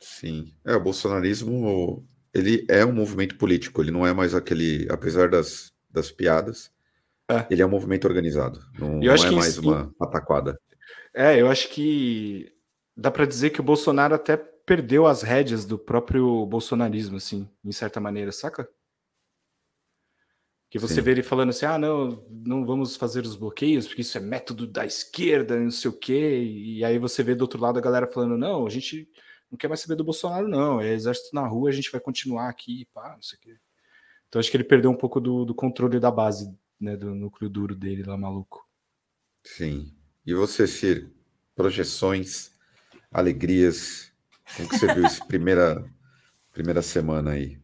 [0.00, 0.52] Sim.
[0.66, 5.72] É, o bolsonarismo, ele é um movimento político, ele não é mais aquele, apesar das,
[5.88, 6.72] das piadas,
[7.30, 7.46] é.
[7.48, 10.58] ele é um movimento organizado, não, não é mais uma pataquada.
[11.14, 12.53] É, eu acho que
[12.96, 17.72] dá para dizer que o Bolsonaro até perdeu as rédeas do próprio bolsonarismo, assim, em
[17.72, 18.68] certa maneira, saca?
[20.70, 21.02] Que você Sim.
[21.02, 24.66] vê ele falando assim, ah, não, não vamos fazer os bloqueios, porque isso é método
[24.66, 26.42] da esquerda, não sei o quê.
[26.42, 29.08] E aí você vê do outro lado a galera falando, não, a gente
[29.50, 30.80] não quer mais saber do Bolsonaro, não.
[30.80, 33.56] É exército na rua, a gente vai continuar aqui, pá, não sei o quê.
[34.28, 37.48] Então acho que ele perdeu um pouco do, do controle da base, né, do núcleo
[37.48, 38.68] duro dele lá, maluco.
[39.44, 39.94] Sim.
[40.26, 41.08] E você, Cir,
[41.54, 42.53] projeções
[43.14, 44.12] alegrias?
[44.56, 45.84] Como que você viu essa primeira,
[46.52, 47.62] primeira semana aí?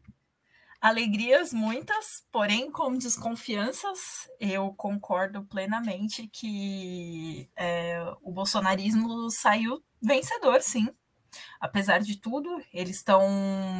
[0.80, 4.30] Alegrias muitas, porém com desconfianças.
[4.38, 10.88] Eu concordo plenamente que é, o bolsonarismo saiu vencedor, sim.
[11.60, 13.28] apesar de tudo, eles estão,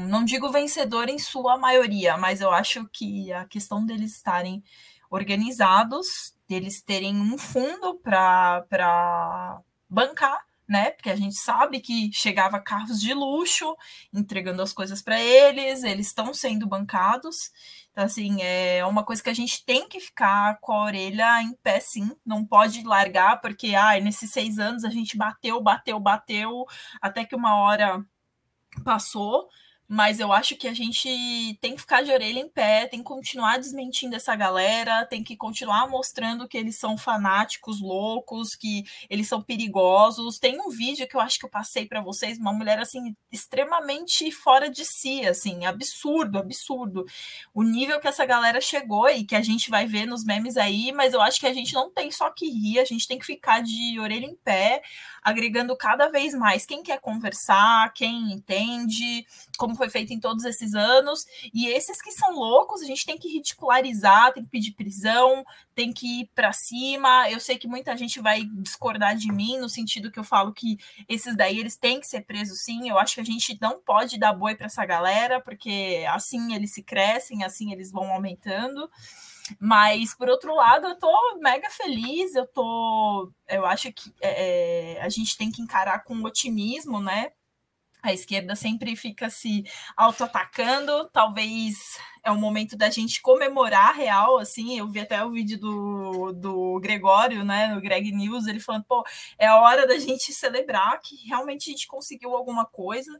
[0.08, 4.62] não digo vencedor em sua maioria, mas eu acho que a questão deles estarem
[5.10, 10.92] organizados, deles terem um fundo para bancar né?
[10.92, 13.76] Porque a gente sabe que chegava carros de luxo
[14.12, 17.50] entregando as coisas para eles, eles estão sendo bancados.
[17.90, 21.54] Então, assim, é uma coisa que a gente tem que ficar com a orelha em
[21.54, 22.16] pé, sim.
[22.24, 26.64] Não pode largar, porque ah, nesses seis anos a gente bateu, bateu, bateu,
[27.02, 28.04] até que uma hora
[28.84, 29.48] passou
[29.92, 31.08] mas eu acho que a gente
[31.60, 35.36] tem que ficar de orelha em pé, tem que continuar desmentindo essa galera, tem que
[35.36, 40.38] continuar mostrando que eles são fanáticos, loucos, que eles são perigosos.
[40.38, 44.30] Tem um vídeo que eu acho que eu passei para vocês, uma mulher assim extremamente
[44.30, 47.04] fora de si, assim, absurdo, absurdo.
[47.52, 50.92] O nível que essa galera chegou e que a gente vai ver nos memes aí,
[50.92, 53.26] mas eu acho que a gente não tem só que rir, a gente tem que
[53.26, 54.82] ficar de orelha em pé,
[55.22, 59.26] agregando cada vez mais quem quer conversar, quem entende,
[59.58, 61.26] como foi feito em todos esses anos.
[61.52, 65.44] E esses que são loucos, a gente tem que ridicularizar, tem que pedir prisão,
[65.74, 67.30] tem que ir para cima.
[67.30, 70.78] Eu sei que muita gente vai discordar de mim no sentido que eu falo que
[71.08, 72.88] esses daí eles têm que ser presos sim.
[72.88, 76.72] Eu acho que a gente não pode dar boi para essa galera, porque assim eles
[76.72, 78.90] se crescem, assim eles vão aumentando.
[79.58, 83.32] Mas, por outro lado, eu tô mega feliz, eu tô.
[83.48, 87.32] Eu acho que é, é, a gente tem que encarar com otimismo, né?
[88.02, 94.78] A esquerda sempre fica se auto-atacando, talvez é o momento da gente comemorar real, assim,
[94.78, 99.04] eu vi até o vídeo do, do Gregório, né, no Greg News, ele falando, pô,
[99.38, 103.18] é a hora da gente celebrar que realmente a gente conseguiu alguma coisa,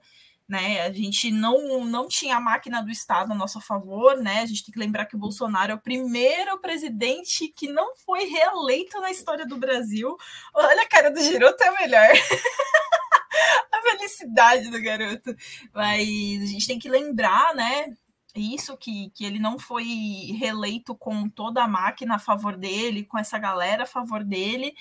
[0.50, 0.82] né?
[0.82, 4.40] A gente não, não tinha a máquina do Estado a nosso favor, né?
[4.40, 8.24] A gente tem que lembrar que o Bolsonaro é o primeiro presidente que não foi
[8.24, 10.16] reeleito na história do Brasil.
[10.52, 12.08] Olha a cara do Giroto, é melhor.
[13.72, 15.36] a felicidade do garoto.
[15.72, 17.94] Mas a gente tem que lembrar, né?
[18.34, 23.18] Isso que, que ele não foi reeleito com toda a máquina a favor dele, com
[23.18, 24.74] essa galera a favor dele,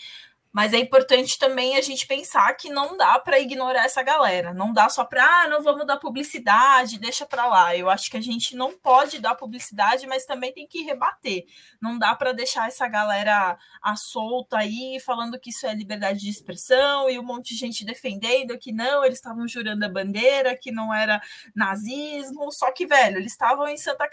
[0.52, 4.52] mas é importante também a gente pensar que não dá para ignorar essa galera.
[4.52, 7.76] Não dá só para, ah, não vamos dar publicidade, deixa para lá.
[7.76, 11.46] Eu acho que a gente não pode dar publicidade, mas também tem que rebater.
[11.80, 16.30] Não dá para deixar essa galera à solta aí, falando que isso é liberdade de
[16.30, 20.72] expressão e um monte de gente defendendo que não, eles estavam jurando a bandeira, que
[20.72, 21.22] não era
[21.56, 22.52] nazismo.
[22.52, 24.10] Só que, velho, eles estavam em Santa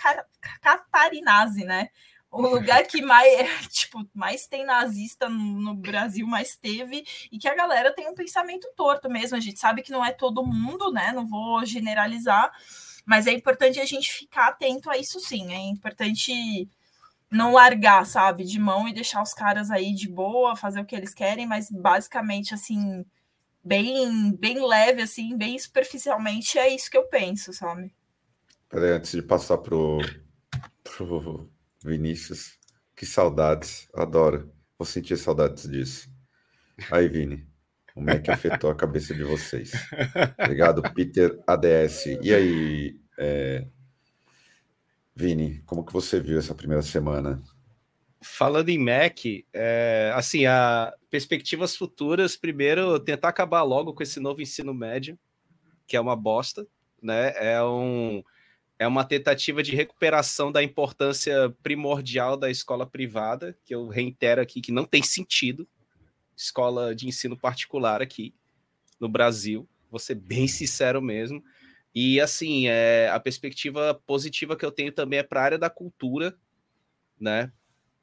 [0.60, 1.88] Catarinase, né?
[2.30, 3.30] O lugar que mais,
[3.72, 8.68] tipo, mais tem nazista no Brasil, mais teve, e que a galera tem um pensamento
[8.76, 9.36] torto mesmo.
[9.36, 11.12] A gente sabe que não é todo mundo, né?
[11.12, 12.50] Não vou generalizar,
[13.04, 15.52] mas é importante a gente ficar atento a isso sim.
[15.52, 16.68] É importante
[17.30, 20.94] não largar, sabe, de mão e deixar os caras aí de boa, fazer o que
[20.94, 23.04] eles querem, mas basicamente assim,
[23.64, 27.92] bem, bem leve, assim, bem superficialmente, é isso que eu penso, sabe?
[28.68, 29.98] Peraí, antes de passar pro,
[30.84, 31.50] pro
[31.86, 32.58] Vinícius,
[32.94, 34.52] que saudades, adoro.
[34.78, 36.10] Vou sentir saudades disso.
[36.90, 37.46] Aí, Vini,
[37.94, 39.72] como é que afetou a cabeça de vocês?
[40.38, 42.06] Obrigado, Peter ADS.
[42.20, 43.66] E aí, é...
[45.14, 47.42] Vini, como que você viu essa primeira semana?
[48.20, 49.18] Falando em Mac,
[49.52, 55.18] é, assim, a perspectivas futuras, primeiro, tentar acabar logo com esse novo ensino médio,
[55.86, 56.66] que é uma bosta,
[57.00, 57.32] né?
[57.36, 58.22] É um
[58.78, 64.60] é uma tentativa de recuperação da importância primordial da escola privada, que eu reitero aqui
[64.60, 65.66] que não tem sentido
[66.36, 68.34] escola de ensino particular aqui
[69.00, 71.42] no Brasil, vou ser bem sincero mesmo.
[71.94, 75.70] E assim, é, a perspectiva positiva que eu tenho também é para a área da
[75.70, 76.36] cultura,
[77.18, 77.50] né?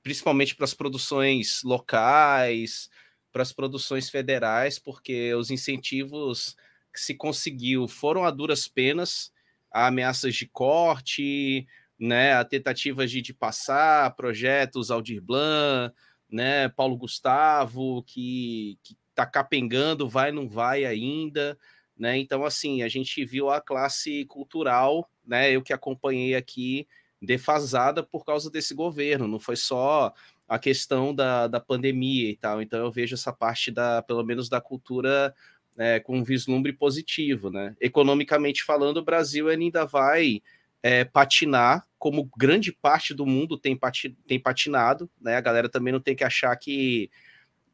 [0.02, 2.90] Principalmente para as produções locais,
[3.32, 6.56] para as produções federais, porque os incentivos
[6.92, 9.32] que se conseguiu foram a duras penas
[9.74, 11.68] a ameaças de corte,
[12.00, 15.94] né, a tentativas de, de passar projetos Aldir Blanc,
[16.30, 21.58] né, Paulo Gustavo, que, que tá capengando, vai, não vai ainda,
[21.98, 26.88] né, então, assim, a gente viu a classe cultural, né, eu que acompanhei aqui,
[27.22, 30.14] defasada por causa desse governo, não foi só
[30.48, 34.50] a questão da, da pandemia e tal, então eu vejo essa parte da, pelo menos
[34.50, 35.34] da cultura
[35.78, 37.76] é, com um vislumbre positivo, né?
[37.80, 40.42] Economicamente falando, o Brasil ainda vai
[40.82, 45.36] é, patinar, como grande parte do mundo tem, pati tem patinado, né?
[45.36, 47.10] A galera também não tem que achar que,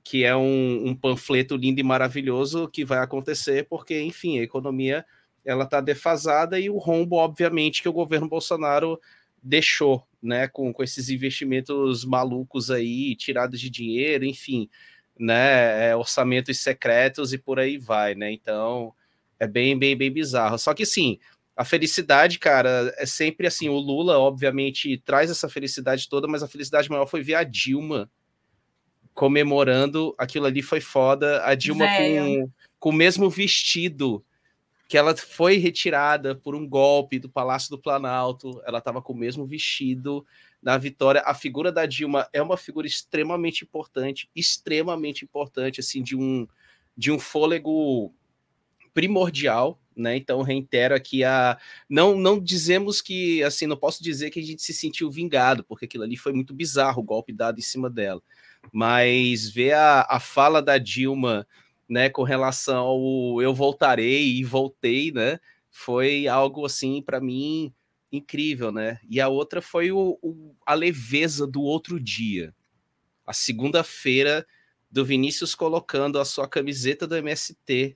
[0.04, 5.06] que é um, um panfleto lindo e maravilhoso que vai acontecer, porque, enfim, a economia
[5.44, 9.00] ela está defasada e o rombo, obviamente, que o governo Bolsonaro
[9.42, 10.48] deixou, né?
[10.48, 14.70] Com, com esses investimentos malucos aí, tirados de dinheiro, enfim
[15.20, 18.32] né, é, orçamentos secretos e por aí vai, né?
[18.32, 18.94] Então,
[19.40, 20.58] É bem, bem, bem bizarro.
[20.58, 21.20] Só que sim,
[21.56, 23.68] a felicidade, cara, é sempre assim.
[23.70, 28.10] O Lula, obviamente, traz essa felicidade toda, mas a felicidade maior foi ver a Dilma
[29.14, 30.16] comemorando.
[30.18, 31.44] Aquilo ali foi foda.
[31.46, 32.50] A Dilma com,
[32.80, 34.24] com o mesmo vestido
[34.88, 38.62] que ela foi retirada por um golpe do Palácio do Planalto.
[38.66, 40.26] Ela estava com o mesmo vestido
[40.62, 41.22] na vitória.
[41.26, 46.48] A figura da Dilma é uma figura extremamente importante, extremamente importante, assim, de um,
[46.96, 48.14] de um fôlego
[48.94, 50.16] primordial, né?
[50.18, 51.58] Então reitero aqui a
[51.90, 55.86] não não dizemos que assim, não posso dizer que a gente se sentiu vingado, porque
[55.86, 58.22] aquilo ali foi muito bizarro o golpe dado em cima dela.
[58.72, 61.48] Mas ver a, a fala da Dilma,
[61.88, 65.40] né, com relação ao eu voltarei e voltei, né?
[65.70, 67.74] Foi algo assim para mim
[68.12, 69.00] incrível, né?
[69.10, 72.54] E a outra foi o, o a leveza do outro dia.
[73.26, 74.46] A segunda-feira
[74.90, 77.96] do Vinícius colocando a sua camiseta do MST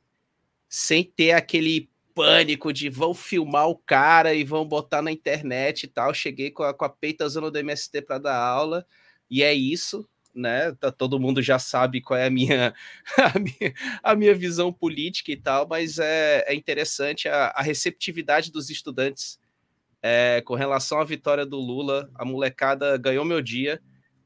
[0.70, 5.88] sem ter aquele pânico de vão filmar o cara e vão botar na internet e
[5.88, 6.14] tal.
[6.14, 8.86] Cheguei com a, com a peita zona do MST para dar aula
[9.30, 10.72] e é isso, né?
[10.74, 12.74] Tá, todo mundo já sabe qual é a minha,
[13.18, 18.52] a minha, a minha visão política e tal, mas é, é interessante a, a receptividade
[18.52, 19.40] dos estudantes
[20.06, 23.82] é, com relação à vitória do Lula, a molecada ganhou meu dia,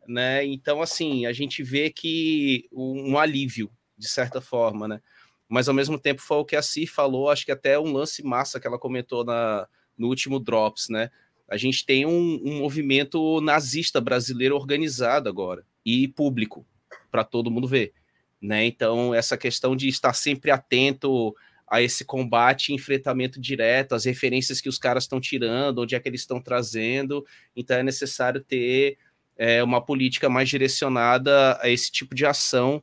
[0.08, 0.44] né?
[0.44, 5.00] Então, assim, a gente vê que um, alívio, de certa forma, né?
[5.48, 8.24] Mas ao mesmo tempo foi o que a Si falou, acho que até um lance
[8.24, 11.12] massa que ela comentou na, no último Drops, né?
[11.48, 16.66] A gente tem um, um movimento nazista brasileiro organizado agora e público
[17.12, 17.94] para todo mundo ver,
[18.42, 18.66] né?
[18.66, 21.36] Então essa questão de estar sempre atento
[21.68, 26.08] a esse combate, enfrentamento direto, as referências que os caras estão tirando, onde é que
[26.08, 27.26] eles estão trazendo.
[27.56, 28.98] Então é necessário ter
[29.38, 32.82] é, uma política mais direcionada a esse tipo de ação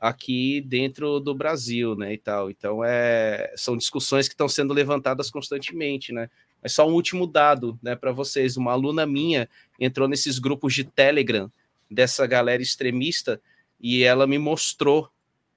[0.00, 2.50] aqui dentro do Brasil, né, e tal.
[2.50, 6.28] Então é, são discussões que estão sendo levantadas constantemente, né.
[6.60, 8.56] Mas só um último dado, né, para vocês.
[8.56, 11.50] Uma aluna minha entrou nesses grupos de Telegram
[11.88, 13.40] dessa galera extremista
[13.80, 15.08] e ela me mostrou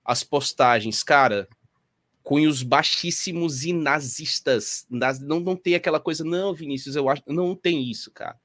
[0.05, 1.47] as postagens, cara
[2.27, 4.85] cunhos baixíssimos e nazistas.
[5.21, 7.23] Não, não tem aquela coisa, não, Vinícius, eu acho.
[7.25, 8.37] Não tem isso, cara.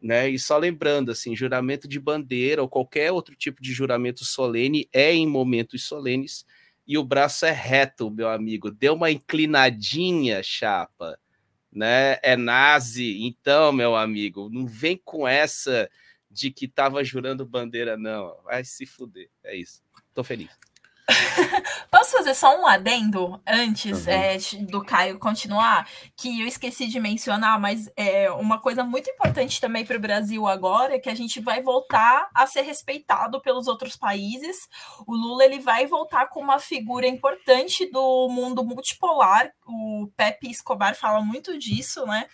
[0.00, 0.30] Né?
[0.30, 5.12] E só lembrando, assim, juramento de bandeira ou qualquer outro tipo de juramento solene é
[5.12, 6.46] em momentos solenes
[6.86, 8.70] e o braço é reto, meu amigo.
[8.70, 11.18] Deu uma inclinadinha, chapa,
[11.72, 12.20] né?
[12.22, 13.20] É nazi.
[13.26, 15.90] Então, meu amigo, não vem com essa
[16.30, 18.36] de que tava jurando bandeira, não.
[18.44, 19.28] Vai se fuder.
[19.42, 19.82] É isso.
[20.14, 20.50] Tô feliz.
[21.90, 24.12] Posso fazer só um adendo antes uhum.
[24.12, 25.88] é, do Caio continuar?
[26.16, 30.46] Que eu esqueci de mencionar, mas é uma coisa muito importante também para o Brasil
[30.46, 34.68] agora é que a gente vai voltar a ser respeitado pelos outros países.
[35.06, 39.52] O Lula ele vai voltar com uma figura importante do mundo multipolar.
[39.66, 42.26] O Pepe Escobar fala muito disso, né?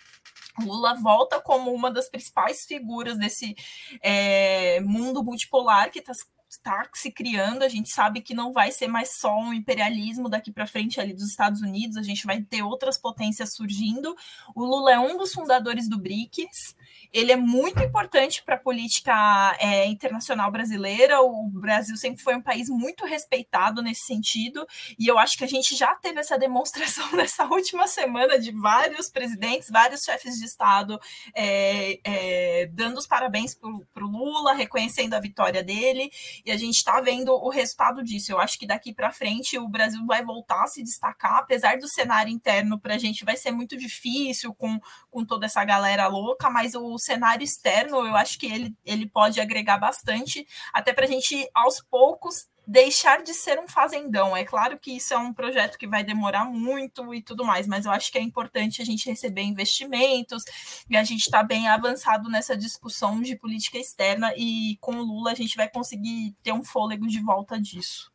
[0.59, 3.55] Lula volta como uma das principais figuras desse
[4.01, 6.13] é, mundo multipolar que está
[6.51, 7.63] está se criando.
[7.63, 11.13] A gente sabe que não vai ser mais só um imperialismo daqui para frente ali
[11.13, 14.15] dos Estados Unidos, a gente vai ter outras potências surgindo.
[14.53, 16.75] O Lula é um dos fundadores do BRICS.
[17.13, 21.21] Ele é muito importante para a política é, internacional brasileira.
[21.21, 24.65] O Brasil sempre foi um país muito respeitado nesse sentido,
[24.97, 29.09] e eu acho que a gente já teve essa demonstração nessa última semana de vários
[29.09, 30.99] presidentes, vários chefes de Estado
[31.35, 36.11] é, é, dando os parabéns para o Lula, reconhecendo a vitória dele
[36.45, 38.31] e a gente está vendo o resultado disso.
[38.31, 41.87] Eu acho que daqui para frente o Brasil vai voltar a se destacar, apesar do
[41.87, 46.49] cenário interno para a gente vai ser muito difícil com, com toda essa galera louca,
[46.49, 51.07] mas o cenário externo eu acho que ele, ele pode agregar bastante, até para a
[51.07, 54.35] gente aos poucos deixar de ser um fazendão.
[54.35, 57.85] É claro que isso é um projeto que vai demorar muito e tudo mais, mas
[57.85, 60.43] eu acho que é importante a gente receber investimentos
[60.89, 65.31] e a gente está bem avançado nessa discussão de política externa e com o Lula
[65.31, 68.11] a gente vai conseguir ter um fôlego de volta disso.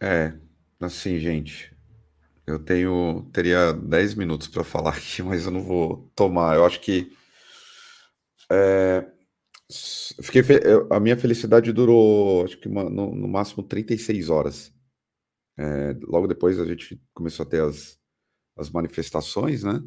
[0.00, 0.34] É,
[0.80, 1.73] assim, gente,
[2.46, 6.56] eu tenho teria 10 minutos para falar aqui, mas eu não vou tomar.
[6.56, 7.12] Eu acho que
[8.50, 9.06] é,
[10.22, 10.42] Fiquei.
[10.90, 14.72] A minha felicidade durou, acho que uma, no, no, máximo 36 horas.
[15.56, 17.98] É, logo depois a gente começou a ter as,
[18.56, 19.82] as manifestações, né?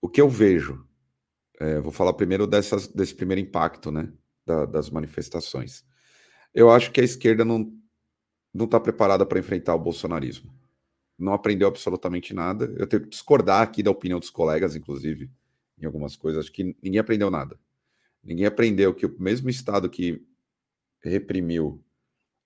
[0.00, 0.84] O que eu vejo,
[1.60, 4.12] é, vou falar primeiro dessas, desse primeiro impacto, né?
[4.46, 5.84] Da, das manifestações.
[6.54, 7.72] Eu acho que a esquerda não
[8.52, 10.52] não está preparada para enfrentar o bolsonarismo.
[11.20, 12.72] Não aprendeu absolutamente nada.
[12.78, 15.30] Eu tenho que discordar aqui da opinião dos colegas, inclusive,
[15.78, 16.44] em algumas coisas.
[16.44, 17.58] Acho que ninguém aprendeu nada.
[18.22, 20.24] Ninguém aprendeu que o mesmo Estado que
[21.02, 21.82] reprimiu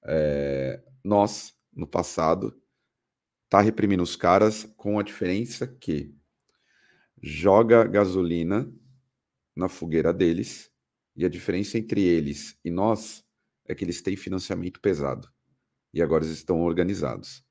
[0.05, 2.57] é, nós no passado
[3.49, 6.14] tá reprimindo os caras com a diferença que
[7.22, 8.70] joga gasolina
[9.55, 10.70] na fogueira deles
[11.16, 13.25] e a diferença entre eles e nós
[13.66, 15.29] é que eles têm financiamento pesado
[15.93, 17.43] e agora eles estão organizados.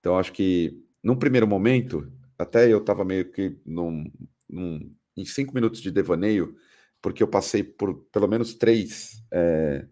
[0.00, 4.10] Então acho que num primeiro momento até eu estava meio que num,
[4.48, 6.56] num, em cinco minutos de devaneio
[7.02, 9.86] porque eu passei por pelo menos três, é,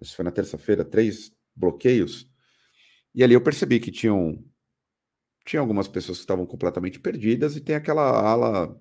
[0.00, 2.30] isso foi na terça-feira, três bloqueios
[3.14, 4.44] e ali eu percebi que tinham
[5.46, 8.78] tinha algumas pessoas que estavam completamente perdidas e tem aquela ala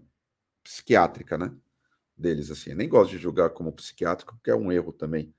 [0.63, 1.55] psiquiátrica, né?
[2.17, 2.71] Deles, assim.
[2.71, 5.33] Eu nem gosto de julgar como psiquiátrico, porque é um erro também.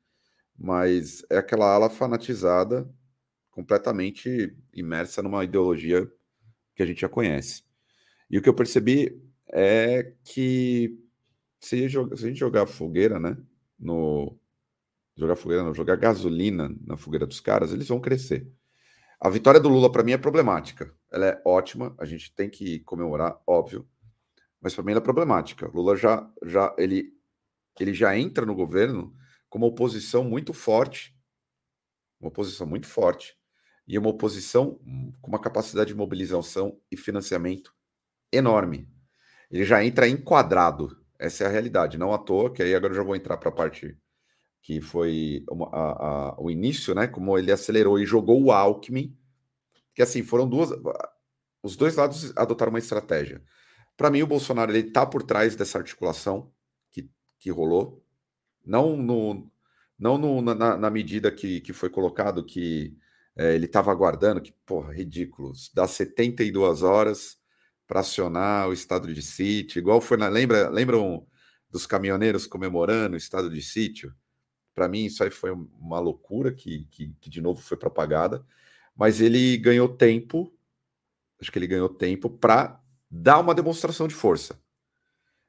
[0.56, 2.88] Mas é aquela ala fanatizada,
[3.56, 6.06] completamente imersa numa ideologia
[6.74, 7.64] que a gente já conhece.
[8.28, 9.18] E o que eu percebi
[9.50, 11.00] é que
[11.58, 13.34] se, se a gente jogar fogueira, né?
[13.78, 14.38] No.
[15.16, 18.46] Jogar fogueira, não, jogar gasolina na fogueira dos caras, eles vão crescer.
[19.18, 20.94] A vitória do Lula, para mim, é problemática.
[21.10, 23.88] Ela é ótima, a gente tem que comemorar, óbvio.
[24.60, 25.70] Mas para mim ela é problemática.
[25.72, 27.14] Lula já, já, ele,
[27.80, 29.16] ele já entra no governo
[29.48, 31.16] com uma oposição muito forte,
[32.20, 33.34] uma oposição muito forte,
[33.86, 34.80] e uma oposição
[35.20, 37.72] com uma capacidade de mobilização e financiamento
[38.32, 38.88] enorme.
[39.50, 40.96] Ele já entra enquadrado.
[41.18, 41.98] Essa é a realidade.
[41.98, 43.96] Não à toa, que aí agora eu já vou entrar para a parte
[44.60, 47.06] que foi a, a, o início, né?
[47.06, 49.16] Como ele acelerou e jogou o Alckmin,
[49.94, 50.70] que assim foram duas.
[51.62, 53.40] Os dois lados adotaram uma estratégia.
[53.96, 56.50] Para mim, o Bolsonaro ele está por trás dessa articulação
[56.90, 57.08] que,
[57.38, 58.04] que rolou,
[58.64, 59.48] não no,
[59.96, 62.96] não no, na, na, medida que, que foi colocado que
[63.36, 67.38] é, ele estava aguardando, que porra, ridículo, dá 72 horas
[67.86, 70.28] para acionar o estado de sítio, igual foi na.
[70.28, 71.26] Lembra, lembram
[71.70, 74.14] dos caminhoneiros comemorando o estado de sítio?
[74.74, 78.44] Para mim, isso aí foi uma loucura que, que, que, de novo foi propagada,
[78.94, 80.52] mas ele ganhou tempo,
[81.40, 82.80] acho que ele ganhou tempo para
[83.10, 84.58] dar uma demonstração de força.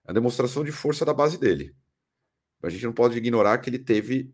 [0.06, 1.76] A demonstração de força da base dele.
[2.64, 4.34] A gente não pode ignorar que ele teve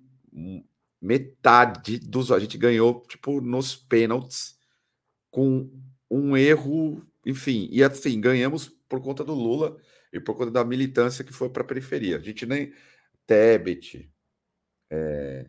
[1.03, 2.31] metade dos.
[2.31, 4.57] A gente ganhou, tipo, nos pênaltis,
[5.29, 5.69] com
[6.09, 9.75] um erro, enfim, e assim, ganhamos por conta do Lula
[10.13, 12.15] e por conta da militância que foi para a periferia.
[12.17, 12.73] A gente nem.
[13.25, 14.11] Tebet,
[14.91, 15.47] é,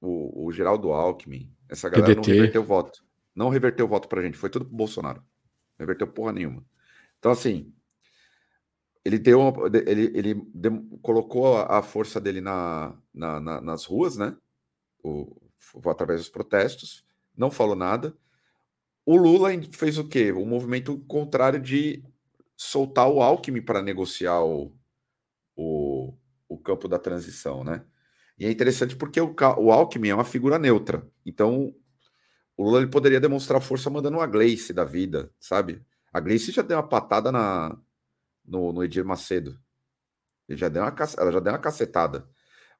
[0.00, 2.28] o, o Geraldo Alckmin, essa galera PDT.
[2.28, 3.04] não reverteu o voto.
[3.34, 5.20] Não reverteu o voto pra gente, foi tudo pro Bolsonaro.
[5.78, 6.64] Não reverteu porra nenhuma.
[7.18, 7.72] Então, assim,
[9.08, 9.40] ele deu
[9.86, 14.36] ele, ele deu, colocou a, força dele na, na, na, nas ruas, né?
[15.02, 15.34] O,
[15.86, 18.14] através dos protestos, não falou nada.
[19.06, 20.30] O Lula fez o quê?
[20.30, 22.04] O movimento contrário de
[22.54, 24.76] soltar o Alckmin para negociar o,
[25.56, 26.12] o,
[26.46, 27.82] o campo da transição, né?
[28.38, 31.08] E é interessante porque o, o Alckmin é uma figura neutra.
[31.24, 31.74] Então,
[32.58, 35.82] o Lula ele poderia demonstrar força mandando uma Gleice da vida, sabe?
[36.12, 37.74] A Gleice já deu uma patada na,
[38.48, 39.58] no, no Edir Macedo.
[40.48, 42.28] Ele já deu uma, ela já deu uma cacetada.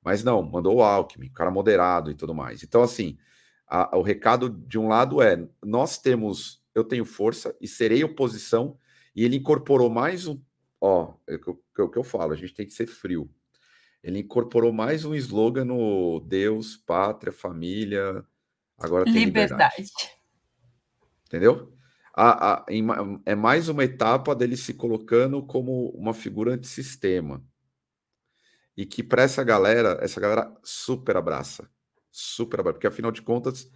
[0.03, 2.63] Mas não, mandou o Alckmin, cara moderado e tudo mais.
[2.63, 3.19] Então, assim,
[3.67, 8.79] a, o recado de um lado é: nós temos, eu tenho força e serei oposição,
[9.15, 10.41] e ele incorporou mais um.
[10.81, 13.31] Ó, é o que, é que eu falo, a gente tem que ser frio.
[14.03, 18.25] Ele incorporou mais um slogan no Deus, pátria, família,
[18.79, 19.75] agora tem liberdade.
[19.77, 19.93] liberdade.
[21.27, 21.78] Entendeu?
[22.21, 22.85] A, a, em,
[23.25, 27.45] é mais uma etapa dele se colocando como uma figura antissistema.
[28.77, 31.71] E que para essa galera, essa galera super abraça.
[32.11, 32.75] Super abraça.
[32.75, 33.71] Porque afinal de contas,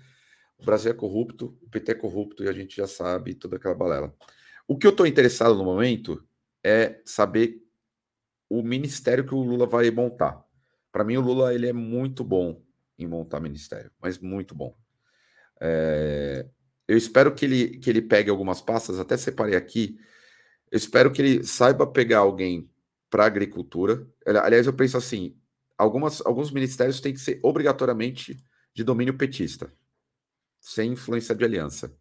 [0.59, 3.77] o Brasil é corrupto, o PT é corrupto e a gente já sabe toda aquela
[3.77, 4.13] balela.
[4.67, 6.27] O que eu estou interessado no momento
[6.65, 7.63] é saber
[8.51, 10.45] o ministério que o Lula vai montar.
[10.91, 12.61] Para mim, o Lula ele é muito bom
[12.99, 14.77] em montar ministério, mas muito bom.
[15.61, 16.45] É...
[16.87, 19.99] Eu espero que ele, que ele pegue algumas pastas, até separei aqui.
[20.71, 22.71] Eu espero que ele saiba pegar alguém
[23.09, 24.07] para agricultura.
[24.27, 25.37] Aliás, eu penso assim:
[25.79, 28.43] algumas, alguns ministérios têm que ser obrigatoriamente
[28.75, 29.73] de domínio petista,
[30.61, 31.95] sem influência de aliança.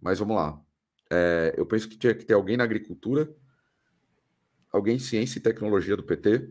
[0.00, 0.60] Mas vamos lá.
[1.10, 3.34] É, eu penso que tinha que ter alguém na agricultura
[4.74, 6.50] alguém ciência e tecnologia do PT,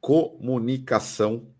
[0.00, 1.54] comunicação,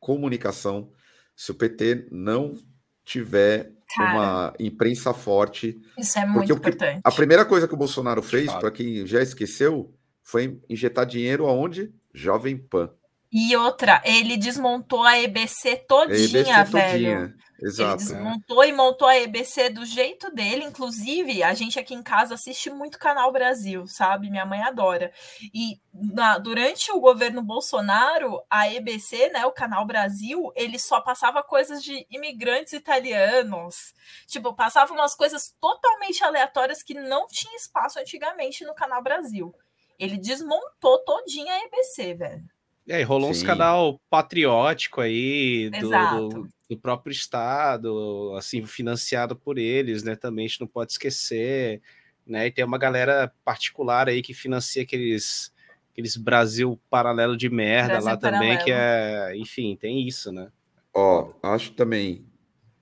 [0.00, 0.92] comunicação.
[1.36, 2.56] Se o PT não
[3.04, 7.00] tiver Cara, uma imprensa forte, isso é muito importante.
[7.04, 11.92] A primeira coisa que o Bolsonaro fez, para quem já esqueceu, foi injetar dinheiro aonde?
[12.14, 12.90] Jovem Pan.
[13.32, 16.92] E outra, ele desmontou a EBC todinha, a EBC velho.
[16.92, 17.34] Todinha.
[17.62, 18.02] Exato.
[18.02, 20.64] Ele desmontou e montou a EBC do jeito dele.
[20.64, 24.28] Inclusive, a gente aqui em casa assiste muito Canal Brasil, sabe?
[24.28, 25.12] Minha mãe adora.
[25.54, 31.42] E na, durante o governo Bolsonaro, a EBC, né, o Canal Brasil, ele só passava
[31.42, 33.94] coisas de imigrantes italianos.
[34.26, 39.54] Tipo, passava umas coisas totalmente aleatórias que não tinha espaço antigamente no Canal Brasil.
[39.98, 42.51] Ele desmontou todinha a EBC, velho.
[42.88, 43.40] É, e rolou Sim.
[43.40, 50.16] uns canal patriótico aí do, do, do, próprio Estado, assim, financiado por eles, né?
[50.16, 51.80] Também a gente não pode esquecer,
[52.26, 52.46] né?
[52.46, 55.52] E tem uma galera particular aí que financia aqueles,
[55.92, 58.42] aqueles Brasil paralelo de merda Brasil lá paralelo.
[58.42, 60.50] também, que é, enfim, tem isso, né?
[60.92, 62.26] Ó, acho também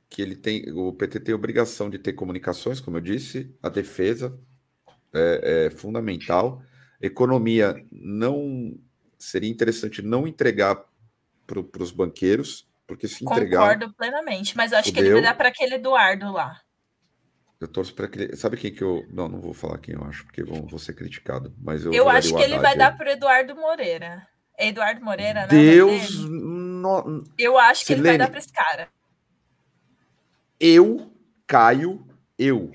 [0.08, 4.36] que ele tem, o PT tem obrigação de ter comunicações, como eu disse, a defesa
[5.14, 6.62] é, é fundamental,
[7.00, 8.76] economia não
[9.20, 10.82] seria interessante não entregar
[11.46, 13.60] para os banqueiros, porque se entregar.
[13.60, 15.02] Concordo plenamente, mas eu acho fudeu.
[15.02, 16.60] que ele vai dar para aquele Eduardo lá.
[17.60, 18.34] Eu torço para aquele.
[18.36, 19.06] Sabe quem que eu.
[19.10, 21.54] Não, não vou falar quem eu acho, porque vão, vou ser criticado.
[21.58, 24.26] Mas eu, eu acho que ele vai dar para Eduardo Moreira.
[24.58, 25.48] Eduardo Moreira, né?
[25.48, 26.18] Deus.
[26.24, 27.24] No...
[27.38, 28.88] Eu acho que Silene, ele vai dar para esse cara.
[30.58, 31.12] Eu,
[31.46, 32.06] Caio,
[32.38, 32.72] eu.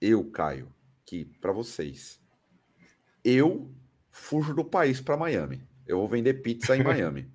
[0.00, 0.72] eu, Caio,
[1.04, 2.20] que para vocês.
[3.24, 3.70] Eu
[4.18, 5.62] fujo do país para Miami.
[5.86, 7.28] Eu vou vender pizza em Miami.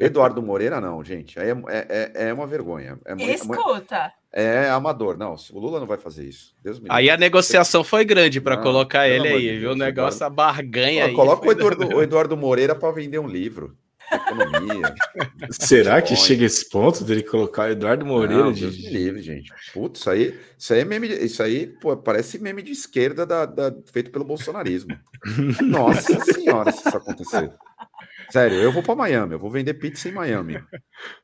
[0.00, 1.38] Eduardo Moreira, não, gente.
[1.38, 1.52] É, é,
[1.88, 2.98] é, é uma vergonha.
[3.04, 4.12] É muito, Escuta.
[4.32, 5.16] É, amador.
[5.16, 6.54] Não, o Lula não vai fazer isso.
[6.62, 9.72] Deus me aí a negociação foi grande para colocar ele aí, viu?
[9.72, 10.24] O negócio, Eduardo...
[10.24, 11.14] a barganha aí.
[11.14, 13.76] Coloca o Eduardo, o Eduardo Moreira para vender um livro.
[14.12, 14.94] Economia.
[15.50, 19.52] Será que chega esse ponto dele colocar o Eduardo Moreira não, de Deus livre, gente?
[19.72, 23.46] Putz, isso aí, isso aí é meme, isso aí, pô, parece meme de esquerda da,
[23.46, 24.98] da feito pelo bolsonarismo.
[25.62, 27.52] Nossa senhora, se isso acontecer.
[28.30, 30.62] Sério, eu vou para Miami, eu vou vender pizza em Miami.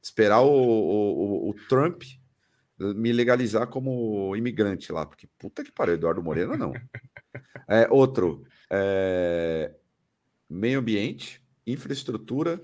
[0.02, 2.02] Esperar o, o, o, Trump
[2.78, 6.72] me legalizar como imigrante lá, porque puta que pariu, Eduardo Moreira não.
[7.68, 9.72] É, outro, é,
[10.48, 11.39] meio ambiente,
[11.72, 12.60] infraestrutura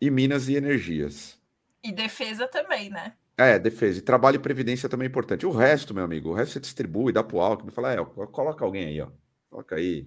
[0.00, 1.40] e minas e energias.
[1.82, 3.14] E defesa também, né?
[3.36, 3.98] É, defesa.
[3.98, 5.46] E trabalho e previdência também é importante.
[5.46, 7.96] O resto, meu amigo, o resto você distribui, dá pro Alckmin, fala, é,
[8.30, 9.08] coloca alguém aí, ó.
[9.50, 10.06] Coloca aí.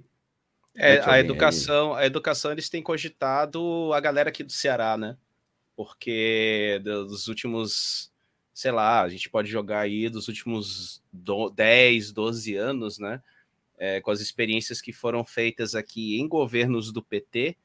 [0.76, 2.04] É, a educação, aí.
[2.04, 5.18] a educação eles têm cogitado a galera aqui do Ceará, né?
[5.76, 8.12] Porque dos últimos,
[8.54, 11.02] sei lá, a gente pode jogar aí dos últimos
[11.56, 13.22] 10, 12 anos, né?
[13.78, 17.58] É, com as experiências que foram feitas aqui em governos do PT,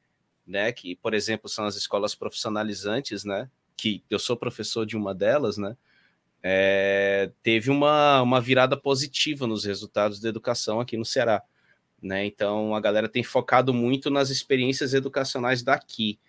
[0.45, 0.71] né?
[0.71, 3.49] Que, por exemplo, são as escolas profissionalizantes, né?
[3.75, 5.75] Que eu sou professor de uma delas, né?
[6.43, 11.43] É, teve uma, uma virada positiva nos resultados da educação aqui no Ceará.
[12.01, 12.25] Né?
[12.25, 16.19] Então a galera tem focado muito nas experiências educacionais daqui.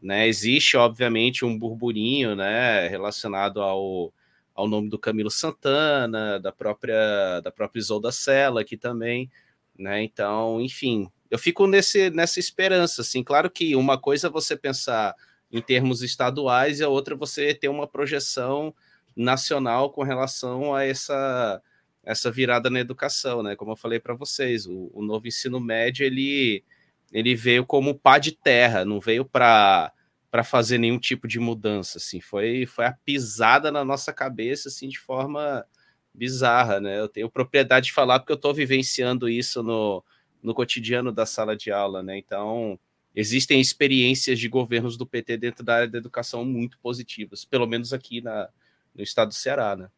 [0.00, 0.28] Né?
[0.28, 4.12] Existe, obviamente, um burburinho né, relacionado ao,
[4.54, 9.30] ao nome do Camilo Santana, da própria da própria Isolda Sela aqui também.
[9.78, 10.02] Né?
[10.02, 15.16] Então, enfim, eu fico nesse, nessa esperança, assim, claro que uma coisa é você pensar
[15.50, 18.74] em termos estaduais e a outra é você ter uma projeção
[19.16, 21.62] nacional com relação a essa
[22.04, 23.56] essa virada na educação, né?
[23.56, 26.62] Como eu falei para vocês, o, o, novo ensino médio ele
[27.10, 29.90] ele veio como pá de terra, não veio para
[30.30, 34.86] para fazer nenhum tipo de mudança, assim, foi foi a pisada na nossa cabeça assim
[34.86, 35.64] de forma
[36.12, 37.00] bizarra, né?
[37.00, 40.04] Eu tenho propriedade de falar porque eu estou vivenciando isso no
[40.42, 42.18] no cotidiano da sala de aula, né?
[42.18, 42.78] Então,
[43.14, 47.92] existem experiências de governos do PT dentro da área da educação muito positivas, pelo menos
[47.92, 48.48] aqui na,
[48.94, 49.88] no estado do Ceará, né?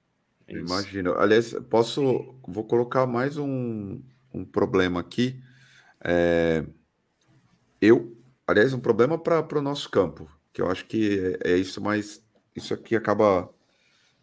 [0.47, 1.15] É Imagino.
[1.15, 2.35] Aliás, posso.
[2.47, 5.41] Vou colocar mais um, um problema aqui.
[6.03, 6.65] É,
[7.81, 8.15] eu,
[8.47, 12.23] aliás, um problema para o nosso campo, que eu acho que é, é isso, mas
[12.55, 13.54] isso aqui acaba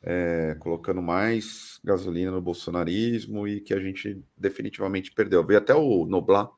[0.03, 5.45] é, colocando mais gasolina no bolsonarismo e que a gente definitivamente perdeu.
[5.45, 6.49] Veio até o Noblar,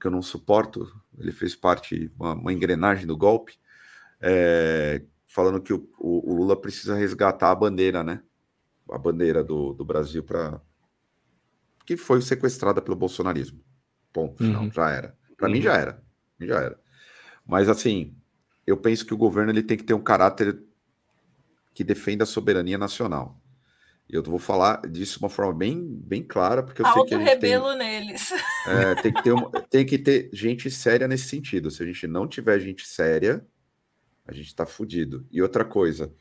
[0.00, 0.86] que eu não suporto,
[1.18, 3.58] ele fez parte, uma, uma engrenagem do golpe,
[4.20, 8.22] é, falando que o, o, o, Lula precisa resgatar a bandeira, né?
[8.90, 10.60] A bandeira do, do Brasil para
[11.84, 13.60] que foi sequestrada pelo bolsonarismo.
[14.12, 14.72] Ponto, final, uhum.
[14.72, 15.16] já era.
[15.36, 15.52] Para uhum.
[15.54, 16.02] mim já era,
[16.40, 16.80] já era.
[17.46, 18.16] Mas assim,
[18.66, 20.58] eu penso que o governo ele tem que ter um caráter
[21.76, 23.38] que defenda a soberania nacional.
[24.08, 27.14] E eu vou falar disso de uma forma bem, bem clara, porque eu sei que
[27.14, 28.32] a gente rebelo tem, neles.
[28.66, 31.70] É, tem, que ter uma, tem que ter gente séria nesse sentido.
[31.70, 33.46] Se a gente não tiver gente séria,
[34.24, 35.26] a gente está fudido.
[35.30, 36.14] E outra coisa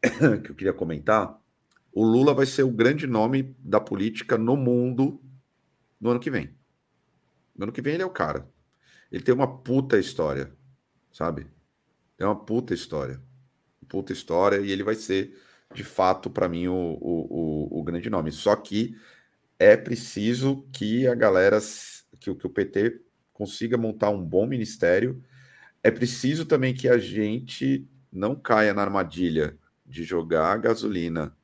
[0.42, 1.38] que eu queria comentar:
[1.92, 5.22] o Lula vai ser o grande nome da política no mundo
[6.00, 6.56] no ano que vem.
[7.54, 8.50] No ano que vem ele é o cara.
[9.12, 10.50] Ele tem uma puta história.
[11.12, 11.46] sabe?
[12.18, 13.20] É uma puta história.
[13.88, 15.36] Puta história, e ele vai ser,
[15.74, 18.30] de fato, para mim, o, o, o, grande nome.
[18.30, 18.96] Só que
[19.58, 21.58] é preciso que a galera,
[22.20, 23.00] que, que o PT
[23.32, 25.22] consiga montar um bom ministério.
[25.82, 31.36] É preciso também que a gente não caia na armadilha de jogar gasolina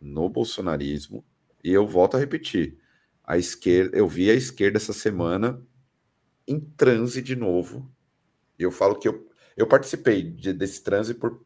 [0.00, 1.24] no bolsonarismo.
[1.64, 2.78] E eu volto a repetir:
[3.24, 5.60] a esquerda, eu vi a esquerda essa semana
[6.46, 7.90] em transe de novo.
[8.58, 11.44] Eu falo que eu, eu participei de, desse transe por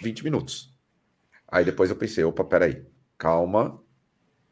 [0.00, 0.72] 20 minutos.
[1.46, 2.84] Aí depois eu pensei, opa, peraí,
[3.16, 3.82] calma,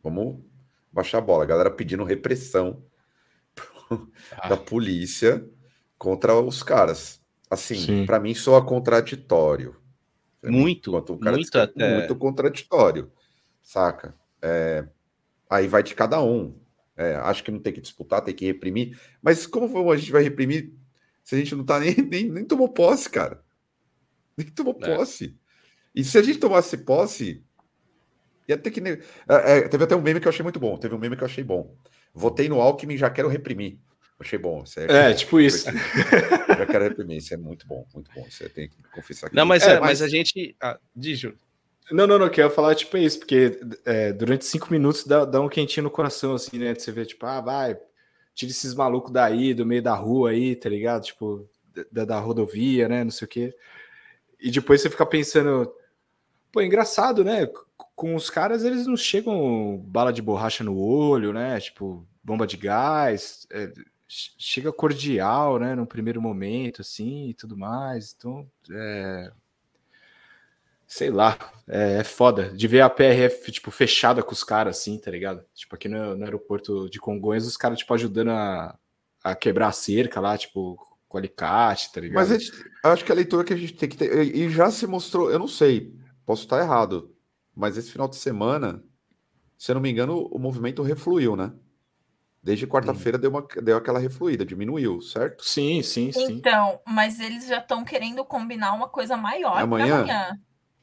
[0.03, 0.42] vamos
[0.90, 1.44] baixar a bola.
[1.44, 2.82] A galera pedindo repressão
[4.32, 4.49] ah.
[4.49, 5.47] da polícia
[5.99, 7.20] contra os caras.
[7.51, 9.76] Assim, para mim soa contraditório.
[10.42, 11.99] Muito, muito até.
[11.99, 13.11] Muito contraditório,
[13.62, 14.14] saca?
[14.40, 14.86] É,
[15.49, 16.57] aí vai de cada um.
[16.97, 18.99] É, acho que não tem que disputar, tem que reprimir.
[19.20, 20.72] Mas como a gente vai reprimir
[21.22, 23.42] se a gente não tá nem, nem, nem tomou posse, cara?
[24.37, 24.97] Nem tomou é.
[24.97, 25.37] posse.
[25.95, 27.43] E se a gente tomasse posse,
[28.47, 28.80] ia ter que.
[28.80, 30.76] É, é, teve até um meme que eu achei muito bom.
[30.76, 31.74] Teve um meme que eu achei bom.
[32.14, 33.78] Votei no Alckmin, já quero reprimir.
[34.18, 34.64] Achei bom.
[34.76, 35.66] É, é, tipo isso.
[35.70, 37.18] Já quero reprimir.
[37.18, 38.24] Isso é muito bom, muito bom.
[38.30, 39.37] Você tem que confessar que.
[39.37, 40.01] Não, mas, é, é mas...
[40.01, 40.03] mas...
[40.03, 40.57] a gente.
[40.61, 41.22] Ah, diz,
[41.91, 45.49] Não, não, não, quero falar, tipo, isso, porque é, durante cinco minutos dá, dá, um
[45.49, 46.74] quentinho no coração, assim, né?
[46.74, 47.76] Você vê, tipo, ah, vai,
[48.34, 51.05] tira esses malucos daí, do meio da rua aí, tá ligado?
[51.05, 51.47] Tipo,
[51.93, 53.05] da, da rodovia, né?
[53.05, 53.55] Não sei o quê.
[54.47, 55.74] E depois você fica pensando,
[56.53, 57.49] pô, engraçado, né?
[57.97, 61.59] Com os caras, eles não chegam bala de borracha no olho, né?
[61.59, 63.44] Tipo, bomba de gás.
[63.51, 63.72] É,
[64.07, 68.14] chega cordial, né, no primeiro momento, assim, e tudo mais.
[68.16, 69.32] Então, é...
[70.86, 71.36] sei lá,
[71.66, 75.44] é, é, foda de ver a PRF, tipo, fechada com os caras, assim, tá ligado?
[75.57, 78.78] Tipo, aqui no, no aeroporto de Congonhas, os caras, tipo, ajudando a,
[79.24, 80.78] a quebrar a cerca lá, tipo,
[81.09, 82.16] com alicate, tá ligado?
[82.16, 82.52] Mas gente,
[82.82, 85.38] acho que a leitura que a gente tem que ter, e já se mostrou, eu
[85.38, 85.94] não sei,
[86.24, 87.14] posso estar errado,
[87.54, 88.82] mas esse final de semana,
[89.57, 91.52] se eu não me engano, o movimento refluiu, né?
[92.42, 95.44] Desde quarta-feira deu, uma, deu aquela refluída, diminuiu, certo?
[95.44, 96.34] Sim, sim, sim.
[96.34, 100.02] Então, mas eles já estão querendo combinar uma coisa maior amanhã.
[100.02, 100.38] amanhã.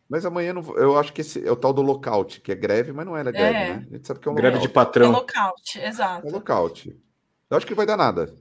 [0.10, 2.92] Mas amanhã não, eu acho que esse é o tal do lockout, que é greve,
[2.92, 3.76] mas não é greve, é.
[3.76, 3.88] né?
[3.90, 4.68] A gente sabe que é um greve lockout.
[4.68, 5.10] de patrão.
[5.10, 6.28] É lockout, exato.
[6.28, 7.02] É lockout.
[7.50, 8.34] Eu acho que vai dar nada.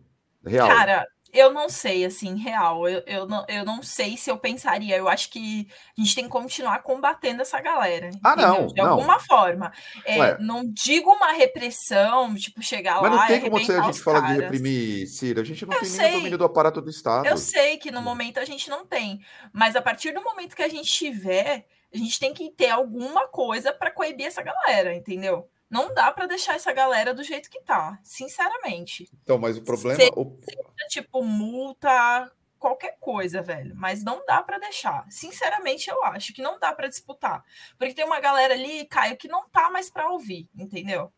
[0.45, 0.69] Real.
[0.69, 2.87] Cara, eu não sei, assim, real.
[2.87, 4.97] Eu, eu, não, eu não sei se eu pensaria.
[4.97, 5.67] Eu acho que
[5.97, 8.11] a gente tem que continuar combatendo essa galera.
[8.23, 8.67] Ah, não.
[8.67, 8.91] De não.
[8.91, 9.73] alguma forma.
[10.05, 13.11] É, não digo uma repressão, tipo, chegar Mas lá.
[13.11, 15.41] Mas não tem como você, a gente falar de reprimir, Cira.
[15.41, 16.03] A gente não eu tem sei.
[16.03, 17.27] nem domínio do aparato do Estado.
[17.27, 19.21] Eu sei que no momento a gente não tem.
[19.53, 23.27] Mas a partir do momento que a gente tiver, a gente tem que ter alguma
[23.29, 25.49] coisa para coibir essa galera, entendeu?
[25.73, 29.09] Não dá para deixar essa galera do jeito que tá, sinceramente.
[29.23, 29.99] Então, mas o problema.
[29.99, 30.39] Seja, o...
[30.43, 33.75] seja, tipo, multa, qualquer coisa, velho.
[33.75, 35.11] Mas não dá para deixar.
[35.11, 37.43] Sinceramente, eu acho que não dá para disputar.
[37.79, 41.11] Porque tem uma galera ali, Caio, que não tá mais para ouvir, entendeu?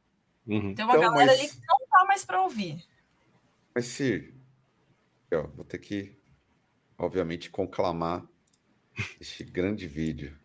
[0.47, 0.73] Uhum.
[0.73, 1.41] Tem uma então, galera mas...
[1.41, 2.85] ali que não tá mais para ouvir.
[3.75, 4.33] Mas se.
[5.33, 6.17] Eu vou ter que,
[6.97, 8.25] obviamente, conclamar
[9.21, 10.39] este grande vídeo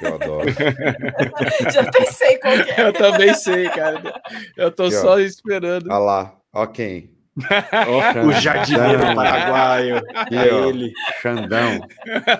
[0.00, 0.48] eu adoro.
[1.72, 2.88] Já pensei qual é.
[2.88, 4.22] Eu também sei, cara.
[4.56, 5.18] Eu tô Aqui, só ó.
[5.18, 5.86] esperando.
[5.90, 7.10] Olha lá, ó quem.
[7.36, 9.96] Oh, o jardineiro paraguaio.
[10.14, 10.92] Aqui, é ele.
[11.22, 11.80] Xandão.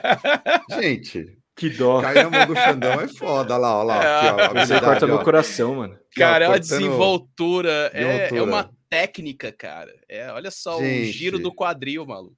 [0.78, 2.02] Gente, que dó.
[2.02, 3.54] Mão do Xandão é foda.
[3.54, 4.18] Olha lá, olha lá.
[4.18, 5.98] Aqui, ó, Você corta meu coração, mano.
[6.14, 7.90] Cara, é uma desenvoltura.
[7.94, 9.92] É, é, uma técnica, cara.
[10.08, 11.08] É, olha só Gente.
[11.08, 12.36] o giro do quadril, maluco.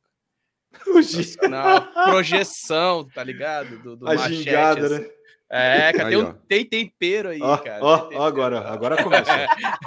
[1.49, 3.79] Na projeção, tá ligado?
[3.79, 4.99] Do, do a machete, gingada, assim.
[5.01, 5.11] né?
[5.51, 7.85] É, cara, aí, tem, um, tem, tempero aí, ó, cara.
[7.85, 9.31] Ó, ó, agora, agora começa.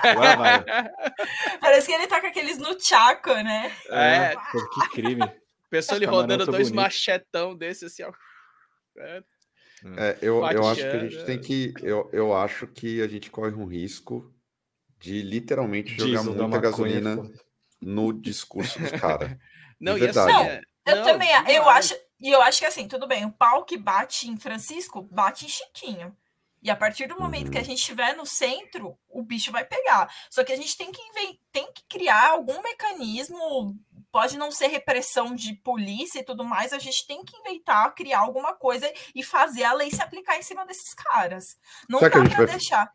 [0.03, 0.63] Agora vai.
[1.59, 3.71] Parece que ele tá com aqueles no chaco, né?
[3.89, 4.33] É.
[4.33, 4.35] é.
[4.35, 5.29] que crime.
[5.69, 6.75] Pessoa ele rodando dois bonito.
[6.75, 8.13] machetão desse assim, ó.
[8.97, 9.23] É,
[9.97, 11.73] é eu, eu acho que a gente tem que.
[11.81, 14.33] Eu, eu acho que a gente corre um risco
[14.99, 17.29] de literalmente jogar Diesel muita gasolina
[17.81, 19.35] no discurso dos caras.
[19.79, 23.07] Não, e assim, é, eu não, também, eu acho, e eu acho que assim, tudo
[23.07, 26.15] bem, o pau que bate em Francisco, bate em Chiquinho.
[26.61, 27.65] E a partir do momento que a uhum.
[27.65, 30.11] gente estiver no centro, o bicho vai pegar.
[30.29, 31.01] Só que a gente tem que,
[31.51, 33.75] tem que criar algum mecanismo,
[34.11, 38.19] pode não ser repressão de polícia e tudo mais, a gente tem que inventar, criar
[38.19, 41.57] alguma coisa e fazer a lei se aplicar em cima desses caras.
[41.87, 42.45] Não Será dá para vai...
[42.47, 42.91] deixar.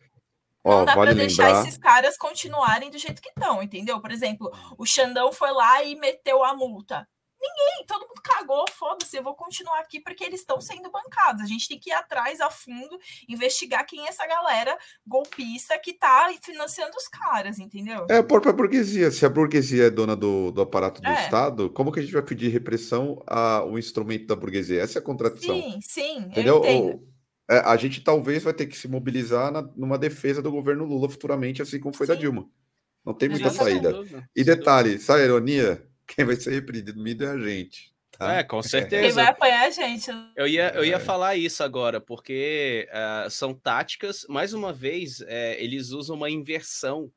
[0.65, 1.63] Não dá para deixar lembrar...
[1.63, 4.01] esses caras continuarem do jeito que estão, entendeu?
[4.01, 7.09] Por exemplo, o Xandão foi lá e meteu a multa.
[7.43, 11.43] Ninguém, todo mundo cagou, foda-se, eu vou continuar aqui porque eles estão sendo bancados.
[11.43, 12.97] A gente tem que ir atrás a fundo,
[13.29, 18.07] investigar quem é essa galera golpista que tá financiando os caras, entendeu?
[18.09, 19.11] É a própria burguesia.
[19.11, 21.25] Se a burguesia é dona do, do aparato do é.
[21.25, 24.81] Estado, como que a gente vai pedir repressão ao instrumento da burguesia?
[24.81, 25.61] Essa é a contradição.
[25.61, 26.65] Sim, sim, entendeu?
[26.65, 27.13] eu entendo.
[27.51, 31.09] É, a gente talvez vai ter que se mobilizar na, numa defesa do governo Lula
[31.09, 32.13] futuramente, assim como foi sim.
[32.13, 32.49] da Dilma.
[33.05, 33.93] Não tem muita saída.
[34.35, 35.92] E detalhe, sabe a ironia?
[36.15, 37.93] Quem vai ser reprimido é a gente.
[38.11, 38.35] Tá?
[38.35, 39.03] É, com certeza.
[39.03, 40.11] Quem vai apanhar a gente.
[40.37, 41.01] Eu ia, eu ia é.
[41.01, 47.11] falar isso agora, porque uh, são táticas, mais uma vez, é, eles usam uma inversão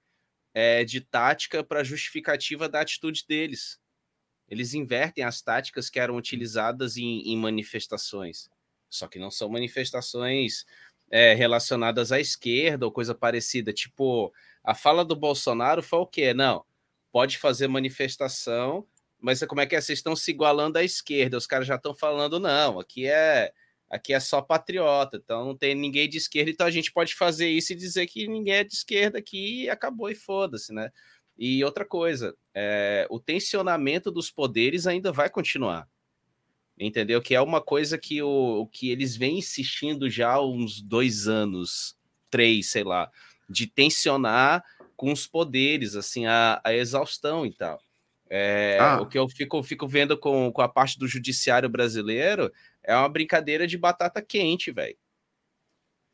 [0.54, 3.80] é, de tática para justificativa da atitude deles.
[4.48, 8.50] Eles invertem as táticas que eram utilizadas em, em manifestações.
[8.90, 10.66] Só que não são manifestações
[11.12, 13.74] é, relacionadas à esquerda ou coisa parecida.
[13.74, 14.32] Tipo,
[14.64, 16.34] a fala do Bolsonaro foi o quê?
[16.34, 16.64] Não,
[17.16, 18.86] pode fazer manifestação,
[19.22, 19.80] mas como é que é?
[19.80, 21.38] Vocês estão se igualando à esquerda?
[21.38, 23.54] Os caras já estão falando, não, aqui é
[23.90, 27.48] aqui é só patriota, então não tem ninguém de esquerda, então a gente pode fazer
[27.48, 30.92] isso e dizer que ninguém é de esquerda aqui e acabou e foda-se, né?
[31.38, 35.88] E outra coisa, é, o tensionamento dos poderes ainda vai continuar,
[36.78, 37.22] entendeu?
[37.22, 41.98] Que é uma coisa que, o, que eles vêm insistindo já há uns dois anos,
[42.30, 43.10] três, sei lá,
[43.50, 44.62] de tensionar
[44.96, 47.80] com os poderes, assim, a, a exaustão e tal.
[48.30, 49.02] É, ah.
[49.02, 52.52] O que eu fico, fico vendo com, com a parte do judiciário brasileiro
[52.84, 54.98] é uma brincadeira de batata quente, velho.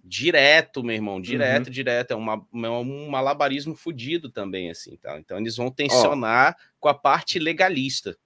[0.03, 1.73] Direto, meu irmão, direto, uhum.
[1.73, 2.11] direto.
[2.11, 5.19] É uma, é um malabarismo fodido também, assim, tá?
[5.19, 6.75] Então eles vão tensionar oh.
[6.79, 8.17] com a parte legalista.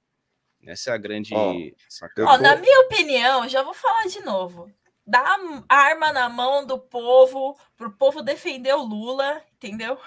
[0.66, 1.32] Essa é a grande.
[1.34, 4.72] Oh, na minha opinião, já vou falar de novo
[5.06, 5.24] dá
[5.70, 9.98] arma na mão do povo, para o povo defender o Lula, entendeu?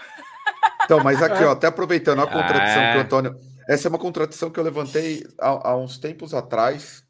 [0.85, 3.03] Então, mas aqui, ó, até aproveitando a contradição que o ah.
[3.03, 3.37] Antônio.
[3.69, 7.07] Essa é uma contradição que eu levantei há, há uns tempos atrás,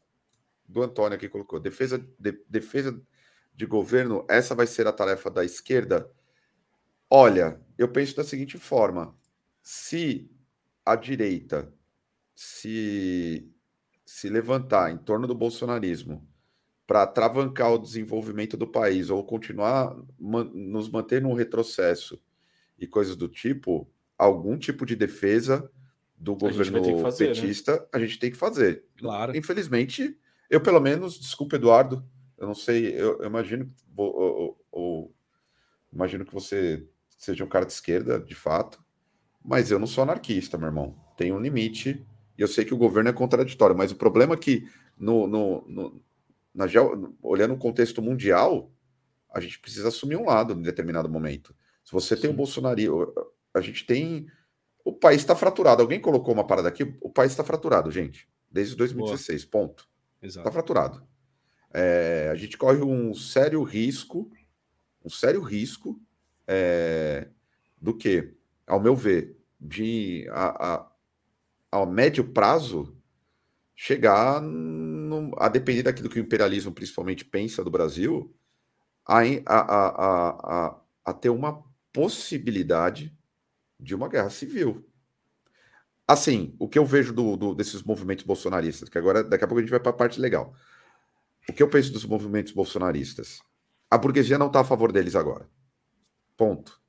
[0.69, 1.59] do Antônio que colocou.
[1.59, 3.01] Defesa de, defesa
[3.55, 6.11] de governo, essa vai ser a tarefa da esquerda.
[7.09, 9.17] Olha, eu penso da seguinte forma:
[9.63, 10.31] se
[10.85, 11.73] a direita
[12.35, 13.51] se,
[14.05, 16.28] se levantar em torno do bolsonarismo
[16.89, 22.19] para travancar o desenvolvimento do país ou continuar man, nos manter num retrocesso
[22.79, 23.87] e coisas do tipo,
[24.17, 25.71] algum tipo de defesa
[26.17, 27.35] do governo fazer, né?
[27.35, 27.87] petista né?
[27.93, 28.87] a gente tem que fazer.
[28.97, 29.37] Claro.
[29.37, 30.19] Infelizmente,
[30.49, 32.03] eu pelo menos, desculpa, Eduardo,
[32.39, 35.15] eu não sei, eu, eu imagino, ou, ou,
[35.93, 38.83] imagino que você seja um cara de esquerda, de fato,
[39.45, 40.97] mas eu não sou anarquista, meu irmão.
[41.19, 42.03] Tem um limite,
[42.39, 44.67] e eu sei que o governo é contraditório, mas o problema é que
[44.97, 46.08] no, no, no
[46.59, 46.67] na,
[47.23, 48.73] olhando o contexto mundial,
[49.33, 51.55] a gente precisa assumir um lado em determinado momento.
[51.85, 52.23] Se você Sim.
[52.23, 53.15] tem o Bolsonaro,
[53.55, 54.27] a gente tem.
[54.85, 55.83] O país está fraturado.
[55.83, 56.97] Alguém colocou uma parada aqui?
[57.01, 58.29] O país está fraturado, gente.
[58.51, 59.69] Desde 2016, Boa.
[59.69, 59.89] ponto.
[60.21, 61.07] Está fraturado.
[61.73, 64.29] É, a gente corre um sério risco,
[65.05, 66.01] um sério risco
[66.47, 67.29] é,
[67.81, 68.35] do que,
[68.67, 70.93] ao meu ver, de a, a,
[71.71, 72.98] ao médio prazo
[73.81, 78.35] chegar no, a depender daquilo que o imperialismo principalmente pensa do Brasil,
[79.07, 79.61] a, a,
[80.67, 81.63] a, a, ter uma
[81.93, 83.17] possibilidade
[83.79, 84.85] de uma guerra civil.
[86.09, 89.61] Assim, o que eu vejo do, do, desses movimentos bolsonaristas, que agora daqui a pouco
[89.61, 90.53] a gente vai para a parte legal.
[91.49, 93.41] O que eu penso dos movimentos bolsonaristas?
[93.89, 95.49] A burguesia não está a favor deles agora.
[96.37, 96.81] Ponto.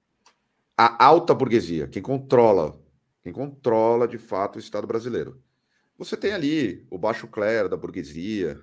[0.76, 2.82] A alta burguesia, quem controla,
[3.22, 5.40] quem controla de fato o Estado brasileiro,
[6.00, 8.58] você tem ali o baixo clero da burguesia,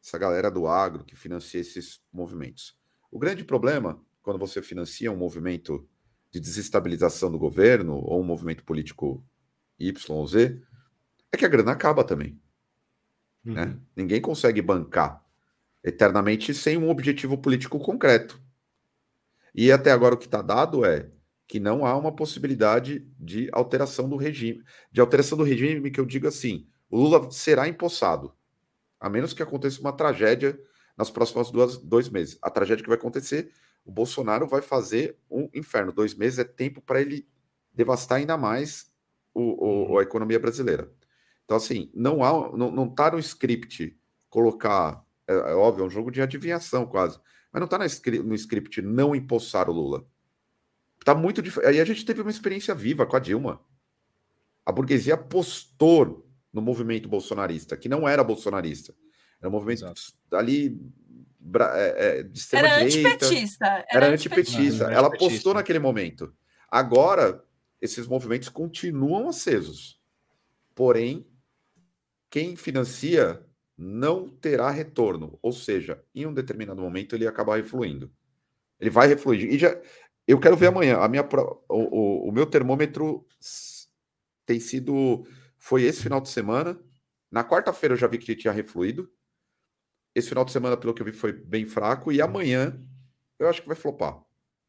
[0.00, 2.78] essa galera do agro que financia esses movimentos.
[3.10, 5.84] O grande problema, quando você financia um movimento
[6.30, 9.24] de desestabilização do governo ou um movimento político
[9.80, 10.62] Y ou Z,
[11.32, 12.40] é que a grana acaba também.
[13.44, 13.64] Né?
[13.64, 13.68] Uhum.
[13.68, 13.80] Né?
[13.96, 15.24] Ninguém consegue bancar
[15.82, 18.40] eternamente sem um objetivo político concreto.
[19.52, 21.10] E até agora o que está dado é
[21.48, 24.62] que não há uma possibilidade de alteração do regime.
[24.92, 28.32] De alteração do regime, que eu digo assim, o Lula será empossado,
[29.00, 30.58] a menos que aconteça uma tragédia
[30.96, 32.38] nas próximas duas, dois meses.
[32.40, 33.52] A tragédia que vai acontecer,
[33.84, 35.92] o Bolsonaro vai fazer um inferno.
[35.92, 37.28] Dois meses é tempo para ele
[37.72, 38.90] devastar ainda mais
[39.34, 39.98] o, o, uhum.
[39.98, 40.90] a economia brasileira.
[41.44, 43.96] Então, assim, não há, não, não tá no script
[44.28, 47.20] colocar, é, é óbvio, é um jogo de adivinhação quase,
[47.52, 50.04] mas não está no script não empossar o Lula.
[51.04, 51.70] Tá muito diferente.
[51.70, 53.60] Aí a gente teve uma experiência viva com a Dilma.
[54.64, 56.25] A burguesia apostou
[56.56, 58.94] no movimento bolsonarista, que não era bolsonarista.
[59.38, 60.00] Era um movimento Exato.
[60.32, 60.80] ali
[61.74, 63.26] é, é, de extrema era direita.
[63.26, 63.66] Antipetista.
[63.66, 64.58] Era, era antipetista.
[64.58, 64.84] antipetista.
[64.90, 66.34] Ela postou naquele momento.
[66.70, 67.44] Agora,
[67.78, 70.00] esses movimentos continuam acesos.
[70.74, 71.26] Porém,
[72.30, 73.44] quem financia
[73.76, 78.10] não terá retorno, ou seja, em um determinado momento ele acaba refluindo.
[78.80, 79.52] Ele vai refluir.
[79.52, 79.78] E já,
[80.26, 80.96] eu quero ver amanhã.
[81.00, 81.22] A minha,
[81.68, 83.26] o, o, o meu termômetro
[84.46, 85.26] tem sido.
[85.58, 86.78] Foi esse final de semana.
[87.30, 89.10] Na quarta-feira eu já vi que tinha refluído.
[90.14, 92.10] Esse final de semana, pelo que eu vi, foi bem fraco.
[92.10, 92.78] E amanhã
[93.38, 94.22] eu acho que vai flopar.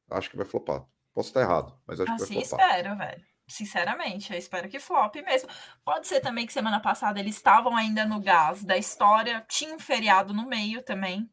[0.09, 0.85] Acho que vai flopar.
[1.14, 2.69] Posso estar errado, mas acho assim que vai flopar.
[2.69, 3.26] espero, velho.
[3.47, 5.49] Sinceramente, eu espero que flop mesmo.
[5.84, 9.45] Pode ser também que semana passada eles estavam ainda no gás da história.
[9.47, 11.30] Tinha um feriado no meio também.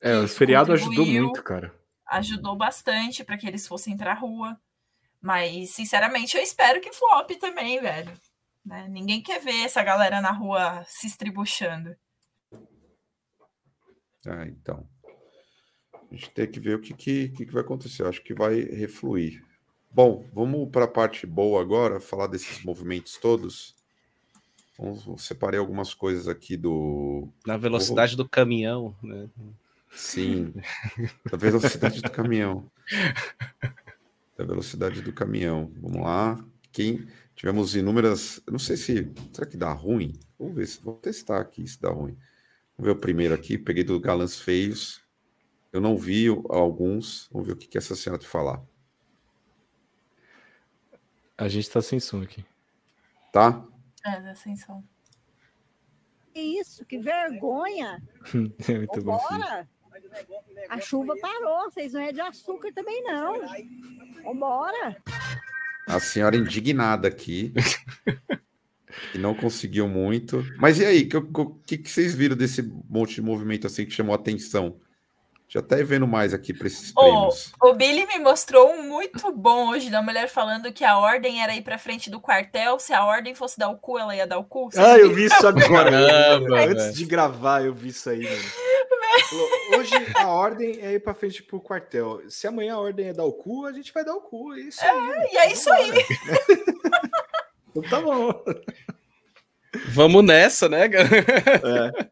[0.00, 1.74] É, o feriado ajudou muito, cara.
[2.06, 4.58] Ajudou bastante para que eles fossem pra rua.
[5.20, 8.12] Mas, sinceramente, eu espero que flop também, velho.
[8.68, 8.86] Né?
[8.86, 11.96] Ninguém quer ver essa galera na rua se estribuchando.
[14.26, 14.86] Ah, então.
[16.10, 18.02] A gente tem que ver o que, que, que vai acontecer.
[18.02, 19.42] Eu acho que vai refluir.
[19.90, 23.74] Bom, vamos para a parte boa agora, falar desses movimentos todos.
[24.78, 27.26] Vamos, separei algumas coisas aqui do.
[27.46, 29.30] Na velocidade do caminhão, né?
[29.90, 30.52] Sim,
[31.30, 32.70] da velocidade do caminhão.
[34.36, 35.72] Da velocidade do caminhão.
[35.80, 36.38] Vamos lá.
[36.70, 37.08] Quem
[37.38, 38.42] tivemos inúmeras.
[38.50, 39.12] Não sei se.
[39.32, 40.18] Será que dá ruim?
[40.36, 40.82] Vamos ver se.
[40.82, 42.18] Vou testar aqui se dá ruim.
[42.76, 43.56] Vamos ver o primeiro aqui.
[43.56, 45.00] Peguei do Galãs Feios.
[45.72, 47.28] Eu não vi alguns.
[47.30, 48.60] Vamos ver o que, que essa senhora te falar.
[51.36, 52.44] A gente tá sem som aqui.
[53.32, 53.64] Tá?
[54.04, 54.82] É, tá sem som.
[56.34, 58.02] Que isso, que vergonha!
[58.68, 59.16] é muito bom.
[59.16, 59.68] Vambora!
[60.68, 63.40] A chuva parou, vocês não é de açúcar também, não.
[64.24, 64.96] Vambora!
[65.88, 67.52] A senhora indignada aqui.
[69.12, 70.44] que não conseguiu muito.
[70.58, 74.14] Mas e aí, o que, que, vocês viram desse monte de movimento assim que chamou
[74.14, 74.78] atenção?
[75.48, 77.52] Já até vendo mais aqui para esses prêmios.
[77.62, 81.54] O Billy me mostrou um muito bom hoje da mulher falando que a ordem era
[81.54, 82.78] ir para frente do quartel.
[82.78, 84.68] Se a ordem fosse dar o cu, ela ia dar o cu.
[84.76, 85.90] Ah, eu vi isso agora.
[85.90, 89.78] Caramba, Antes de gravar, eu vi isso aí, mano.
[89.78, 92.20] Hoje a ordem é ir para frente pro quartel.
[92.28, 94.52] Se amanhã a ordem é dar o cu, a gente vai dar o cu.
[94.52, 95.10] É isso aí.
[95.10, 95.92] É, e é isso aí.
[97.74, 98.44] então tá bom.
[99.88, 102.10] Vamos nessa, né, é.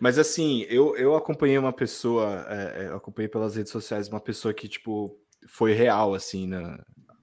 [0.00, 4.20] Mas assim, eu, eu acompanhei uma pessoa, é, é, eu acompanhei pelas redes sociais uma
[4.20, 5.18] pessoa que, tipo,
[5.48, 6.78] foi real, assim, na,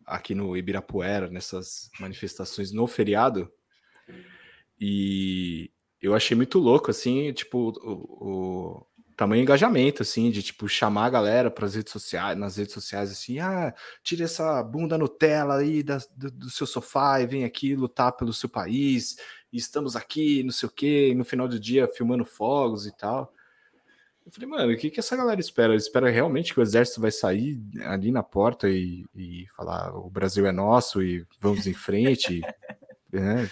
[0.06, 3.52] aqui no Ibirapuera, nessas manifestações no feriado.
[4.80, 5.72] E
[6.02, 11.10] eu achei muito louco, assim, tipo, o, o tamanho engajamento, assim, de, tipo, chamar a
[11.10, 13.74] galera para as redes sociais, nas redes sociais, assim, ah,
[14.04, 18.34] tire essa bunda Nutella aí da, do, do seu sofá e vem aqui lutar pelo
[18.34, 19.16] seu país
[19.54, 23.32] e estamos aqui, não sei o quê, no final do dia filmando fogos e tal.
[24.26, 25.76] Eu falei, mano, o que, que essa galera espera?
[25.76, 30.48] Espera realmente que o exército vai sair ali na porta e, e falar o Brasil
[30.48, 32.42] é nosso e vamos em frente?
[33.14, 33.48] é,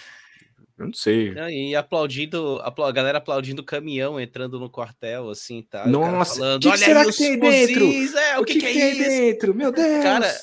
[0.76, 1.34] eu não sei.
[1.34, 5.86] E aplaudindo, a galera aplaudindo o caminhão entrando no quartel, assim, tá?
[5.86, 8.18] Nossa, falando, que, que será que tem dentro?
[8.18, 9.08] É, o, que, que, que, que é tem isso?
[9.08, 9.54] dentro?
[9.54, 10.02] Meu Deus!
[10.02, 10.34] Cara,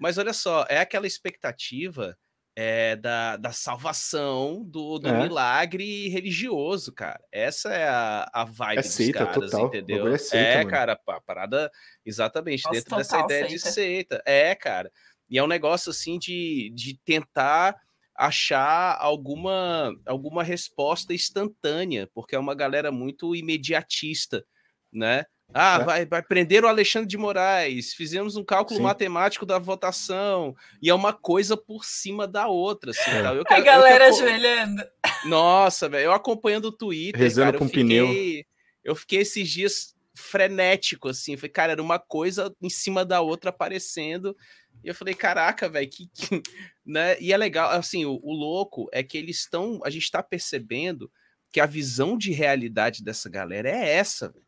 [0.00, 2.16] mas olha só, é aquela expectativa
[2.54, 5.22] é, da, da salvação, do, do é.
[5.22, 7.22] milagre religioso, cara.
[7.32, 9.66] Essa é a, a vibe é seita, caras, total.
[9.66, 10.06] entendeu?
[10.08, 11.70] É, seita, é cara, a parada
[12.04, 13.68] exatamente Nossa, dentro dessa ideia seita.
[13.68, 14.22] de seita.
[14.26, 14.90] É, cara.
[15.30, 17.80] E é um negócio assim de, de tentar
[18.14, 24.44] achar alguma, alguma resposta instantânea, porque é uma galera muito imediatista,
[24.92, 25.24] né?
[25.54, 25.84] Ah, É.
[25.84, 27.92] vai, vai prender o Alexandre de Moraes.
[27.94, 28.82] Fizemos um cálculo Sim.
[28.84, 30.54] matemático da votação.
[30.80, 32.90] E é uma coisa por cima da outra.
[32.90, 33.22] Assim, É.
[33.22, 33.34] tá?
[33.34, 34.82] eu A eu galera quero- ajoelhando.
[35.26, 37.20] Nossa, velho, eu acompanhando o Twitter.
[37.20, 38.06] Rezando cara, eu com pneu.
[38.08, 38.46] fiquei-
[38.84, 41.36] Eu fiquei esses dias frenético, assim.
[41.36, 44.36] Falei, cara, era uma coisa em cima da outra aparecendo.
[44.82, 46.42] E eu falei, caraca, velho, que, que-
[46.84, 47.16] né?
[47.20, 49.80] E é legal, assim, o, o louco é que eles estão.
[49.84, 51.10] A gente tá percebendo
[51.52, 54.44] que a visão de realidade dessa galera é essa, velho.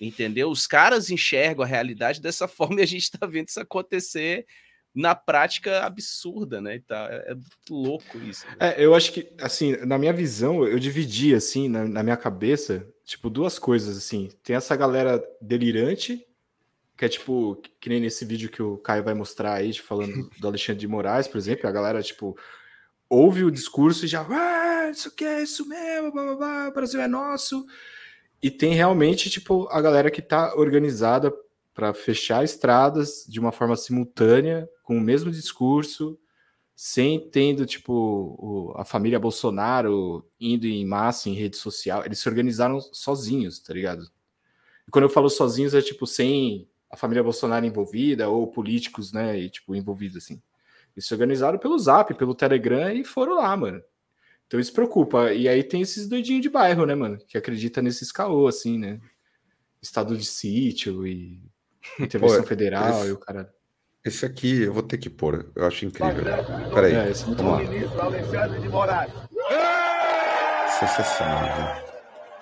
[0.00, 0.50] Entendeu?
[0.50, 4.46] Os caras enxergam a realidade dessa forma e a gente tá vendo isso acontecer
[4.94, 6.82] na prática absurda, né?
[6.86, 7.06] tal.
[7.06, 7.36] É, é
[7.70, 8.44] louco isso.
[8.46, 8.56] velho.
[8.60, 12.86] É, eu acho que, assim, na minha visão, eu dividi, assim, na, na minha cabeça,
[13.04, 14.28] tipo, duas coisas, assim.
[14.42, 16.26] Tem essa galera delirante,
[16.96, 20.46] que é tipo, que- nem nesse vídeo que o Caio vai mostrar aí, falando do
[20.46, 22.36] Alexandre de Moraes, por exemplo, a galera, tipo,
[23.08, 26.72] ouve o discurso e já, ah, isso que é isso mesmo, blá, blá, blá, o
[26.72, 27.64] Brasil é nosso.
[28.42, 31.32] E tem realmente, tipo, a galera que tá organizada
[31.72, 36.18] para fechar estradas de uma forma simultânea, com o mesmo discurso,
[36.74, 42.04] sem tendo, tipo, a família Bolsonaro indo em massa em rede social.
[42.04, 44.02] Eles se organizaram sozinhos, tá ligado?
[44.88, 49.38] E quando eu falo sozinhos, é tipo, sem a família Bolsonaro envolvida, ou políticos, né,
[49.38, 50.42] e, tipo, envolvidos, assim.
[50.96, 53.80] Eles se organizaram pelo Zap, pelo Telegram e foram lá, mano.
[54.52, 55.32] Então isso preocupa.
[55.32, 57.16] E aí tem esses doidinhos de bairro, né, mano?
[57.26, 59.00] Que acredita nesses caô, assim, né?
[59.80, 61.40] Estado de sítio e
[61.98, 63.50] intervenção Pô, federal esse- e o cara.
[64.04, 65.50] Esse aqui eu vou ter que pôr.
[65.56, 66.22] Eu acho incrível.
[66.74, 67.64] Peraí, É, esse é muito vamos bom.
[67.64, 67.70] lá.
[67.70, 69.12] Ministro Alexandre de Moraes.
[70.78, 71.44] Sensacional,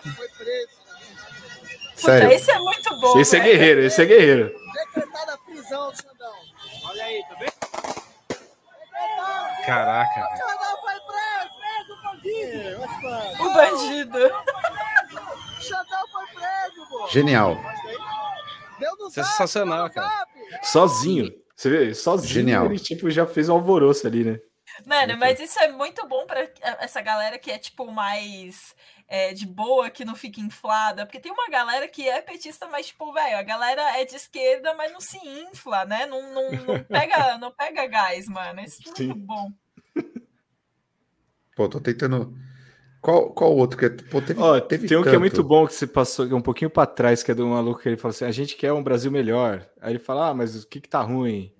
[0.02, 0.16] gente.
[0.16, 0.68] Foi preso.
[1.94, 3.20] Puta, Sério, esse é muito bom.
[3.20, 3.52] Esse é velho.
[3.52, 4.52] guerreiro, esse é guerreiro.
[4.94, 6.34] Decretada a prisão Xandão.
[6.86, 7.52] Olha aí, tá vendo?
[9.64, 10.36] Caraca, velho.
[10.38, 11.50] Xandão foi preso.
[11.60, 12.36] Preso, bandido.
[13.40, 14.18] O bandido.
[15.60, 17.08] Xandão foi preso, pô.
[17.08, 17.56] genial.
[18.80, 20.26] Zap, Sensacional, cara.
[20.62, 21.30] Sozinho.
[21.54, 22.64] Você vê, sozinho Genial.
[22.66, 24.40] ele tipo, já fez um alvoroço ali, né?
[24.86, 26.48] Mano, mas isso é muito bom pra
[26.78, 28.74] essa galera que é, tipo, mais
[29.06, 31.04] é, de boa, que não fica inflada.
[31.04, 34.72] Porque tem uma galera que é petista, mas, tipo, velho, a galera é de esquerda,
[34.74, 36.06] mas não se infla, né?
[36.06, 38.62] Não, não, não pega, não pega gás, mano.
[38.62, 39.12] Isso é muito Sim.
[39.14, 39.50] bom.
[41.60, 42.34] Pô, tô tentando.
[43.02, 43.90] Qual, qual outro que é.
[43.90, 45.20] Pô, teve, Ó, teve tem um que é tanto.
[45.20, 47.82] muito bom que você passou que é um pouquinho pra trás, que é do maluco
[47.82, 49.68] que ele fala assim: a gente quer um Brasil melhor.
[49.78, 51.54] Aí ele fala: ah, mas o que que tá ruim?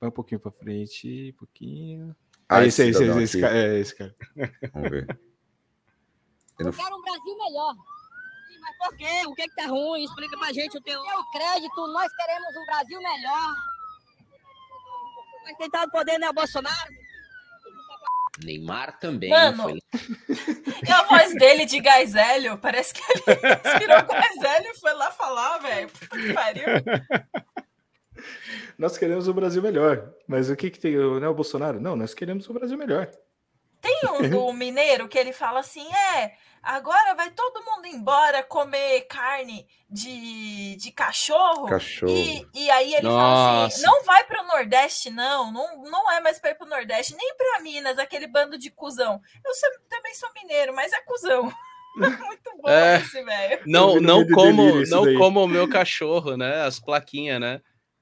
[0.00, 2.14] Vai um pouquinho pra frente, um pouquinho.
[2.48, 4.14] Ah, esse, esse, esse, esse cara, é esse cara.
[4.72, 5.06] Vamos ver.
[6.60, 7.74] Eu não- quero um Brasil melhor.
[7.74, 9.26] Sim, Mas por quê?
[9.26, 10.04] O que que tá ruim?
[10.04, 11.02] Explica pra gente o teu...
[11.02, 13.54] Teu crédito, nós queremos um Brasil melhor.
[15.44, 17.01] Mas quem tá no poder não é o Bolsonaro?
[18.42, 19.78] Neymar também Mano, foi
[20.88, 24.92] E a voz dele de gás hélio, parece que ele inspirou gás hélio e foi
[24.94, 25.88] lá falar, velho.
[25.88, 26.64] Puta que pariu.
[28.78, 30.12] Nós queremos um Brasil melhor.
[30.26, 30.96] Mas o que que tem?
[30.96, 31.80] Não é o Bolsonaro?
[31.80, 33.10] Não, nós queremos um Brasil melhor.
[33.80, 35.86] Tem um do mineiro que ele fala assim:
[36.16, 36.32] é,
[36.62, 41.66] agora vai todo mundo embora comer carne de, de cachorro.
[41.66, 42.12] Cachorro.
[42.16, 43.86] E, e aí ele fala assim: Nossa.
[43.86, 45.52] não vai pro Nordeste, não.
[45.52, 49.20] Não, não é mais pra ir pro Nordeste, nem pra Minas, aquele bando de cuzão.
[49.44, 51.52] Eu sou- também sou mineiro, mas é cuzão.
[51.96, 52.96] Muito bom É.
[53.00, 53.62] esse, velho.
[53.66, 55.16] Não, não como, não daí.
[55.18, 56.62] como o meu cachorro, né?
[56.62, 57.60] As plaquinhas, né?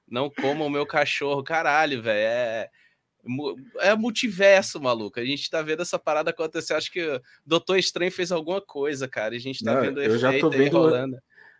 [0.09, 2.19] Não como o meu cachorro, caralho, velho.
[2.29, 2.69] É,
[3.81, 5.19] é multiverso, maluco.
[5.21, 6.75] A gente tá vendo essa parada acontecer.
[6.75, 9.35] Acho que o Doutor Estranho fez alguma coisa, cara.
[9.35, 11.17] A gente tá Não, vendo eu já tô vendo- rolando.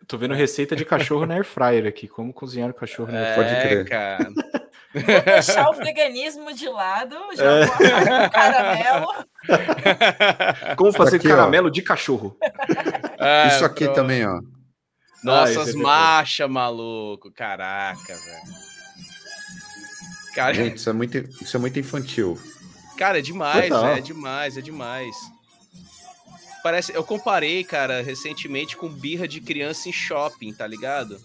[0.07, 2.07] Tô vendo receita de cachorro na air fryer aqui.
[2.07, 3.51] Como cozinhar o cachorro na air fryer.
[3.51, 3.89] É, crer.
[3.89, 4.29] cara.
[4.93, 9.07] Vou deixar o veganismo de lado, já vou assar com caramelo.
[10.75, 11.29] Como fazer aqui, ó.
[11.35, 12.35] caramelo de cachorro?
[13.19, 13.95] É, Isso aqui pronto.
[13.95, 14.37] também, ó.
[14.37, 14.41] Ah,
[15.23, 15.83] Nossas esse é depois.
[15.85, 17.31] marchas, maluco.
[17.31, 18.61] Caraca, velho.
[20.33, 22.39] Cara, Gente, isso é muito, isso é muito infantil.
[22.97, 25.15] Cara, é demais, é demais, é demais.
[26.63, 31.19] Parece, eu comparei, cara, recentemente com birra de criança em shopping, tá ligado?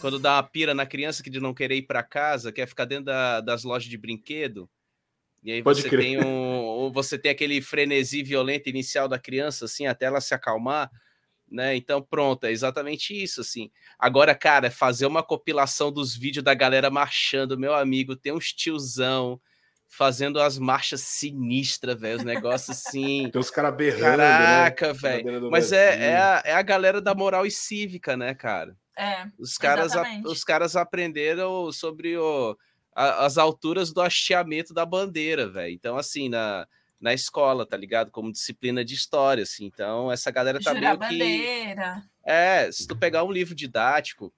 [0.00, 2.86] Quando dá uma pira na criança que de não querer ir pra casa, quer ficar
[2.86, 4.68] dentro da- das lojas de brinquedo.
[5.44, 6.00] E aí Pode você crer.
[6.00, 10.32] tem um, um- você tem aquele frenesi violento inicial da criança, assim, até ela se
[10.34, 10.90] acalmar,
[11.52, 11.76] né?
[11.76, 13.70] Então, pronto, é exatamente isso, assim.
[13.98, 19.40] Agora, cara, fazer uma compilação dos vídeos da galera marchando, meu amigo, tem uns tiozão
[19.88, 23.28] fazendo as marchas sinistras, velho, os negócios assim.
[23.30, 24.92] Tem os caras berrando, Caraca, né?
[24.94, 25.50] velho.
[25.50, 25.78] Mas Brasil.
[25.78, 28.74] é, é, a, é a galera da moral e cívica, né, cara?
[28.96, 32.56] É, Os caras, a- os caras aprenderam sobre o,
[32.94, 35.72] a- as alturas do hasteamento da bandeira, velho.
[35.74, 36.66] Então, assim, na,
[37.02, 38.12] na escola, tá ligado?
[38.12, 39.66] Como disciplina de história, assim.
[39.66, 41.18] Então, essa galera tá jurar meio que...
[41.18, 42.02] bandeira.
[42.24, 44.32] É, se tu pegar um livro didático,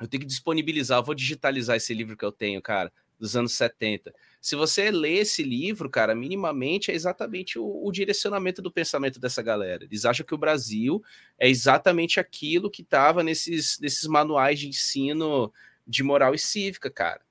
[0.00, 3.54] eu tenho que disponibilizar, eu vou digitalizar esse livro que eu tenho, cara, dos anos
[3.54, 4.14] 70.
[4.40, 9.42] Se você lê esse livro, cara, minimamente é exatamente o, o direcionamento do pensamento dessa
[9.42, 9.84] galera.
[9.84, 11.02] Eles acham que o Brasil
[11.36, 15.52] é exatamente aquilo que estava nesses, nesses manuais de ensino
[15.84, 17.25] de moral e cívica, cara.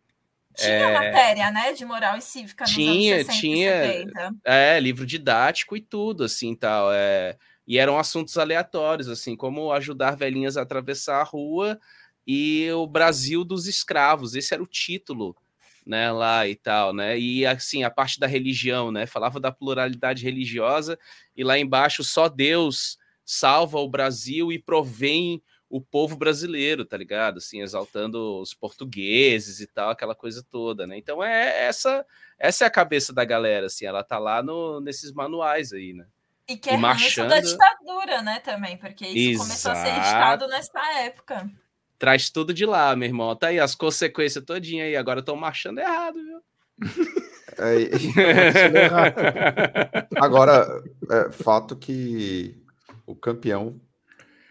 [0.56, 2.76] Tinha matéria, né, de moral e cívica nos É.
[2.76, 3.84] Tinha, anos 60 tinha.
[3.84, 4.36] 70.
[4.44, 6.92] É, livro didático e tudo, assim, tal.
[6.92, 7.38] É...
[7.68, 11.80] E eram assuntos aleatórios, assim, como ajudar velhinhas a atravessar a rua
[12.26, 14.36] e o Brasil dos escravos.
[14.36, 15.36] Esse era o título,
[15.86, 17.18] né, lá e tal, né?
[17.18, 19.06] E, assim, a parte da religião, né?
[19.06, 20.98] Falava da pluralidade religiosa
[21.36, 25.42] e lá embaixo só Deus salva o Brasil e provém
[25.76, 27.40] o povo brasileiro, tá ligado?
[27.40, 30.98] Assim, exaltando os portugueses e tal, aquela coisa toda, né?
[30.98, 32.06] Então é essa
[32.40, 36.06] essa é a cabeça da galera, assim, ela tá lá no, nesses manuais aí, né?
[36.48, 37.28] E que é marchando.
[37.28, 40.00] da ditadura, né, também, porque isso começou a ser Exato.
[40.00, 41.52] editado nessa época.
[42.00, 43.36] Traz tudo de lá, meu irmão.
[43.36, 44.96] Tá aí as consequências todinhas aí.
[44.96, 46.42] Agora estão marchando errado, viu?
[47.58, 47.90] É,
[50.22, 52.62] agora, é, fato que
[53.06, 53.80] o campeão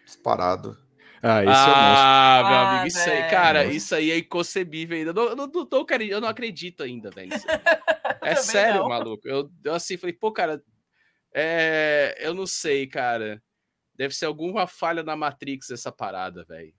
[0.05, 0.84] disparado.
[1.27, 5.11] Ah, esse é ah, meu Ah, amigo, isso aí, cara, isso aí é inconcebível ainda.
[5.11, 7.35] Eu não, não, não eu não acredito ainda, velho.
[7.35, 7.47] isso.
[8.23, 8.89] É sério, não.
[8.89, 9.27] maluco.
[9.29, 10.63] Eu, eu assim falei, pô, cara,
[11.35, 13.43] É, eu não sei, cara.
[13.95, 16.73] Deve ser alguma falha na Matrix essa parada, velho.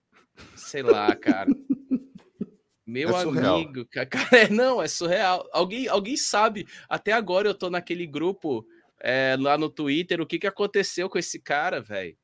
[0.54, 1.50] Sei lá, cara.
[2.86, 5.48] Meu É amigo, ca- cara, é, não, é surreal.
[5.52, 6.66] Alguém, alguém sabe?
[6.88, 8.66] Até agora eu tô naquele grupo
[9.00, 10.20] é, lá no Twitter.
[10.20, 12.16] O que, que aconteceu com esse cara, velho?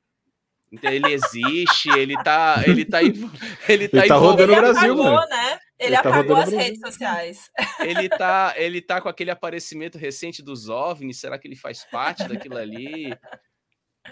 [0.72, 3.28] Então, Ele existe, ele tá, ele tá, ele tá,
[3.68, 5.28] Ele tá envolvido- rodando Ele no Brasil, apagou, mano.
[5.28, 5.58] né?
[5.78, 7.38] Ele, Ele tá apagou rodando as redes sociais.
[7.80, 11.20] ele tá, ele tá com aquele aparecimento recente dos OVNIs.
[11.20, 13.14] Será que ele faz parte daquilo ali?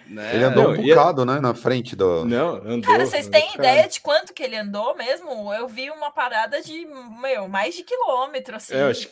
[0.06, 0.34] Né?
[0.36, 1.40] Ele andou Não, um é- bocado, né?
[1.40, 2.24] Na frente do.
[2.24, 2.82] Não, andou.
[2.82, 5.52] Cara, vocês têm ideia de quanto que ele andou mesmo?
[5.52, 6.84] Eu vi uma parada de,
[7.20, 8.74] meu, mais de quilômetro, assim.
[8.74, 9.08] É, eu acho,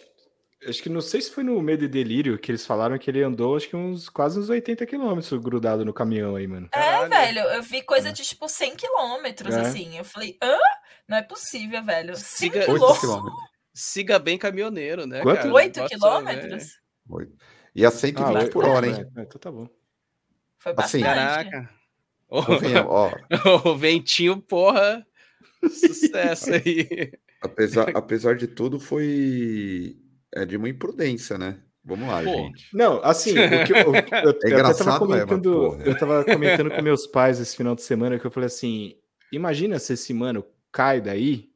[0.67, 3.23] acho que não sei se foi no Medo e Delírio que eles falaram que ele
[3.23, 6.69] andou, acho que uns quase uns 80 quilômetros grudado no caminhão aí, mano.
[6.73, 7.09] É, Caralho.
[7.11, 9.61] velho, eu vi coisa de tipo 100 quilômetros, É.
[9.61, 9.97] assim.
[9.99, 10.57] Eu falei, hã?
[11.07, 12.17] Não é possível, velho.
[12.17, 13.35] 5 Siga- Oito quilômetros.
[13.73, 15.23] Siga bem caminhoneiro, né?
[15.23, 15.37] Quanto?
[15.43, 15.53] cara?
[15.53, 16.65] 8 Bota- quilômetros?
[17.11, 17.37] Oito.
[17.75, 19.07] E a 120 oito- por hora, hein?
[19.17, 19.69] é, então tá bom.
[20.59, 21.05] Foi Assim, bastante.
[21.05, 21.71] Caraca.
[22.29, 23.11] O, Convenhamos, ó,
[23.71, 25.07] o ventinho, porra.
[25.71, 27.13] Sucesso aí.
[27.41, 29.97] apesar, apesar de tudo, foi
[30.35, 31.61] é de uma imprudência, né?
[31.85, 32.77] Vamos lá, Pô, gente.
[32.77, 33.95] Não, assim, o que eu, eu,
[34.25, 38.19] eu até engraçado, tava é, eu tava comentando com meus pais esse final de semana
[38.19, 38.97] que eu falei assim,
[39.33, 41.49] imagina se esse mano cai daí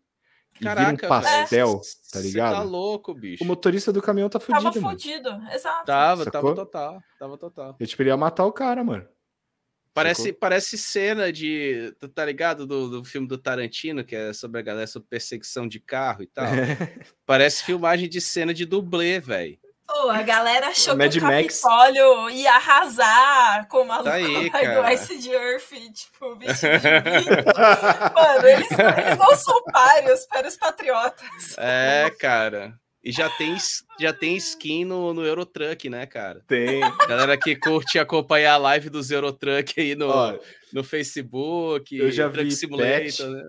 [0.61, 1.81] e vira um Caraca, pastel, velho.
[2.13, 2.55] tá ligado?
[2.55, 3.45] tá louco, bicho.
[3.45, 4.91] O motorista do caminhão tá fudido, Tava mano.
[4.99, 5.87] fudido, exato.
[5.87, 6.41] Tava, Sacou?
[6.41, 7.03] tava total.
[7.19, 7.77] Tava total.
[7.79, 9.07] Eu, tipo, ele ia matar o cara, mano.
[9.95, 11.95] Parece, parece cena de.
[11.99, 12.67] tu Tá ligado?
[12.67, 16.27] Do, do filme do Tarantino, que é sobre a galera sobre perseguição de carro e
[16.33, 16.47] tal.
[17.27, 19.59] Parece filmagem de cena de dublê, velho.
[19.87, 21.61] Pô, a galera achou Mad que o Max.
[21.61, 24.95] Capitólio ia arrasar com o maluco Tá aí, do cara.
[24.95, 26.73] Ice de Earth, tipo, vestido.
[28.15, 31.59] Mano, eles, eles não são páreos para os patriotas.
[31.59, 32.75] É, cara.
[33.05, 33.57] E já tem,
[33.99, 36.45] já tem skin no, no Eurotruck, né, cara?
[36.47, 36.81] Tem.
[37.09, 40.39] Galera que curte acompanhar a live dos Eurotruck aí no, Ó,
[40.73, 43.25] no Facebook, eu já Truck vi Simulator, Pet.
[43.25, 43.43] né?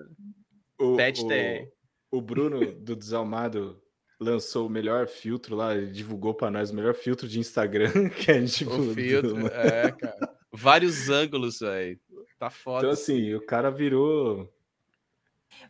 [0.79, 1.71] o, Pet o, tem.
[2.11, 3.79] o Bruno do Desalmado
[4.19, 8.43] lançou o melhor filtro lá, divulgou pra nós o melhor filtro de Instagram, que é
[8.45, 8.73] tipo.
[8.73, 10.33] O filtro, é, cara.
[10.51, 11.99] Vários ângulos, velho.
[12.39, 12.79] Tá foda.
[12.79, 14.51] Então, assim, o cara virou.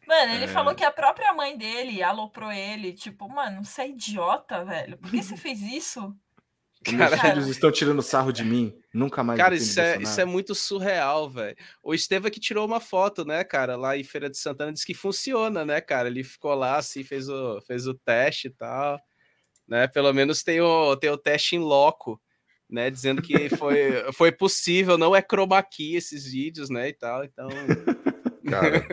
[0.07, 0.47] Mano, ele É.
[0.47, 2.93] falou que a própria mãe dele aloprou ele.
[2.93, 4.97] Tipo, mano, você é idiota, velho.
[4.97, 6.15] Por que você fez isso?
[6.85, 8.73] Meus Cara, filhos estão tirando sarro de mim.
[8.93, 9.39] Nunca mais.
[9.39, 11.55] Cara, isso é, isso é muito surreal, velho.
[11.81, 14.93] O Esteva que tirou uma foto, né, cara, lá em Feira de Santana, disse que
[14.93, 16.09] funciona, né, cara?
[16.09, 18.99] Ele ficou lá, assim, fez o, fez o teste e tal,
[19.67, 19.87] né?
[19.87, 22.21] Pelo menos tem o, tem o teste em loco,
[22.69, 22.89] né?
[22.89, 27.23] Dizendo que foi, foi possível, não é chroma key esses vídeos, né, e tal.
[27.23, 27.47] Então,
[28.49, 28.85] Cara,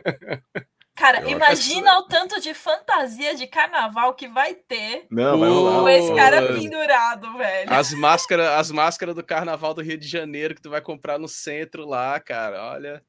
[1.01, 5.81] Cara, Eu imagina o tanto de fantasia de carnaval que vai ter Não, vai rolar.
[5.81, 7.73] com esse cara pendurado, velho.
[7.73, 11.27] as máscaras as máscaras do Carnaval do Rio de Janeiro que tu vai comprar no
[11.27, 13.03] centro lá, cara, olha...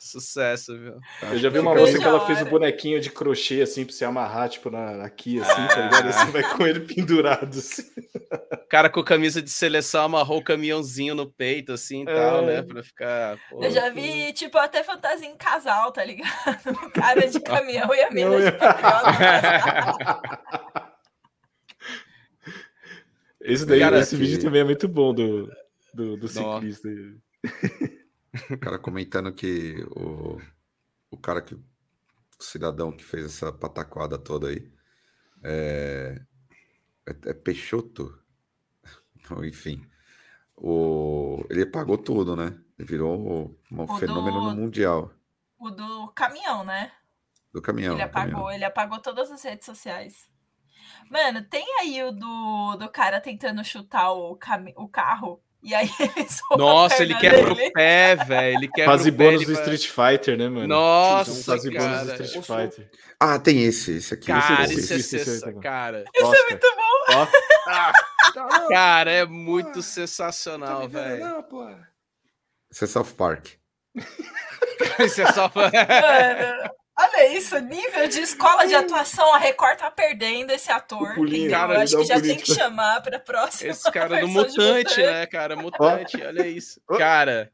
[0.00, 0.94] Sucesso, viu?
[1.22, 2.50] Eu já vi uma moça que ela fez o hora.
[2.50, 6.06] bonequinho de crochê, assim, pra você amarrar, tipo, na, aqui, assim, tá ligado?
[6.06, 7.82] Aí você vai com ele pendurado, assim.
[8.70, 12.46] cara com camisa de seleção amarrou o caminhãozinho no peito, assim e tal, É.
[12.46, 12.62] né?
[12.62, 13.38] Pra ficar.
[13.50, 16.30] pô, Eu já vi, tipo, até fantasia em casal, tá ligado?
[16.84, 20.20] O cara de caminhão e a mina Não, de patriota.
[23.40, 25.50] Esse, daí, Cara, esse que- vídeo também é muito bom do,
[25.94, 26.88] do, do ciclista.
[28.50, 30.40] O cara comentando que o,
[31.10, 31.54] o cara que.
[31.54, 34.70] O cidadão que fez essa pataquada toda aí.
[35.42, 36.20] É,
[37.06, 38.16] é, é Peixoto.
[39.44, 39.84] Enfim.
[40.56, 42.58] O, ele pagou tudo, né?
[42.78, 45.12] Ele virou um O fenômeno do- no mundial
[45.58, 46.92] O do caminhão, né?
[47.52, 47.94] do caminhão.
[47.94, 48.52] ele apagou, caminhão.
[48.52, 50.28] ele apagou todas as redes sociais.
[51.10, 55.42] Mano, tem aí o do, do cara tentando chutar o, cami- o carro.
[55.62, 55.88] E aí
[56.56, 57.68] Nossa, ele quebra dele.
[57.68, 58.56] o pé, velho.
[58.58, 59.24] Ele quebra Fase o pé.
[59.24, 60.66] bônus do Street Fighter, né, mano?
[60.68, 62.22] Nossa, Fase bônus do cara.
[62.24, 62.90] Street Fighter.
[63.20, 64.26] Ah, tem esse, esse aqui.
[64.26, 65.16] Cara, esse, isso é esse.
[65.16, 67.14] esse- esse- esse- Cara, Isso é muito bom.
[67.16, 67.26] Ó,
[68.70, 71.44] cara, é muito sensacional, velho.
[72.70, 73.48] Esse é South Park.
[75.00, 75.50] Isso é só.
[75.54, 81.12] Mano, olha isso, nível de escola de atuação, a Record tá perdendo esse ator.
[81.12, 83.70] O pulinho, cara, Eu ele acho que já tem que chamar pra próxima.
[83.70, 85.56] Esse cara do de mutante, né, cara?
[85.56, 86.80] Mutante, olha isso.
[86.96, 87.52] Cara,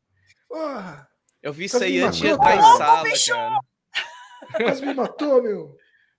[1.43, 2.77] eu vi isso aí antes de entrar em cara.
[2.77, 4.65] sala, cara.
[4.65, 5.77] quase me matou, meu.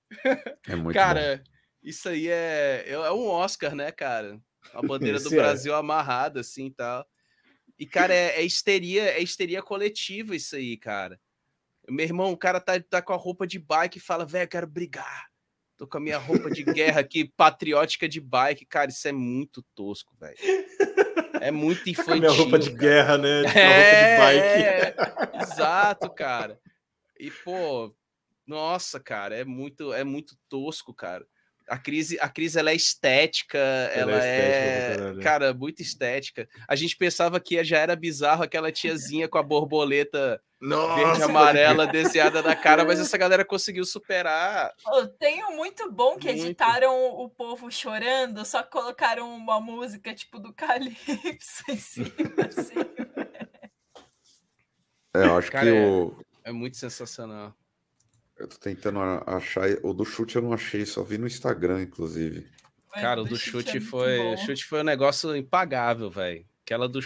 [0.67, 0.93] É muito bom.
[0.93, 1.43] Cara,
[1.83, 4.39] isso aí é, é um Oscar, né, cara?
[4.73, 5.35] A bandeira do é.
[5.35, 7.05] Brasil amarrada, assim e tal.
[7.77, 11.19] E, cara, é, é histeria, é histeria coletiva isso aí, cara.
[11.89, 14.47] Meu irmão, o cara tá, tá com a roupa de bike e fala, velho, eu
[14.49, 15.27] quero brigar.
[15.77, 18.65] Tô com a minha roupa de guerra aqui, patriótica de bike.
[18.65, 20.35] Cara, isso é muito tosco, velho.
[21.41, 22.19] É muito Tá com a infantil.
[22.21, 22.79] minha roupa de cara.
[22.79, 23.41] guerra, né?
[23.43, 24.63] Com a É, roupa de bike.
[24.63, 24.95] é,
[25.43, 26.59] exato, cara.
[27.19, 27.93] E, pô,
[28.47, 31.25] nossa, cara, é muito, é muito tosco, cara.
[31.67, 35.21] A crise, a crise ela é estética, ela, é estética é, pra caralho.
[35.23, 36.47] cara, muito estética.
[36.67, 40.39] A gente pensava que já era bizarro aquela tiazinha com a borboleta
[40.69, 44.73] verde e amarela desenhada na cara, mas essa galera conseguiu superar.
[44.85, 46.45] Ô, tem um muito bom que Muito.
[46.45, 52.07] editaram o povo chorando, só colocaram uma música tipo do Calypso em cima,
[52.47, 52.75] assim.
[55.13, 56.17] É, eu acho Cara, que é- o.
[56.43, 57.53] É muito sensacional.
[58.37, 59.63] Eu tô tentando achar.
[59.83, 62.47] O do chute eu não achei, só vi no Instagram, inclusive.
[62.93, 64.33] Cara, o do Chute chute é muito foi, bom.
[64.33, 66.45] o chute foi um negócio impagável, velho.
[66.63, 67.01] Aquela do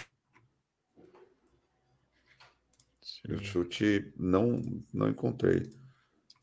[3.28, 5.70] O chute não, não encontrei.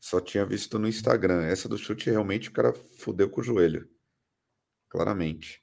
[0.00, 1.44] Só tinha visto no Instagram.
[1.44, 3.88] Essa do chute realmente o cara fudeu com o joelho.
[4.88, 5.62] Claramente.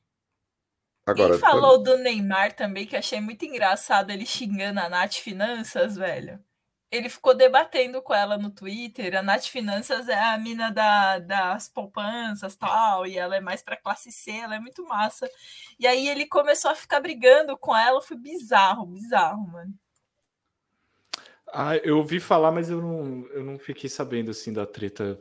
[1.06, 5.96] Agora, Quem falou do Neymar também, que achei muito engraçado ele xingando a Nath Finanças,
[5.96, 6.44] velho.
[6.92, 9.16] Ele ficou debatendo com ela no Twitter.
[9.16, 13.78] A Nath Finanças é a mina da, das poupanças tal, e ela é mais pra
[13.78, 15.30] classe C, ela é muito massa.
[15.80, 19.74] E aí ele começou a ficar brigando com ela, foi bizarro, bizarro, mano.
[21.58, 25.18] Ah, eu ouvi falar, mas eu não, eu não fiquei sabendo assim da treta.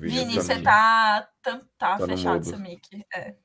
[0.00, 3.04] Vini, você tá, tá, tá Tá no fechado seu mic.
[3.14, 3.36] É.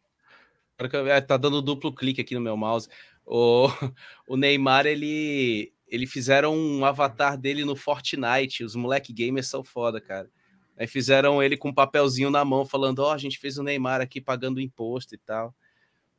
[0.76, 2.90] Agora que eu- é, Tá dando duplo clique aqui no meu mouse.
[3.23, 3.68] O,
[4.28, 8.64] o Neymar, ele, ele fizeram um avatar dele no Fortnite.
[8.64, 10.32] Os moleque gamers são foda, cara.
[10.76, 14.02] Aí fizeram ele com um papelzinho na mão, falando: Ó, a gente fez o Neymar
[14.02, 15.53] aqui pagando imposto e tal.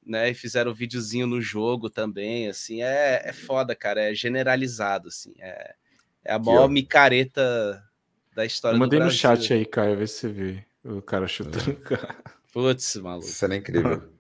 [0.04, 0.30] Né?
[0.30, 2.48] E fizeram um videozinho no jogo também.
[2.48, 4.10] Assim, é, é foda, cara.
[4.10, 5.32] É generalizado, assim.
[5.38, 5.74] É,
[6.24, 6.68] é a maior ó.
[6.68, 7.82] micareta
[8.34, 9.20] da história mandei do no Brasil.
[9.36, 12.16] chat aí, Caio, vê se você vê o cara chutando o cara.
[12.52, 13.26] Putz, maluco.
[13.26, 14.02] Isso era incrível.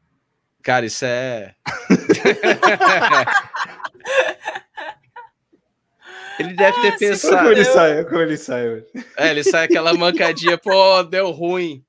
[0.62, 1.56] Cara, isso é.
[6.38, 7.36] ele deve ter Ah, pensado.
[7.36, 8.84] como ele sai, como ele sai.
[9.16, 11.84] É, ele sai aquela mancadinha, pô, deu ruim.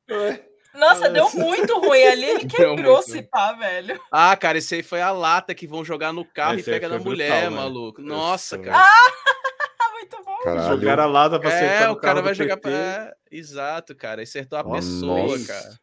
[0.74, 4.00] Nossa, deu muito ruim ali, ele quebrou se pá, velho.
[4.12, 6.88] Ah, cara, esse aí foi a lata que vão jogar no carro Esse e pega
[6.90, 7.56] na brutal, mulher, mano.
[7.58, 8.02] maluco.
[8.02, 8.78] Esse Nossa, cara.
[8.84, 10.38] Ah, muito bom.
[10.44, 10.70] Caralho.
[10.80, 12.62] Jogaram a lata pra acertar É, o cara vai jogar PT.
[12.70, 12.72] pra.
[12.72, 14.22] É, exato, cara.
[14.24, 14.76] Acertou a Nossa.
[14.78, 15.80] pessoa, cara.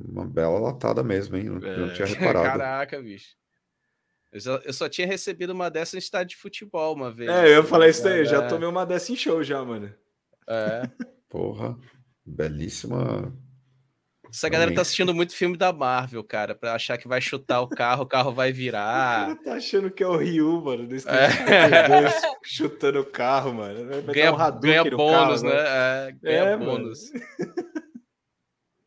[0.00, 1.44] Uma bela latada mesmo, hein?
[1.44, 1.94] Não, não É.
[1.94, 2.58] tinha reparado.
[2.58, 3.36] Caraca, bicho.
[4.32, 7.28] Eu só, eu só tinha recebido uma dessa em estádio de futebol uma vez.
[7.28, 9.42] É, eu ia assim, falar isso daí, eu já é, tomei uma dessa em show
[9.42, 9.92] já, mano.
[10.48, 10.82] É.
[11.28, 11.76] Porra.
[12.30, 13.32] Belíssima.
[14.32, 17.68] Essa galera tá assistindo muito filme da Marvel, cara, pra achar que vai chutar o
[17.68, 19.26] carro, o carro vai O virar.
[19.26, 21.28] cara tá achando que é o Ryu, mano, desse É.
[22.44, 23.88] chutando o carro, mano.
[24.02, 25.60] Vai Ganha, um Hadouken ganha no bônus, carro, né?
[26.08, 26.70] É, ganha É, mano.
[26.70, 27.00] bônus.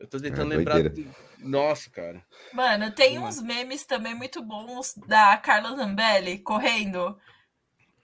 [0.00, 0.82] Eu tô tentando É, lembrar.
[0.82, 1.06] do-
[1.40, 2.22] Nossa, cara.
[2.54, 3.26] Mano, tem Mano.
[3.28, 7.18] uns memes também muito bons da Carla Zambelli correndo.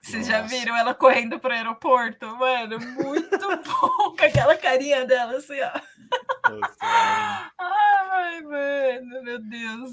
[0.01, 0.55] Vocês já Nossa.
[0.55, 2.25] viram ela correndo pro aeroporto?
[2.37, 6.49] Mano, muito bom com aquela carinha dela assim, ó.
[6.49, 6.75] Nossa.
[7.59, 9.91] Ai, mano, meu Deus.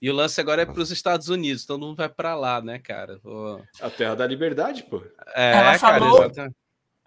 [0.00, 3.18] E o lance agora é pros Estados Unidos, todo mundo vai pra lá, né, cara?
[3.22, 3.60] Pô.
[3.80, 5.02] A terra da liberdade, pô.
[5.34, 6.56] É, Ela cara, falou- exatamente.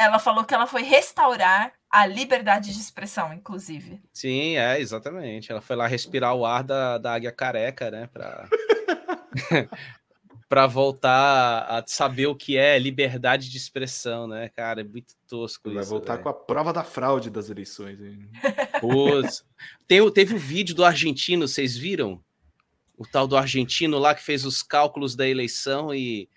[0.01, 4.01] Ela falou que ela foi restaurar a liberdade de expressão, inclusive.
[4.13, 5.51] Sim, é, exatamente.
[5.51, 8.07] Ela foi lá respirar o ar da, da águia careca, né?
[8.07, 8.47] Pra...
[10.49, 14.81] pra voltar a saber o que é liberdade de expressão, né, cara?
[14.81, 15.91] É muito tosco Vai isso.
[15.91, 16.23] voltar velho.
[16.23, 18.01] com a prova da fraude das eleições.
[18.01, 18.27] hein?
[18.81, 19.45] Putz.
[19.87, 22.21] Tem, o- teve o vídeo do argentino, vocês viram?
[22.97, 26.27] O tal do argentino lá que fez os cálculos da eleição e,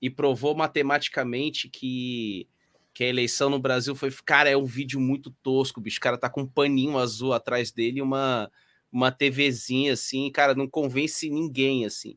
[0.00, 2.46] e provou matematicamente que,
[2.94, 4.10] que a eleição no Brasil foi.
[4.24, 5.96] Cara, é um vídeo muito tosco, bicho.
[5.98, 8.48] O cara tá com um paninho azul atrás dele e uma,
[8.92, 12.16] uma TVzinha assim, cara, não convence ninguém assim.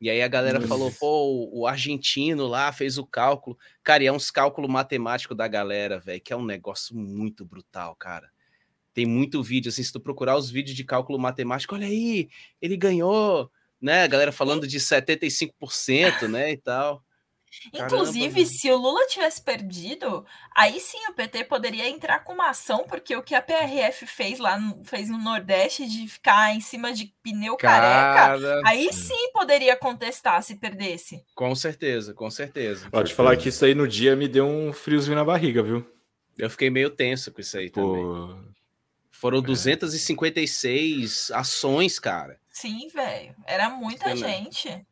[0.00, 0.68] E aí a galera Nossa.
[0.68, 3.56] falou, pô, o, o argentino lá fez o cálculo.
[3.82, 7.94] Cara, e é uns cálculos matemáticos da galera, velho, que é um negócio muito brutal,
[7.96, 8.30] cara.
[8.92, 12.28] Tem muito vídeo, assim, se tu procurar os vídeos de cálculo matemático, olha aí,
[12.60, 13.50] ele ganhou,
[13.80, 14.04] né?
[14.04, 17.02] A galera falando de 75%, né, e tal.
[17.72, 18.46] Caramba, Inclusive, mano.
[18.46, 20.24] se o Lula tivesse perdido,
[20.54, 24.38] aí sim o PT poderia entrar com uma ação, porque o que a PRF fez
[24.38, 29.30] lá no, fez no Nordeste de ficar em cima de pneu careca, Cara, aí sim
[29.32, 31.24] poderia contestar se perdesse.
[31.34, 32.88] com certeza, com certeza.
[33.04, 35.86] Te falar que isso aí no dia me deu um friozinho na barriga, viu?
[36.36, 38.02] Eu fiquei meio tenso com isso aí também.
[38.04, 38.36] Pô,
[39.10, 42.38] Foram 256 ações, cara.
[42.50, 43.34] Sim, velho.
[43.46, 44.28] Era muita Sim, né?
[44.28, 44.86] gente.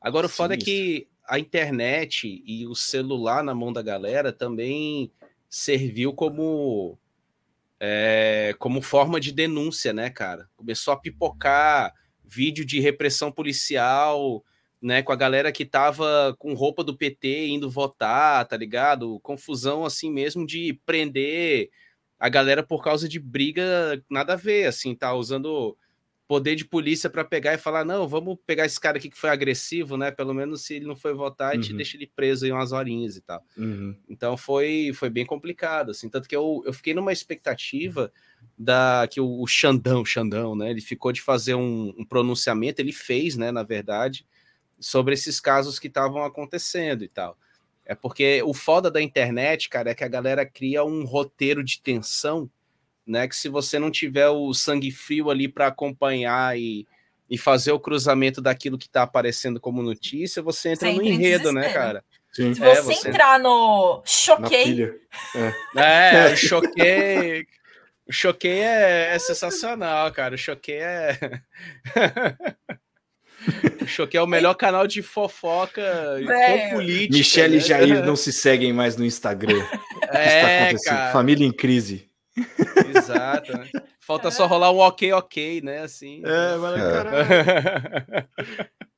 [0.00, 5.12] Agora, o foda é que a internet e o celular na mão da galera também
[5.48, 6.98] serviu como
[7.80, 10.48] é, como forma de denúncia, né, cara?
[10.56, 11.94] Começou a pipocar
[12.24, 14.44] vídeo de repressão policial,
[14.80, 19.20] né, com a galera que tava com roupa do PT indo votar, tá ligado?
[19.20, 21.70] Confusão assim mesmo de prender
[22.18, 25.76] a galera por causa de briga nada a ver, assim, tá usando
[26.28, 29.30] poder de polícia para pegar e falar: não, vamos pegar esse cara aqui que foi
[29.30, 30.10] agressivo, né?
[30.10, 31.76] Pelo menos se ele não foi votar, a gente uhum.
[31.78, 33.42] deixa ele preso em umas horinhas e tal.
[33.56, 33.96] Uhum.
[34.08, 36.08] Então foi, foi bem complicado, assim.
[36.08, 38.12] Tanto que eu, eu fiquei numa expectativa
[38.56, 40.70] da que o, o Xandão, Xandão, né?
[40.70, 43.50] Ele ficou de fazer um, um pronunciamento, ele fez, né?
[43.50, 44.26] Na verdade,
[44.78, 47.38] sobre esses casos que estavam acontecendo e tal.
[47.86, 51.80] É porque o foda da internet, cara, é que a galera cria um roteiro de
[51.80, 52.50] tensão
[53.08, 53.26] né?
[53.26, 56.86] Que se você não tiver o sangue frio ali para acompanhar e,
[57.28, 61.72] e fazer o cruzamento daquilo que está aparecendo como notícia, você entra no enredo, né,
[61.72, 62.04] cara?
[62.32, 62.54] Sim.
[62.54, 64.94] Se é, você, entrar no choquei.
[65.74, 67.46] É, é choquei.
[68.06, 70.34] O choquei é, é, sensacional, cara.
[70.34, 71.18] O choquei é.
[73.82, 75.82] o choquei é o melhor canal de fofoca
[76.18, 77.16] com política.
[77.18, 77.62] Michelle né?
[77.62, 79.62] e Jair não se seguem mais no Instagram.
[80.10, 81.12] É, cara.
[81.12, 82.07] Família em crise.
[82.94, 83.52] Exato.
[83.52, 83.68] Né?
[84.00, 85.80] Falta só rolar um ok, ok, né?
[85.80, 86.22] Assim.
[86.24, 88.28] É, mas é.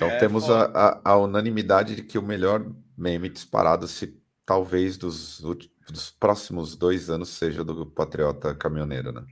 [0.00, 2.64] Então é, temos a, a, a, unanimidade de que o melhor
[2.96, 9.22] meme disparado, se talvez dos, dos próximos dois anos, seja do Patriota Caminhoneiro, né?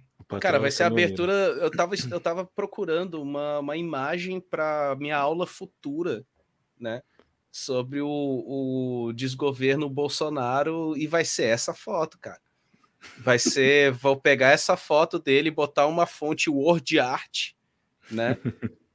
[0.43, 1.33] Cara, vai ser a abertura.
[1.33, 6.23] Eu tava, eu tava procurando uma, uma imagem para minha aula futura,
[6.79, 7.03] né?
[7.51, 12.41] Sobre o, o desgoverno Bolsonaro, e vai ser essa foto, cara.
[13.19, 17.51] Vai ser, vou pegar essa foto dele e botar uma fonte word art,
[18.11, 18.37] né?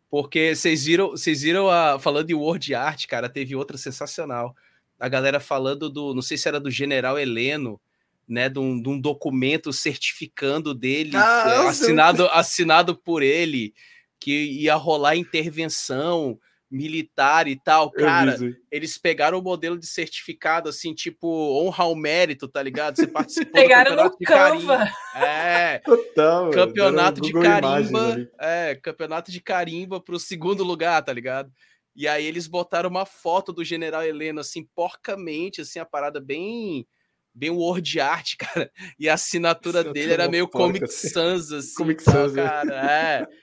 [0.09, 4.55] Porque vocês viram, vocês viram a falando de word art, cara, teve outra sensacional.
[4.99, 7.81] A galera falando do, não sei se era do General Heleno,
[8.27, 13.73] né, de um, de um documento certificando dele, ah, é, assinado, assinado por ele,
[14.19, 16.39] que ia rolar intervenção
[16.73, 18.35] militar e tal, cara,
[18.71, 21.27] eles pegaram o modelo de certificado, assim, tipo,
[21.61, 22.95] honra ao mérito, tá ligado?
[22.95, 24.91] Você participou pegaram do campeonato de carimba.
[25.15, 31.51] É, Total, campeonato de carimba, é, campeonato de carimba pro segundo lugar, tá ligado?
[31.95, 36.87] E aí eles botaram uma foto do General Heleno, assim, porcamente, assim, a parada bem
[37.35, 38.71] bem word art, cara.
[38.97, 41.09] E a assinatura dele era meio porca, Comic assim.
[41.09, 42.43] Sans, assim, Comic Sans, é.
[42.43, 42.91] cara.
[42.91, 43.42] É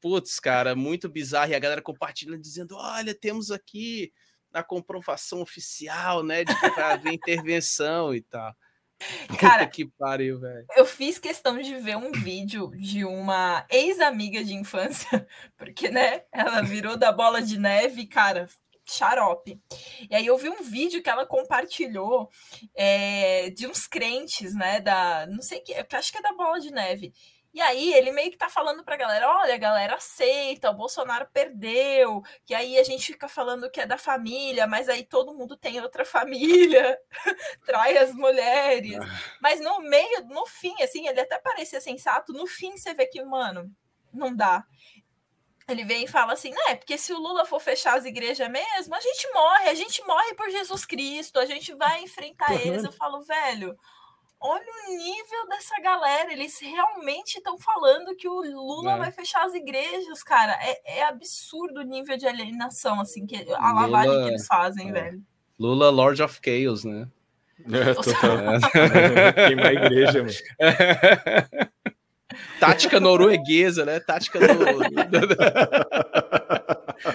[0.00, 1.52] putz, cara, muito bizarro.
[1.52, 4.12] E a galera compartilhando, dizendo: olha, temos aqui
[4.52, 8.54] a comprovação oficial, né, de que vai haver intervenção e tal.
[9.40, 10.66] Cara, que pariu, velho.
[10.76, 16.60] Eu fiz questão de ver um vídeo de uma ex-amiga de infância, porque, né, ela
[16.60, 18.46] virou da bola de neve, cara,
[18.84, 19.58] xarope.
[20.10, 22.28] E aí eu vi um vídeo que ela compartilhou
[22.74, 26.70] é, de uns crentes, né, da, não sei que, acho que é da bola de
[26.70, 27.14] neve,
[27.52, 31.28] e aí ele meio que tá falando pra galera, olha, a galera aceita, o Bolsonaro
[31.32, 35.56] perdeu, que aí a gente fica falando que é da família, mas aí todo mundo
[35.56, 36.96] tem outra família,
[37.66, 38.98] trai as mulheres.
[39.00, 39.20] Ah.
[39.42, 43.22] Mas no meio, no fim, assim, ele até parecia sensato, no fim você vê que,
[43.24, 43.68] mano,
[44.12, 44.64] não dá.
[45.68, 46.76] Ele vem e fala assim, né?
[46.76, 50.34] Porque se o Lula for fechar as igrejas mesmo, a gente morre, a gente morre
[50.34, 52.84] por Jesus Cristo, a gente vai enfrentar eles.
[52.84, 53.76] Eu falo, velho,
[54.40, 56.32] olha o nível dessa galera.
[56.32, 58.98] Eles realmente estão falando que o Lula é.
[58.98, 60.58] vai fechar as igrejas, cara.
[60.62, 64.88] É, é, absurdo o nível de alienação, assim, que a Lula, lavagem que eles fazem,
[64.88, 64.92] é.
[64.92, 65.22] velho.
[65.58, 67.06] Lula, Lord of Chaos, né?
[67.70, 68.38] É, total.
[68.54, 69.32] É.
[69.48, 70.32] Queimar a igreja, mano.
[72.58, 74.00] Tática norueguesa, né?
[74.00, 74.46] Tática do...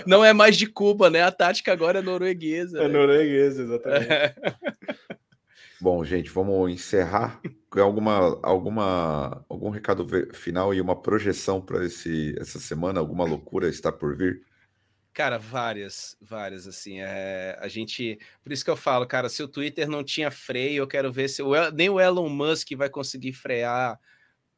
[0.05, 1.23] Não é mais de Cuba, né?
[1.23, 2.77] A tática agora é norueguesa.
[2.79, 2.93] É né?
[2.93, 4.35] norueguesa, exatamente.
[5.79, 7.41] Bom, gente, vamos encerrar.
[7.71, 12.99] Alguma, alguma, algum recado final e uma projeção para essa semana?
[12.99, 14.45] Alguma loucura está por vir?
[15.13, 19.47] Cara, várias, várias, assim, é, a gente, por isso que eu falo, cara, se o
[19.47, 23.31] Twitter não tinha freio, eu quero ver se o, nem o Elon Musk vai conseguir
[23.31, 23.97] frear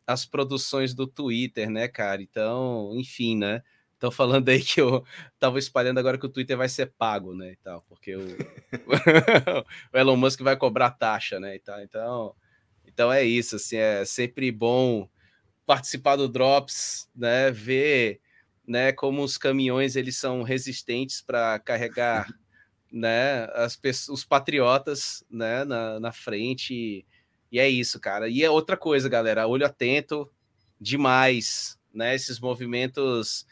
[0.07, 3.61] as produções do Twitter, né, cara, então, enfim, né,
[3.97, 5.03] Estão falando aí que eu
[5.39, 7.53] tava espalhando agora que o Twitter vai ser pago, né?
[7.53, 8.21] E tal, porque o,
[9.91, 11.55] o Elon Musk vai cobrar taxa, né?
[11.55, 11.81] E tal.
[11.81, 12.35] Então,
[12.85, 15.09] então é isso, assim, é sempre bom
[15.65, 17.49] participar do Drops, né?
[17.49, 18.21] Ver
[18.67, 22.27] né, como os caminhões eles são resistentes para carregar
[22.91, 23.79] né, as
[24.09, 26.71] os patriotas né, na, na frente.
[26.71, 27.05] E,
[27.51, 28.29] e é isso, cara.
[28.29, 30.29] E é outra coisa, galera, olho atento
[30.79, 32.13] demais, né?
[32.13, 33.47] Esses movimentos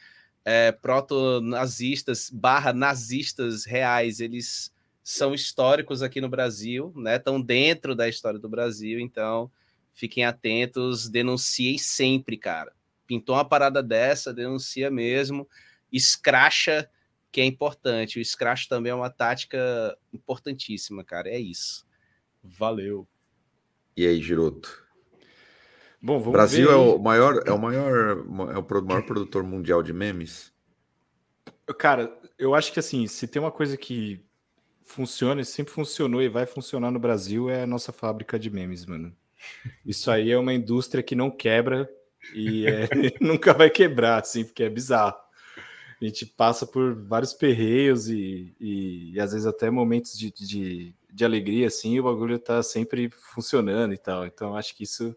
[0.45, 4.71] é, proto-nazistas barra nazistas reais, eles
[5.03, 7.17] são históricos aqui no Brasil, né?
[7.17, 9.51] Estão dentro da história do Brasil, então
[9.95, 12.73] Fiquem atentos, denunciem sempre, cara.
[13.07, 15.47] Pintou uma parada dessa, denuncia mesmo,
[15.89, 16.89] escracha
[17.31, 18.19] que é importante.
[18.19, 21.29] O scratch também é uma tática importantíssima, cara.
[21.29, 21.87] É isso.
[22.43, 23.07] Valeu.
[23.95, 24.84] E aí, Giroto?
[26.05, 28.19] Bom, o Brasil é o maior, é o maior,
[28.53, 30.53] é o maior produtor mundial de memes.
[31.79, 34.23] Cara, eu acho que assim, se tem uma coisa que
[34.83, 39.11] funciona, sempre funcionou e vai funcionar no Brasil é a nossa fábrica de memes, mano.
[39.83, 41.89] Isso aí é uma indústria que não quebra
[42.35, 42.87] e é,
[43.19, 45.17] nunca vai quebrar, assim, porque é bizarro.
[45.99, 50.95] A gente passa por vários perreios e, e, e às vezes até momentos de, de,
[51.11, 54.23] de, alegria, assim, e o bagulho tá sempre funcionando e tal.
[54.27, 55.15] Então, acho que isso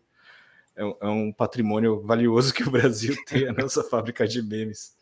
[0.79, 4.97] é um, é um patrimônio valioso que o Brasil tem, a nossa fábrica de memes.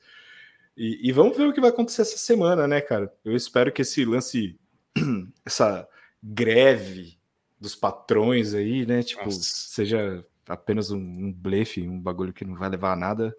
[0.77, 3.13] E, e, vamos ver o que vai acontecer essa semana, né, cara?
[3.25, 4.59] Eu espero que esse lance,
[5.45, 5.87] essa
[6.23, 7.19] greve
[7.59, 9.41] dos patrões aí, né, tipo, Nossa.
[9.41, 13.37] seja apenas um, um blefe, um bagulho que não vai levar a nada.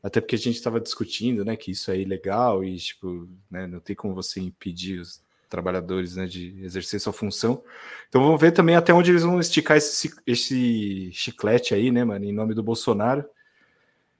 [0.00, 3.80] Até porque a gente estava discutindo, né, que isso é ilegal e, tipo, né, não
[3.80, 7.62] tem como você impedir os trabalhadores, né, de exercer sua função.
[8.08, 12.24] Então vamos ver também até onde eles vão esticar esse, esse chiclete aí, né, mano,
[12.24, 13.24] em nome do Bolsonaro.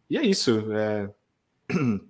[0.08, 0.72] E é isso.
[0.72, 1.10] É...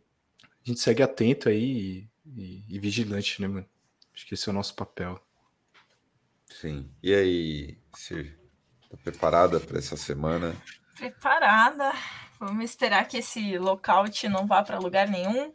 [0.68, 3.66] A gente segue atento aí e, e, e vigilante, né, mano?
[4.14, 5.18] Acho que esse é o nosso papel.
[6.46, 6.90] Sim.
[7.02, 8.38] E aí, Sir?
[8.90, 10.54] Tá preparada para essa semana?
[10.96, 11.92] Preparada.
[12.38, 15.52] Vamos esperar que esse lockout não vá para lugar nenhum.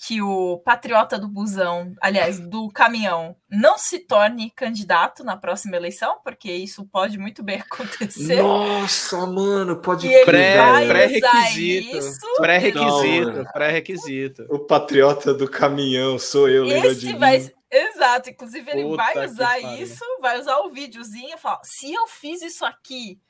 [0.00, 6.20] Que o patriota do busão, aliás, do caminhão, não se torne candidato na próxima eleição,
[6.22, 8.40] porque isso pode muito bem acontecer.
[8.40, 12.06] Nossa, mano, pode pré-requisito.
[12.36, 14.46] Pré-requisito, pré-requisito.
[14.48, 20.04] O patriota do caminhão sou eu, Esse vai, Exato, inclusive ele Puta vai usar isso,
[20.20, 23.20] vai usar o videozinho e falar: se eu fiz isso aqui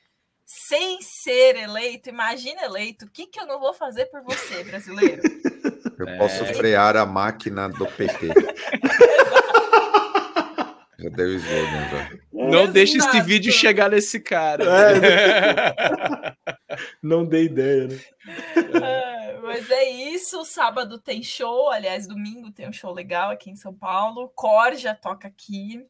[0.45, 5.21] sem ser eleito, imagina eleito, o que, que eu não vou fazer por você, brasileiro?
[5.99, 6.17] Eu é...
[6.17, 8.29] posso frear a máquina do PT.
[10.97, 12.09] já deu slogan já.
[12.31, 12.71] Não Exato.
[12.71, 14.63] deixe esse vídeo chegar nesse cara.
[14.63, 16.35] É,
[17.03, 17.99] não dei ideia, né?
[18.81, 20.45] É, mas é isso.
[20.45, 24.31] Sábado tem show, aliás, domingo tem um show legal aqui em São Paulo.
[24.33, 25.83] Corja toca aqui.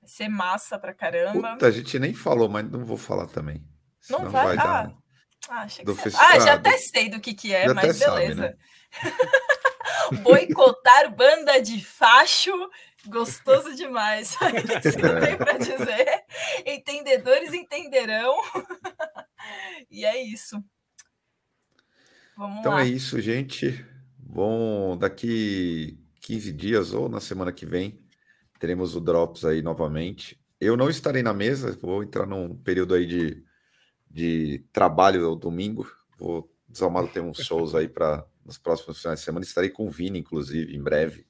[0.00, 1.52] Vai ser massa pra caramba.
[1.52, 3.64] Puta, a gente nem falou, mas não vou falar também.
[4.08, 4.92] Não vai, vai dar.
[5.48, 8.04] Ah, ah, do ah, já até sei do que, que é, mas beleza.
[8.04, 8.54] Sabe, né?
[10.22, 12.52] Boicotar banda de facho,
[13.06, 14.36] gostoso demais.
[14.84, 16.24] Isso eu tenho para dizer.
[16.66, 18.34] Entendedores entenderão.
[19.90, 20.62] e é isso.
[22.36, 22.82] Vamos então lá.
[22.82, 23.84] é isso, gente.
[24.18, 28.02] Bom, daqui 15 dias ou na semana que vem
[28.62, 30.40] teremos o Drops aí novamente.
[30.60, 33.44] Eu não estarei na mesa, vou entrar num período aí de,
[34.08, 35.84] de trabalho ao domingo.
[36.16, 39.44] Vou desalmado ter uns shows aí para nos próximos finais de semana.
[39.44, 41.26] Estarei com o Vini, inclusive, em breve.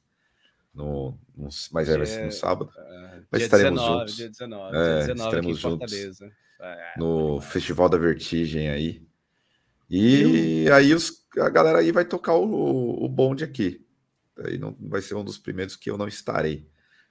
[0.74, 2.70] No, no, mas é, vai ser no sábado.
[2.76, 4.16] Uh, mas estaremos 19, juntos.
[4.16, 5.92] Dia 19, é, dia 19 estaremos juntos
[6.60, 9.06] é, no Festival da Vertigem aí.
[9.90, 13.84] E aí os, a galera aí vai tocar o, o bonde aqui.
[14.38, 16.66] Aí não vai ser um dos primeiros que eu não estarei.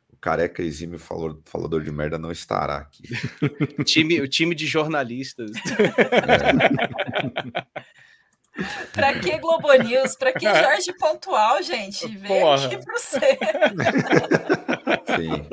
[0.09, 3.03] O careca exímio falor, falador de merda não estará aqui.
[3.85, 5.51] time, o time de jornalistas.
[5.77, 7.61] É.
[8.93, 10.15] Pra que Globo News?
[10.15, 12.07] Pra que Jorge Pontual, gente?
[12.07, 13.19] Vem aqui pro você.
[15.15, 15.47] Sim.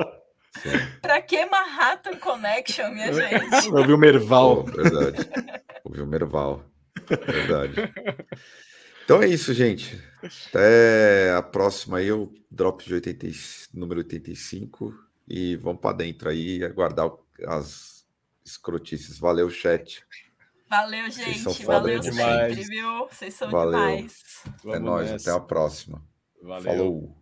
[0.61, 0.99] Sim.
[1.01, 3.69] Pra que Manhattan Connection, minha gente?
[3.73, 4.61] Ouviu o Merval.
[4.61, 5.31] Oh, verdade.
[5.85, 6.65] Ouviu o Merval.
[7.09, 7.93] Verdade.
[9.05, 10.03] Então é isso, gente.
[10.49, 13.27] Até a próxima aí, o Drop de 80,
[13.73, 14.95] número 85.
[15.29, 17.11] E vamos para dentro aí aguardar
[17.47, 18.05] as
[18.45, 19.19] escrotices.
[19.19, 20.05] Valeu, chat.
[20.69, 21.65] Valeu, gente.
[21.65, 22.55] Valeu demais.
[22.55, 23.09] sempre, viu?
[23.09, 23.73] Vocês são Valeu.
[23.73, 24.23] demais.
[24.67, 26.03] É nóis, até a próxima.
[26.43, 26.63] Valeu.
[26.63, 27.18] Falou.